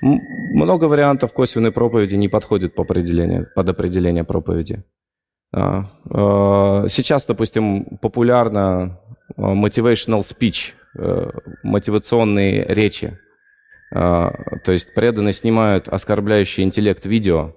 косвенная 0.00 0.20
Много 0.54 0.84
вариантов 0.84 1.32
косвенной 1.32 1.72
проповеди 1.72 2.14
не 2.14 2.28
подходит 2.28 2.74
по 2.74 2.82
определению, 2.82 3.48
под 3.54 3.68
определение 3.68 4.24
проповеди. 4.24 4.84
А, 5.52 5.84
а, 6.10 6.84
сейчас, 6.88 7.26
допустим, 7.26 7.98
популярно 8.00 9.00
а, 9.36 9.54
motivational 9.54 10.20
speech, 10.20 10.74
э, 10.98 11.30
мотивационные 11.62 12.64
речи. 12.64 13.18
То 13.90 14.34
есть 14.66 14.92
преданные 14.92 15.32
снимают 15.32 15.88
оскорбляющий 15.88 16.62
интеллект 16.62 17.06
видео, 17.06 17.54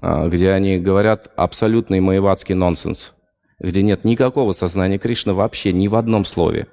где 0.00 0.52
они 0.52 0.78
говорят 0.78 1.32
абсолютный 1.34 1.98
маеватский 1.98 2.54
нонсенс 2.54 3.12
где 3.60 3.82
нет 3.82 4.04
никакого 4.04 4.52
сознания 4.52 4.98
Кришны 4.98 5.34
вообще 5.34 5.72
ни 5.72 5.86
в 5.86 5.94
одном 5.94 6.24
слове. 6.24 6.66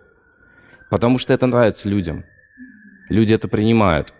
Потому 0.89 1.19
что 1.19 1.33
это 1.33 1.45
нравится 1.45 1.89
людям. 1.89 2.23
Люди 3.09 3.33
это 3.33 3.47
принимают. 3.47 4.13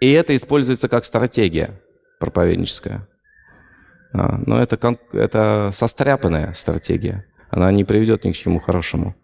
И 0.00 0.12
это 0.12 0.34
используется 0.34 0.88
как 0.88 1.04
стратегия 1.04 1.80
проповедническая. 2.18 3.06
А, 4.12 4.38
но 4.46 4.62
это, 4.62 4.96
это 5.12 5.70
состряпанная 5.72 6.52
стратегия. 6.54 7.26
Она 7.50 7.70
не 7.72 7.84
приведет 7.84 8.24
ни 8.24 8.32
к 8.32 8.36
чему 8.36 8.60
хорошему. 8.60 9.14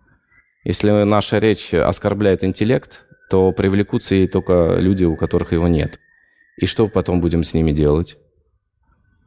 Если 0.64 0.90
наша 0.90 1.38
речь 1.38 1.72
оскорбляет 1.72 2.44
интеллект, 2.44 3.06
то 3.30 3.52
привлекутся 3.52 4.16
ей 4.16 4.28
только 4.28 4.76
люди, 4.76 5.04
у 5.04 5.16
которых 5.16 5.52
его 5.52 5.68
нет. 5.68 5.98
И 6.56 6.66
что 6.66 6.88
потом 6.88 7.20
будем 7.20 7.44
с 7.44 7.54
ними 7.54 7.72
делать? 7.72 8.18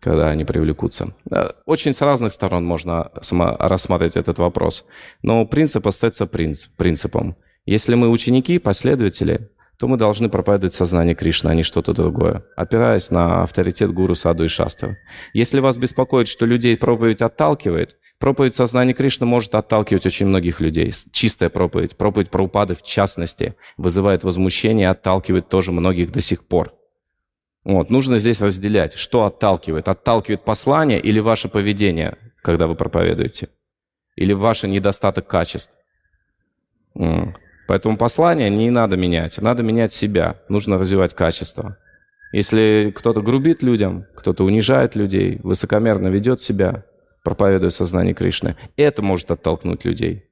Когда 0.03 0.29
они 0.29 0.43
привлекутся. 0.43 1.13
Э, 1.31 1.51
очень 1.65 1.93
с 1.93 2.01
разных 2.01 2.33
сторон 2.33 2.65
можно 2.65 3.11
рассматривать 3.31 4.17
этот 4.17 4.37
вопрос. 4.37 4.85
Но 5.21 5.45
принцип 5.45 5.87
остается 5.87 6.27
принципом. 6.27 7.35
Если 7.65 7.95
мы 7.95 8.09
ученики, 8.09 8.59
последователи, 8.59 9.49
то 9.77 9.87
мы 9.87 9.97
должны 9.97 10.29
проповедовать 10.29 10.73
сознание 10.73 11.15
Кришны, 11.15 11.49
а 11.49 11.55
не 11.55 11.63
что-то 11.63 11.93
другое, 11.93 12.43
опираясь 12.55 13.09
на 13.11 13.43
авторитет 13.43 13.91
гуру 13.91 14.15
Саду 14.15 14.43
и 14.43 14.47
Шастры. 14.47 14.97
Если 15.33 15.59
вас 15.59 15.77
беспокоит, 15.77 16.27
что 16.27 16.45
людей 16.45 16.77
проповедь 16.77 17.21
отталкивает, 17.21 17.97
проповедь 18.19 18.55
сознания 18.55 18.93
Кришны 18.93 19.25
может 19.25 19.55
отталкивать 19.55 20.05
очень 20.05 20.27
многих 20.27 20.59
людей. 20.59 20.93
Чистая 21.11 21.49
проповедь, 21.49 21.95
проповедь 21.95 22.29
про 22.29 22.43
упады 22.43 22.75
в 22.75 22.83
частности, 22.83 23.55
вызывает 23.77 24.23
возмущение 24.23 24.85
и 24.85 24.91
отталкивает 24.91 25.49
тоже 25.49 25.71
многих 25.71 26.11
до 26.11 26.21
сих 26.21 26.45
пор. 26.45 26.73
Вот, 27.63 27.89
нужно 27.89 28.17
здесь 28.17 28.41
разделять, 28.41 28.93
что 28.93 29.25
отталкивает. 29.25 29.87
Отталкивает 29.87 30.43
послание 30.43 30.99
или 30.99 31.19
ваше 31.19 31.47
поведение, 31.47 32.17
когда 32.41 32.67
вы 32.67 32.75
проповедуете? 32.75 33.49
Или 34.15 34.33
ваш 34.33 34.63
недостаток 34.63 35.27
качеств? 35.27 35.73
Поэтому 37.67 37.97
послание 37.97 38.49
не 38.49 38.69
надо 38.69 38.97
менять, 38.97 39.37
надо 39.41 39.63
менять 39.63 39.93
себя, 39.93 40.41
нужно 40.49 40.77
развивать 40.77 41.13
качество. 41.13 41.77
Если 42.33 42.93
кто-то 42.95 43.21
грубит 43.21 43.63
людям, 43.63 44.05
кто-то 44.15 44.43
унижает 44.43 44.95
людей, 44.95 45.39
высокомерно 45.43 46.09
ведет 46.09 46.41
себя, 46.41 46.83
проповедуя 47.23 47.69
сознание 47.69 48.13
Кришны, 48.13 48.57
это 48.75 49.01
может 49.01 49.31
оттолкнуть 49.31 49.85
людей. 49.85 50.25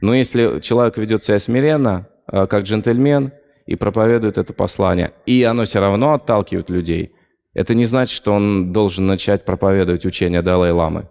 Но 0.00 0.14
если 0.14 0.60
человек 0.60 0.96
ведет 0.98 1.24
себя 1.24 1.38
смиренно, 1.38 2.08
а, 2.26 2.46
как 2.46 2.64
джентльмен, 2.64 3.32
и 3.66 3.76
проповедует 3.76 4.38
это 4.38 4.52
послание, 4.52 5.12
и 5.26 5.42
оно 5.42 5.64
все 5.64 5.80
равно 5.80 6.14
отталкивает 6.14 6.70
людей, 6.70 7.14
это 7.54 7.74
не 7.74 7.84
значит, 7.84 8.14
что 8.14 8.32
он 8.32 8.72
должен 8.72 9.06
начать 9.06 9.44
проповедовать 9.44 10.04
учение 10.04 10.42
Далай-ламы, 10.42 11.08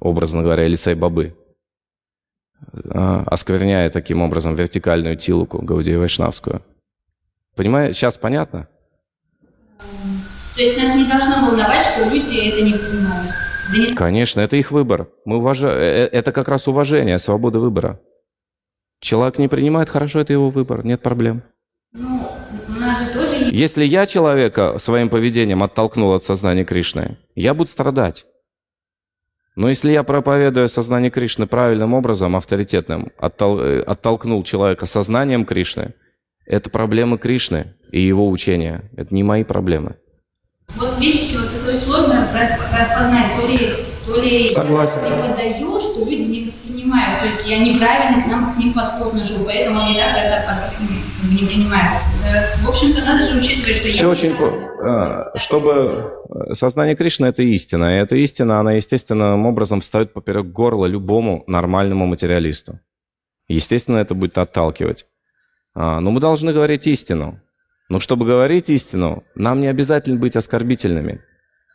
образно 0.00 0.42
говоря, 0.42 0.66
или 0.66 0.74
Сайбабы, 0.74 1.36
а, 2.90 3.22
оскверняя 3.26 3.90
таким 3.90 4.22
образом 4.22 4.54
вертикальную 4.54 5.16
тилуку 5.16 5.62
Гаудия 5.62 5.98
Вайшнавскую. 5.98 6.62
Понимаете, 7.54 7.94
сейчас 7.94 8.16
понятно? 8.16 8.68
То 10.56 10.62
есть 10.62 10.76
нас 10.76 10.96
не 10.96 11.04
должно 11.04 11.46
волновать, 11.46 11.82
что 11.82 12.08
люди 12.08 12.48
это 12.48 12.62
не 12.62 12.72
понимают? 12.72 13.32
Да. 13.72 13.94
Конечно, 13.94 14.40
это 14.40 14.56
их 14.56 14.70
выбор. 14.72 15.08
Мы 15.24 15.36
уважаем, 15.36 15.76
э, 15.76 15.80
э, 15.80 16.06
это 16.06 16.32
как 16.32 16.48
раз 16.48 16.66
уважение, 16.66 17.18
свобода 17.18 17.60
выбора. 17.60 18.00
Человек 19.00 19.38
не 19.38 19.48
принимает, 19.48 19.88
хорошо, 19.88 20.20
это 20.20 20.32
его 20.32 20.50
выбор, 20.50 20.84
нет 20.84 21.00
проблем. 21.02 21.42
Ну, 21.92 22.28
у 22.68 22.72
нас 22.72 23.06
же 23.06 23.12
тоже. 23.12 23.48
Если 23.50 23.84
я 23.84 24.06
человека 24.06 24.78
своим 24.78 25.08
поведением 25.08 25.62
оттолкнул 25.62 26.12
от 26.12 26.22
сознания 26.22 26.64
Кришны, 26.64 27.16
я 27.34 27.54
буду 27.54 27.70
страдать. 27.70 28.26
Но 29.56 29.68
если 29.68 29.90
я 29.92 30.02
проповедую 30.04 30.68
сознание 30.68 31.10
Кришны 31.10 31.46
правильным 31.46 31.94
образом, 31.94 32.36
авторитетным, 32.36 33.10
оттол, 33.18 33.60
э, 33.60 33.80
оттолкнул 33.80 34.44
человека 34.44 34.86
сознанием 34.86 35.44
Кришны, 35.44 35.94
это 36.46 36.70
проблемы 36.70 37.18
Кришны 37.18 37.74
и 37.90 38.00
его 38.00 38.28
учения. 38.28 38.90
Это 38.96 39.14
не 39.14 39.22
мои 39.22 39.44
проблемы. 39.44 39.96
Вот 40.76 41.00
видите, 41.00 41.38
вот 41.38 41.48
это 41.48 41.78
сложно 41.80 42.28
распознать, 42.32 43.40
то 43.40 43.46
ли, 43.46 43.58
то 44.06 44.20
ли 44.20 44.50
Согласен. 44.50 45.00
я 45.04 45.26
выдаю, 45.26 45.80
что 45.80 46.04
люди 46.08 46.22
не 46.22 46.39
воспринимают. 46.90 47.20
То 47.20 47.26
есть 47.26 47.48
я 47.48 47.58
неправильно 47.58 48.22
к 48.22 48.26
нам 48.26 48.54
к 48.54 48.58
ним 48.58 48.74
нашел, 48.74 49.44
поэтому 49.44 49.80
они 49.80 49.94
так 49.94 50.16
это 50.16 50.72
не 51.30 51.46
принимают. 51.46 52.02
В 52.62 52.68
общем-то, 52.68 53.04
надо 53.04 53.24
же 53.24 53.38
учитывать, 53.38 53.76
что 53.76 53.88
Все 53.88 54.02
я... 54.02 54.08
очень... 54.08 54.34
А, 54.82 55.36
чтобы... 55.36 56.12
Э, 56.28 56.54
сознание 56.54 56.96
Кришны— 56.96 57.26
это 57.26 57.42
истина. 57.42 57.96
И 57.96 57.98
эта 57.98 58.16
истина, 58.16 58.60
она 58.60 58.72
естественным 58.72 59.46
образом 59.46 59.80
встает 59.80 60.12
поперек 60.12 60.46
горла 60.46 60.86
любому 60.86 61.44
нормальному 61.46 62.06
материалисту. 62.06 62.80
Естественно, 63.48 63.98
это 63.98 64.14
будет 64.14 64.38
отталкивать. 64.38 65.06
А, 65.74 66.00
но 66.00 66.10
мы 66.10 66.20
должны 66.20 66.52
говорить 66.52 66.86
истину. 66.86 67.40
Но 67.88 67.98
чтобы 68.00 68.24
говорить 68.24 68.70
истину, 68.70 69.24
нам 69.34 69.60
не 69.60 69.66
обязательно 69.66 70.18
быть 70.18 70.36
оскорбительными. 70.36 71.22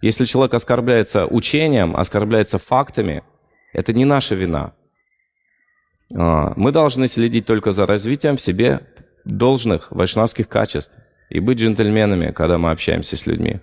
Если 0.01 0.25
человек 0.25 0.53
оскорбляется 0.53 1.25
учением, 1.25 1.95
оскорбляется 1.95 2.57
фактами, 2.57 3.23
это 3.73 3.91
не 3.91 4.05
наша 4.05 4.35
вина. 4.35 4.73
А, 6.13 6.53
мы 6.55 6.71
должны 6.71 7.07
следить 7.07 7.45
только 7.45 7.71
за 7.71 7.85
развитием 7.85 8.37
в 8.37 8.41
себе 8.41 8.81
должных 9.23 9.91
вайшнавских 9.91 10.47
качеств 10.47 10.93
и 11.29 11.39
быть 11.39 11.59
джентльменами, 11.59 12.31
когда 12.31 12.57
мы 12.57 12.71
общаемся 12.71 13.17
с 13.17 13.25
людьми. 13.25 13.59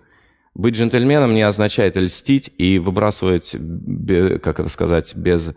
Быть 0.55 0.75
джентльменом 0.75 1.35
не 1.35 1.43
означает 1.43 1.97
льстить 1.97 2.53
и 2.59 2.79
выбрасывать, 2.79 3.57
как 4.43 4.61
это 4.61 4.69
сказать, 4.69 5.15
без 5.15 5.53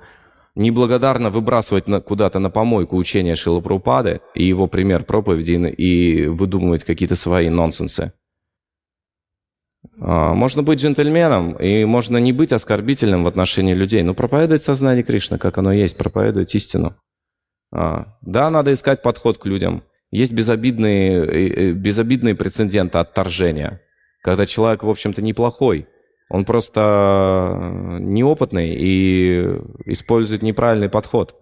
неблагодарно 0.55 1.29
выбрасывать 1.29 1.85
куда-то 2.05 2.39
на 2.39 2.49
помойку 2.49 2.95
учения 2.95 3.35
Шила 3.35 3.59
Прупады 3.59 4.21
и 4.35 4.45
его 4.45 4.67
пример 4.67 5.03
проповеди 5.03 5.69
и 5.69 6.27
выдумывать 6.27 6.85
какие-то 6.85 7.15
свои 7.15 7.49
нонсенсы. 7.49 8.13
А, 9.99 10.33
можно 10.33 10.63
быть 10.63 10.79
джентльменом, 10.79 11.53
и 11.53 11.85
можно 11.85 12.17
не 12.17 12.33
быть 12.33 12.51
оскорбительным 12.51 13.23
в 13.23 13.27
отношении 13.27 13.73
людей, 13.73 14.03
но 14.03 14.13
проповедовать 14.13 14.63
сознание 14.63 15.03
Кришны, 15.03 15.37
как 15.37 15.57
оно 15.57 15.71
есть, 15.71 15.97
проповедовать 15.97 16.53
истину. 16.55 16.95
А, 17.71 18.17
да, 18.21 18.49
надо 18.49 18.73
искать 18.73 19.01
подход 19.01 19.37
к 19.37 19.45
людям. 19.45 19.83
Есть 20.11 20.33
безобидные, 20.33 21.25
э, 21.25 21.47
э, 21.47 21.71
безобидные 21.71 22.35
прецеденты 22.35 22.99
отторжения, 22.99 23.81
когда 24.21 24.45
человек, 24.45 24.83
в 24.83 24.89
общем-то, 24.89 25.21
неплохой, 25.21 25.87
он 26.29 26.45
просто 26.45 27.59
неопытный 27.99 28.75
и 28.75 29.59
использует 29.85 30.41
неправильный 30.41 30.89
подход. 30.89 31.35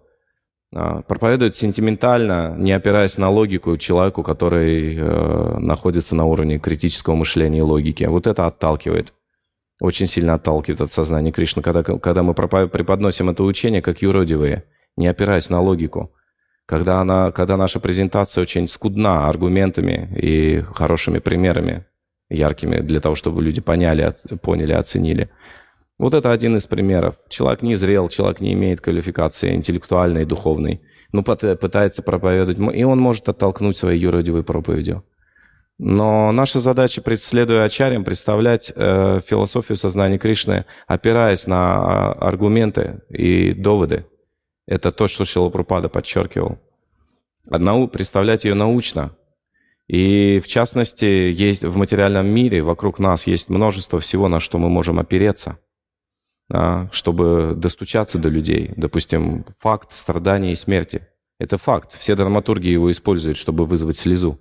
А, 0.76 1.02
проповедует 1.02 1.54
сентиментально, 1.54 2.54
не 2.58 2.72
опираясь 2.72 3.16
на 3.16 3.30
логику 3.30 3.76
человеку, 3.76 4.24
который 4.24 4.96
э, 4.96 5.58
находится 5.58 6.16
на 6.16 6.24
уровне 6.24 6.58
критического 6.58 7.14
мышления 7.14 7.58
и 7.58 7.62
логики. 7.62 8.02
Вот 8.04 8.26
это 8.26 8.46
отталкивает. 8.46 9.12
Очень 9.80 10.08
сильно 10.08 10.34
отталкивает 10.34 10.80
от 10.80 10.90
сознания 10.90 11.30
Кришны, 11.30 11.62
когда, 11.62 11.82
когда 11.84 12.22
мы 12.24 12.34
преподносим 12.34 13.30
это 13.30 13.44
учение 13.44 13.82
как 13.82 14.02
юродивые, 14.02 14.64
не 14.96 15.06
опираясь 15.06 15.48
на 15.48 15.60
логику. 15.60 16.12
Когда, 16.66 17.00
она, 17.00 17.30
когда 17.30 17.56
наша 17.56 17.78
презентация 17.78 18.42
очень 18.42 18.66
скудна 18.66 19.28
аргументами 19.28 20.12
и 20.16 20.64
хорошими 20.74 21.20
примерами, 21.20 21.84
яркими 22.30 22.78
для 22.80 23.00
того, 23.00 23.14
чтобы 23.14 23.42
люди 23.42 23.60
поняли, 23.60 24.14
поняли, 24.42 24.72
оценили. 24.72 25.30
Вот 25.98 26.14
это 26.14 26.32
один 26.32 26.56
из 26.56 26.66
примеров. 26.66 27.16
Человек 27.28 27.62
не 27.62 27.76
зрел, 27.76 28.08
человек 28.08 28.40
не 28.40 28.52
имеет 28.54 28.80
квалификации 28.80 29.54
интеллектуальной 29.54 30.22
и 30.22 30.26
духовной, 30.26 30.82
но 31.12 31.22
пытается 31.22 32.02
проповедовать, 32.02 32.58
и 32.76 32.84
он 32.84 32.98
может 32.98 33.28
оттолкнуть 33.28 33.76
своей 33.76 34.00
юродивой 34.00 34.42
проповедью. 34.42 35.04
Но 35.78 36.30
наша 36.32 36.60
задача, 36.60 37.02
следуя 37.16 37.64
Ачарьям, 37.64 38.04
представлять 38.04 38.72
э, 38.74 39.20
философию 39.26 39.76
сознания 39.76 40.18
Кришны, 40.18 40.66
опираясь 40.86 41.46
на 41.46 41.74
а, 41.74 42.12
аргументы 42.12 43.02
и 43.08 43.52
доводы. 43.52 44.06
Это 44.66 44.92
то, 44.92 45.08
что 45.08 45.24
Шилапрупада 45.24 45.88
подчеркивал. 45.88 46.58
Одному 47.50 47.88
представлять 47.88 48.44
ее 48.44 48.54
научно, 48.54 49.16
и 49.86 50.40
в 50.42 50.46
частности, 50.46 51.04
есть 51.04 51.62
в 51.62 51.76
материальном 51.76 52.26
мире 52.26 52.62
вокруг 52.62 52.98
нас 52.98 53.26
есть 53.26 53.50
множество 53.50 54.00
всего, 54.00 54.28
на 54.28 54.40
что 54.40 54.58
мы 54.58 54.68
можем 54.70 54.98
опереться, 54.98 55.58
чтобы 56.92 57.54
достучаться 57.56 58.18
до 58.18 58.28
людей. 58.28 58.72
Допустим, 58.76 59.44
факт 59.58 59.92
страдания 59.92 60.52
и 60.52 60.56
смерти. 60.56 61.06
Это 61.38 61.58
факт. 61.58 61.96
Все 61.98 62.14
драматурги 62.14 62.68
его 62.68 62.90
используют, 62.90 63.36
чтобы 63.36 63.66
вызвать 63.66 63.96
слезу. 63.96 64.38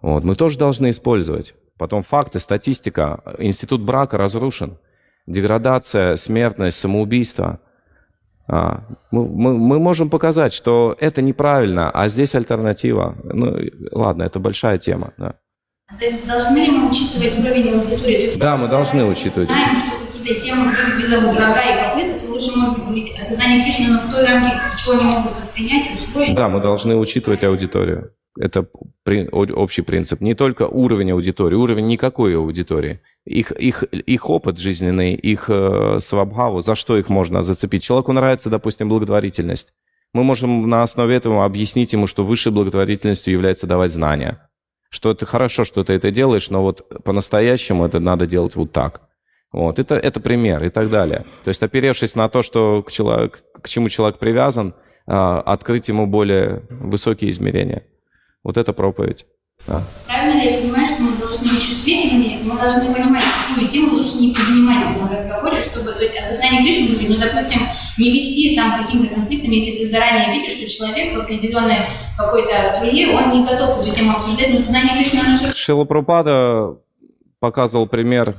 Вот. 0.00 0.24
Мы 0.24 0.36
тоже 0.36 0.58
должны 0.58 0.90
использовать. 0.90 1.54
Потом 1.78 2.02
факты, 2.02 2.38
статистика. 2.38 3.22
Институт 3.38 3.82
брака 3.82 4.16
разрушен. 4.16 4.78
Деградация, 5.26 6.16
смертность, 6.16 6.78
самоубийство. 6.78 7.60
А, 8.48 8.84
мы, 9.10 9.26
мы, 9.26 9.56
мы 9.56 9.78
можем 9.78 10.08
показать, 10.08 10.52
что 10.52 10.96
это 11.00 11.20
неправильно, 11.20 11.90
а 11.90 12.06
здесь 12.06 12.34
альтернатива. 12.34 13.16
Ну, 13.24 13.58
ладно, 13.90 14.22
это 14.22 14.38
большая 14.38 14.78
тема. 14.78 15.12
Да. 15.18 15.34
То 15.98 16.04
есть 16.04 16.26
должны 16.26 16.70
мы 16.70 16.90
учитывать 16.90 17.38
уровень 17.38 17.80
аудитории? 17.80 18.38
да, 18.38 18.56
мы 18.56 18.68
должны 18.68 19.04
учитывать. 19.04 19.48
Знаем, 19.48 19.76
что 19.76 19.95
какие-то 20.26 20.46
темы, 20.46 20.74
как 20.74 20.98
визову 20.98 21.34
дорога 21.34 21.60
и 21.60 21.80
копыта, 21.80 22.20
то 22.20 22.32
лучше 22.32 22.56
можно 22.56 22.84
говорить 22.84 23.18
о 23.18 23.22
создании 23.22 23.64
Кришны, 23.64 23.94
но 23.94 24.10
той 24.10 24.26
рамке, 24.26 24.56
чего 24.82 24.92
они 24.94 25.04
могут 25.04 25.36
воспринять, 25.36 26.00
усвоить. 26.00 26.34
Да, 26.34 26.48
мы 26.48 26.60
должны 26.60 26.96
учитывать 26.96 27.44
аудиторию. 27.44 28.12
Это 28.38 28.66
при, 29.02 29.28
общий 29.28 29.82
принцип. 29.82 30.20
Не 30.20 30.34
только 30.34 30.64
уровень 30.64 31.12
аудитории, 31.12 31.54
уровень 31.54 31.86
никакой 31.86 32.36
аудитории. 32.36 33.00
Их, 33.24 33.50
их, 33.52 33.82
их 33.82 34.28
опыт 34.28 34.58
жизненный, 34.58 35.14
их 35.14 35.46
э, 35.48 35.98
свабхаву, 36.00 36.60
за 36.60 36.74
что 36.74 36.98
их 36.98 37.08
можно 37.08 37.42
зацепить. 37.42 37.82
Человеку 37.82 38.12
нравится, 38.12 38.50
допустим, 38.50 38.88
благотворительность. 38.88 39.72
Мы 40.12 40.22
можем 40.22 40.68
на 40.68 40.82
основе 40.82 41.16
этого 41.16 41.44
объяснить 41.44 41.94
ему, 41.94 42.06
что 42.06 42.24
высшей 42.24 42.52
благотворительностью 42.52 43.32
является 43.32 43.66
давать 43.66 43.92
знания. 43.92 44.50
Что 44.90 45.12
это 45.12 45.24
хорошо, 45.24 45.64
что 45.64 45.82
ты 45.82 45.94
это 45.94 46.10
делаешь, 46.10 46.50
но 46.50 46.62
вот 46.62 46.86
по-настоящему 47.04 47.86
это 47.86 48.00
надо 48.00 48.26
делать 48.26 48.54
вот 48.54 48.70
так. 48.70 49.05
Вот, 49.52 49.78
это, 49.78 49.94
это 49.94 50.20
пример 50.20 50.64
и 50.64 50.68
так 50.68 50.90
далее. 50.90 51.24
То 51.44 51.48
есть, 51.48 51.62
оперевшись 51.62 52.14
на 52.14 52.28
то, 52.28 52.42
что 52.42 52.82
к, 52.82 52.90
человек, 52.90 53.42
к 53.62 53.68
чему 53.68 53.88
человек 53.88 54.18
привязан, 54.18 54.74
э, 55.06 55.12
открыть 55.12 55.88
ему 55.88 56.06
более 56.06 56.62
высокие 56.68 57.30
измерения. 57.30 57.84
Вот 58.42 58.56
это 58.56 58.72
проповедь. 58.72 59.26
Да. 59.66 59.82
Правильно 60.06 60.40
ли 60.40 60.50
я 60.50 60.60
понимаю, 60.60 60.86
что 60.86 61.02
мы 61.02 61.16
должны 61.16 61.48
быть 61.48 61.62
чувствительными, 61.62 62.42
мы 62.44 62.60
должны 62.60 62.92
понимать, 62.92 63.24
какую 63.48 63.68
тему 63.68 63.94
лучше 63.94 64.18
не 64.18 64.34
поднимать 64.34 64.84
в 64.84 64.96
этом 64.96 65.10
разговоре, 65.10 65.60
чтобы, 65.60 65.92
то 65.92 66.02
есть, 66.02 66.18
осознание 66.18 66.62
Кришны 66.62 67.08
ну, 67.08 67.16
допустим, 67.16 67.62
не 67.98 68.12
вести 68.12 68.54
там 68.54 68.84
какими-то 68.84 69.14
конфликтами, 69.14 69.54
если 69.54 69.84
ты 69.84 69.90
заранее 69.90 70.38
видишь, 70.38 70.58
что 70.58 70.68
человек 70.68 71.16
в 71.16 71.20
определенной 71.20 71.78
какой-то 72.16 72.76
струе, 72.76 73.08
он 73.16 73.32
не 73.32 73.46
готов 73.46 73.80
эту 73.80 73.94
тему 73.94 74.12
обсуждать, 74.12 74.50
но 74.52 74.58
сознание 74.58 74.94
Кришны, 74.96 75.20
оно 75.20 75.36
же... 75.36 75.54
Шила 75.54 75.84
Пропада 75.84 76.76
показывал 77.40 77.86
пример 77.86 78.36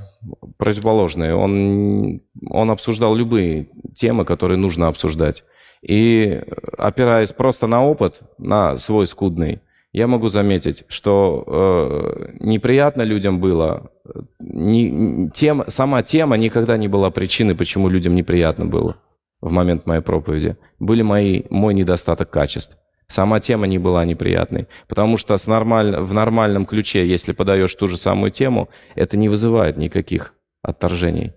противоположный. 0.58 1.34
Он, 1.34 2.22
он 2.50 2.72
обсуждал 2.72 3.16
любые 3.16 3.70
темы, 3.96 4.26
которые 4.26 4.58
нужно 4.58 4.88
обсуждать. 4.88 5.44
И 5.82 6.42
опираясь 6.78 7.32
просто 7.32 7.68
на 7.68 7.86
опыт, 7.86 8.22
на 8.38 8.78
свой 8.78 9.06
скудный, 9.06 9.62
я 9.94 10.08
могу 10.08 10.28
заметить, 10.28 10.84
что 10.90 11.44
э, 11.48 12.36
неприятно 12.40 13.04
людям 13.04 13.40
было. 13.40 13.92
Не, 14.40 15.30
тем, 15.34 15.64
сама 15.68 16.04
тема 16.04 16.38
никогда 16.38 16.78
не 16.78 16.88
была 16.88 17.10
причиной, 17.10 17.56
почему 17.56 17.90
людям 17.90 18.16
неприятно 18.16 18.66
было 18.66 18.96
в 19.42 19.52
момент 19.52 19.86
моей 19.86 20.02
проповеди. 20.02 20.58
Были 20.80 21.04
мои, 21.04 21.44
мой 21.50 21.74
недостаток 21.74 22.30
качеств. 22.30 22.78
Сама 23.08 23.40
тема 23.40 23.68
не 23.68 23.78
была 23.78 24.06
неприятной. 24.06 24.68
Потому 24.88 25.18
что 25.18 25.38
с 25.38 25.48
нормаль, 25.48 25.96
в 25.96 26.14
нормальном 26.14 26.66
ключе, 26.66 27.08
если 27.08 27.32
подаешь 27.32 27.74
ту 27.76 27.88
же 27.88 27.98
самую 27.98 28.32
тему, 28.32 28.70
это 28.96 29.18
не 29.18 29.30
вызывает 29.30 29.78
никаких 29.78 30.34
отторжений. 30.62 31.34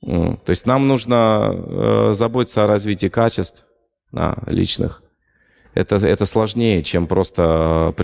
То 0.00 0.40
есть 0.48 0.66
нам 0.66 0.88
нужно 0.88 1.50
э, 1.52 2.12
заботиться 2.14 2.64
о 2.64 2.66
развитии 2.66 3.08
качеств 3.08 3.66
да, 4.12 4.36
личных 4.46 5.02
это, 5.76 5.96
это 5.96 6.24
сложнее, 6.24 6.82
чем 6.82 7.06
просто, 7.06 7.94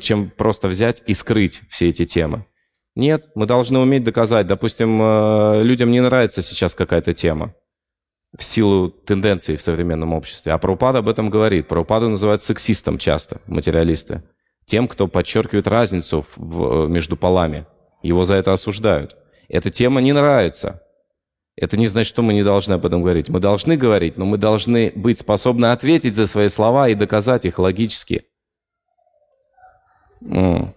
чем 0.00 0.30
просто 0.30 0.68
взять 0.68 1.02
и 1.06 1.14
скрыть 1.14 1.62
все 1.70 1.88
эти 1.88 2.04
темы. 2.04 2.44
Нет, 2.94 3.30
мы 3.34 3.46
должны 3.46 3.78
уметь 3.78 4.04
доказать. 4.04 4.46
Допустим, 4.46 5.00
э, 5.00 5.62
людям 5.62 5.90
не 5.90 6.00
нравится 6.00 6.42
сейчас 6.42 6.74
какая-то 6.74 7.14
тема 7.14 7.54
в 8.36 8.44
силу 8.44 8.90
тенденций 8.90 9.56
в 9.56 9.62
современном 9.62 10.12
обществе. 10.12 10.52
А 10.52 10.58
Прабхупада 10.58 10.98
об 10.98 11.08
этом 11.08 11.30
говорит. 11.30 11.68
Прабхупаду 11.68 12.08
называют 12.08 12.42
сексистом 12.42 12.98
часто, 12.98 13.40
материалисты. 13.46 14.22
Тем, 14.66 14.86
кто 14.86 15.08
подчеркивает 15.08 15.66
разницу 15.66 16.24
в, 16.36 16.88
между 16.88 17.16
полами. 17.16 17.66
Его 18.02 18.24
за 18.24 18.36
это 18.36 18.52
осуждают. 18.52 19.16
Эта 19.48 19.70
тема 19.70 20.00
не 20.00 20.12
нравится. 20.12 20.80
Это 21.56 21.76
не 21.76 21.88
значит, 21.88 22.08
что 22.08 22.22
мы 22.22 22.32
не 22.32 22.44
должны 22.44 22.74
об 22.74 22.86
этом 22.86 23.02
говорить. 23.02 23.28
Мы 23.28 23.40
должны 23.40 23.76
говорить, 23.76 24.16
но 24.16 24.24
мы 24.24 24.38
должны 24.38 24.92
быть 24.94 25.18
способны 25.18 25.66
ответить 25.66 26.14
за 26.14 26.26
свои 26.26 26.48
слова 26.48 26.88
и 26.88 26.94
доказать 26.94 27.44
их 27.44 27.58
логически. 27.58 28.24
Ну, 30.20 30.72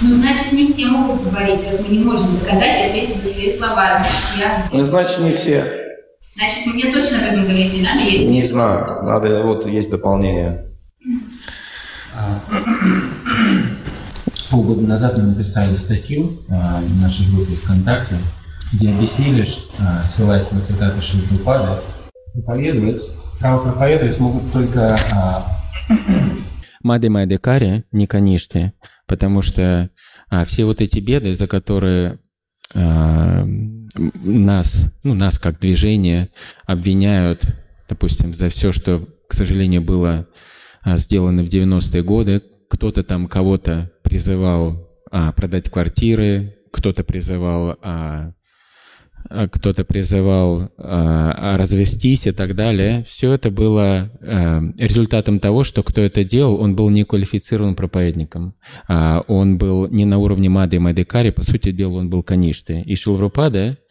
значит, 0.00 0.52
не 0.52 0.72
все 0.72 0.86
могут 0.86 1.24
говорить, 1.24 1.60
раз 1.64 1.80
мы 1.80 1.96
не 1.96 2.04
можем 2.04 2.38
доказать 2.38 2.80
и 2.80 2.88
ответить 2.88 3.16
за 3.16 3.30
свои 3.30 3.58
слова. 3.58 4.06
Я... 4.38 4.68
Ну, 4.72 4.82
значит, 4.82 5.18
не 5.18 5.32
все. 5.32 5.83
Значит, 6.36 6.66
мне 6.66 6.92
точно 6.92 7.18
об 7.18 7.24
этом 7.24 7.44
говорить 7.44 7.72
не 7.72 7.82
надо, 7.82 8.00
если... 8.00 8.26
Не 8.26 8.42
знаю. 8.42 9.04
Надо, 9.04 9.42
вот 9.42 9.66
есть 9.66 9.90
дополнение. 9.90 10.66
Полгода 14.50 14.82
назад 14.82 15.16
мы 15.18 15.24
написали 15.24 15.74
статью 15.76 16.40
а, 16.48 16.80
в 16.80 17.00
нашей 17.00 17.26
группе 17.30 17.54
ВКонтакте, 17.54 18.16
где 18.72 18.90
объяснили, 18.90 19.44
что, 19.44 19.62
а, 19.78 20.02
ссылаясь 20.02 20.50
на 20.52 20.60
цитаты 20.60 21.00
Шилпупада, 21.00 21.82
проповедовать, 22.32 23.02
право 23.40 23.62
проповедовать 23.62 24.18
могут 24.20 24.52
только 24.52 24.98
а, 25.12 25.44
Мады 26.82 27.10
Майдекари, 27.10 27.84
не 27.92 28.06
Каништы, 28.06 28.72
потому 29.06 29.42
что 29.42 29.90
а, 30.30 30.44
все 30.44 30.64
вот 30.64 30.80
эти 30.80 30.98
беды, 30.98 31.34
за 31.34 31.46
которые 31.46 32.18
а, 32.74 33.44
нас, 33.94 34.92
ну, 35.02 35.14
нас 35.14 35.38
как 35.38 35.58
движение 35.60 36.30
обвиняют, 36.66 37.44
допустим, 37.88 38.34
за 38.34 38.48
все, 38.48 38.72
что, 38.72 39.08
к 39.28 39.32
сожалению, 39.32 39.82
было 39.82 40.26
а, 40.82 40.96
сделано 40.96 41.42
в 41.42 41.48
90-е 41.48 42.02
годы, 42.02 42.42
кто-то 42.68 43.02
там 43.02 43.26
кого-то 43.26 43.90
призывал 44.02 44.88
а, 45.10 45.32
продать 45.32 45.70
квартиры, 45.70 46.56
кто-то 46.72 47.04
призывал 47.04 47.76
а, 47.82 48.32
а 49.30 49.48
кто-то 49.48 49.84
призывал 49.84 50.70
а, 50.76 51.56
развестись 51.56 52.26
и 52.26 52.32
так 52.32 52.54
далее. 52.54 53.04
Все 53.08 53.32
это 53.32 53.50
было 53.50 54.10
а, 54.20 54.60
результатом 54.78 55.38
того, 55.38 55.64
что 55.64 55.82
кто 55.82 56.02
это 56.02 56.24
делал, 56.24 56.60
он 56.60 56.76
был 56.76 56.90
не 56.90 57.04
квалифицированным 57.04 57.74
проповедником. 57.74 58.54
А, 58.86 59.24
он 59.26 59.56
был 59.56 59.88
не 59.88 60.04
на 60.04 60.18
уровне 60.18 60.50
Мады 60.50 60.76
и 60.76 60.78
Мадекари, 60.78 61.30
по 61.30 61.42
сути 61.42 61.72
дела 61.72 61.94
он 61.94 62.10
был 62.10 62.22
каништы. 62.22 62.82
И 62.82 62.96
Шилврупада 62.96 63.78
а, 63.78 63.83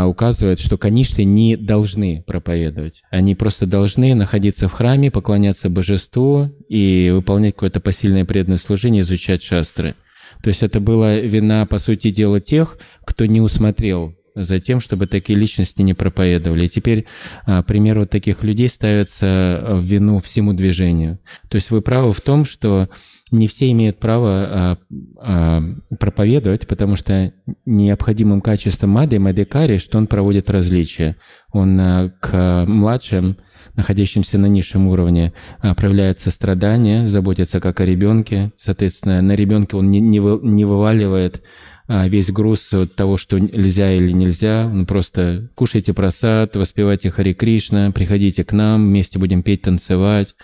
указывает, 0.00 0.60
что 0.60 0.78
каништы 0.78 1.24
не 1.24 1.56
должны 1.56 2.22
проповедовать. 2.26 3.02
Они 3.10 3.34
просто 3.34 3.66
должны 3.66 4.14
находиться 4.14 4.68
в 4.68 4.72
храме, 4.72 5.10
поклоняться 5.10 5.68
божеству 5.68 6.50
и 6.68 7.10
выполнять 7.12 7.54
какое-то 7.54 7.80
посильное 7.80 8.24
преданное 8.24 8.58
служение, 8.58 9.02
изучать 9.02 9.42
шастры. 9.42 9.94
То 10.42 10.48
есть 10.48 10.62
это 10.62 10.80
была 10.80 11.16
вина, 11.16 11.66
по 11.66 11.78
сути 11.78 12.10
дела, 12.10 12.40
тех, 12.40 12.78
кто 13.04 13.26
не 13.26 13.40
усмотрел 13.40 14.14
за 14.34 14.60
тем, 14.60 14.80
чтобы 14.80 15.06
такие 15.06 15.38
личности 15.38 15.82
не 15.82 15.94
проповедовали. 15.94 16.66
И 16.66 16.68
теперь 16.68 17.06
а, 17.44 17.62
пример 17.62 17.98
вот 17.98 18.10
таких 18.10 18.42
людей 18.42 18.68
ставится 18.68 19.60
в 19.62 19.82
вину 19.82 20.20
всему 20.20 20.54
движению. 20.54 21.18
То 21.48 21.56
есть 21.56 21.70
вы 21.70 21.82
правы 21.82 22.12
в 22.12 22.20
том, 22.20 22.44
что 22.44 22.88
не 23.32 23.48
все 23.48 23.70
имеют 23.72 23.98
право 23.98 24.30
а, 24.30 24.78
а, 25.18 25.62
проповедовать, 25.98 26.68
потому 26.68 26.96
что 26.96 27.32
необходимым 27.64 28.40
качеством 28.40 28.90
Мады, 28.90 29.18
Мадекари, 29.18 29.78
что 29.78 29.98
он 29.98 30.06
проводит 30.06 30.50
различия. 30.50 31.16
Он 31.50 31.80
а, 31.80 32.12
к 32.20 32.64
младшим, 32.66 33.38
находящимся 33.74 34.38
на 34.38 34.46
низшем 34.46 34.86
уровне, 34.86 35.32
а, 35.60 35.74
проявляет 35.74 36.20
сострадание, 36.20 37.08
заботится 37.08 37.58
как 37.58 37.80
о 37.80 37.86
ребенке. 37.86 38.52
Соответственно, 38.56 39.22
на 39.22 39.34
ребенке 39.34 39.76
он 39.76 39.90
не, 39.90 40.00
не, 40.00 40.20
вы, 40.20 40.38
не 40.42 40.66
вываливает 40.66 41.42
а, 41.88 42.06
весь 42.08 42.30
груз 42.30 42.70
того, 42.94 43.16
что 43.16 43.38
нельзя 43.38 43.92
или 43.92 44.12
нельзя. 44.12 44.68
Ну, 44.68 44.84
просто 44.84 45.48
кушайте 45.54 45.94
просад, 45.94 46.54
воспевайте 46.54 47.10
Хари 47.10 47.32
Кришна, 47.32 47.90
приходите 47.92 48.44
к 48.44 48.52
нам, 48.52 48.88
вместе 48.88 49.18
будем 49.18 49.42
петь, 49.42 49.62
танцевать. 49.62 50.34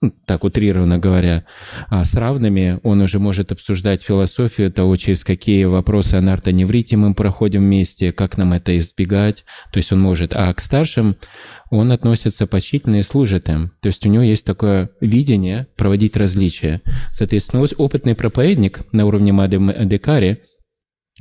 Ну, 0.00 0.12
так 0.26 0.44
утрированно 0.44 0.98
говоря, 0.98 1.44
а 1.88 2.04
с 2.04 2.14
равными 2.14 2.78
он 2.84 3.00
уже 3.00 3.18
может 3.18 3.50
обсуждать 3.50 4.00
философию 4.00 4.70
того, 4.70 4.94
через 4.94 5.24
какие 5.24 5.64
вопросы 5.64 6.14
анарта-неврити 6.14 6.94
мы 6.94 7.14
проходим 7.14 7.62
вместе, 7.62 8.12
как 8.12 8.38
нам 8.38 8.52
это 8.52 8.78
избегать, 8.78 9.44
то 9.72 9.78
есть 9.78 9.90
он 9.90 10.00
может. 10.00 10.34
А 10.34 10.54
к 10.54 10.60
старшим 10.60 11.16
он 11.70 11.90
относится 11.90 12.46
почтительно 12.46 13.00
и 13.00 13.02
служит 13.02 13.48
им. 13.48 13.72
То 13.80 13.88
есть 13.88 14.06
у 14.06 14.08
него 14.08 14.22
есть 14.22 14.44
такое 14.44 14.90
видение 15.00 15.66
проводить 15.76 16.16
различия. 16.16 16.80
Соответственно, 17.12 17.66
опытный 17.76 18.14
проповедник 18.14 18.80
на 18.92 19.04
уровне 19.04 19.32
Мады 19.32 19.58
Декари– 19.84 20.42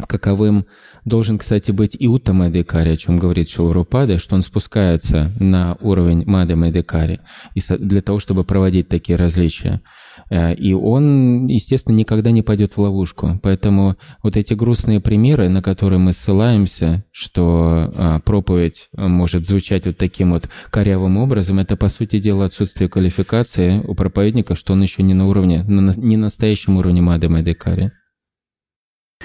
Каковым 0.05 0.67
должен, 1.07 1.37
кстати, 1.37 1.71
быть 1.71 1.95
и 1.97 2.07
Уттама 2.07 2.49
Декари, 2.49 2.91
о 2.91 2.97
чем 2.97 3.17
говорит 3.17 3.49
Шилурупада, 3.49 4.19
что 4.19 4.35
он 4.35 4.43
спускается 4.43 5.31
на 5.39 5.77
уровень 5.81 6.23
Мады 6.25 6.55
Медекари 6.55 7.21
для 7.55 8.01
того, 8.01 8.19
чтобы 8.19 8.43
проводить 8.43 8.89
такие 8.89 9.15
различия. 9.15 9.81
Э, 10.29 10.53
и 10.53 10.73
он, 10.73 11.47
естественно, 11.47 11.95
никогда 11.95 12.31
не 12.31 12.41
пойдет 12.41 12.73
в 12.73 12.81
ловушку. 12.81 13.39
Поэтому 13.41 13.95
вот 14.21 14.35
эти 14.35 14.53
грустные 14.53 14.99
примеры, 14.99 15.49
на 15.49 15.61
которые 15.61 15.99
мы 15.99 16.13
ссылаемся, 16.13 17.05
что 17.11 17.91
а, 17.95 18.19
проповедь 18.19 18.89
может 18.93 19.47
звучать 19.47 19.85
вот 19.85 19.97
таким 19.97 20.31
вот 20.31 20.49
корявым 20.69 21.17
образом, 21.17 21.59
это, 21.59 21.77
по 21.77 21.87
сути 21.87 22.19
дела, 22.19 22.45
отсутствие 22.45 22.89
квалификации 22.89 23.79
у 23.79 23.95
проповедника, 23.95 24.55
что 24.55 24.73
он 24.73 24.81
еще 24.81 25.03
не 25.03 25.13
на 25.13 25.27
уровне, 25.27 25.63
не 25.67 26.17
на 26.17 26.23
настоящем 26.23 26.77
уровне 26.77 27.01
Мады 27.01 27.29
Медекари. 27.29 27.91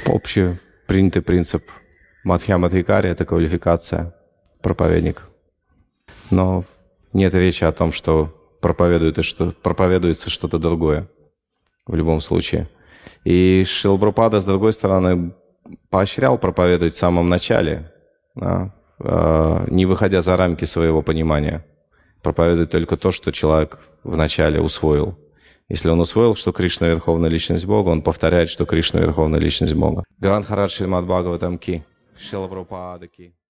Общий 0.06 0.56
принятый 0.92 1.22
принцип 1.22 1.62
Мадхья 2.22 2.58
Мадхикари– 2.58 3.08
это 3.10 3.24
квалификация 3.24 4.14
проповедник. 4.60 5.22
Но 6.30 6.64
нет 7.14 7.34
речи 7.34 7.64
о 7.64 7.72
том, 7.72 7.92
что 7.92 8.28
проповедует 8.60 9.18
и 9.18 9.22
что 9.22 9.52
проповедуется 9.62 10.28
что-то 10.28 10.58
другое 10.58 11.08
в 11.86 11.94
любом 11.94 12.20
случае. 12.20 12.68
И 13.24 13.64
Шилбрупада, 13.66 14.38
с 14.38 14.44
другой 14.44 14.74
стороны, 14.74 15.32
поощрял 15.88 16.36
проповедовать 16.36 16.92
в 16.92 16.98
самом 16.98 17.30
начале, 17.30 17.90
да, 18.34 18.74
э, 18.98 19.66
не 19.70 19.86
выходя 19.86 20.20
за 20.20 20.36
рамки 20.36 20.66
своего 20.66 21.00
понимания. 21.00 21.64
Проповедовать 22.20 22.70
только 22.70 22.98
то, 22.98 23.12
что 23.12 23.32
человек 23.32 23.78
вначале 24.04 24.60
усвоил. 24.60 25.18
Если 25.72 25.88
он 25.88 26.00
усвоил, 26.00 26.34
что 26.34 26.52
Кришна– 26.52 26.88
верховная 26.88 27.30
личность 27.30 27.64
Бога, 27.64 27.88
он 27.88 28.02
повторяет, 28.02 28.50
что 28.50 28.66
Кришна– 28.66 29.00
верховная 29.00 29.40
личность 29.40 29.72
Бога. 29.72 30.04
Грандхарад 30.18 30.70
Шримад 30.70 31.06
Бхагаватам 31.06 31.56
Ки. 31.56 31.82
Шила 32.18 32.46
Ки. 33.16 33.34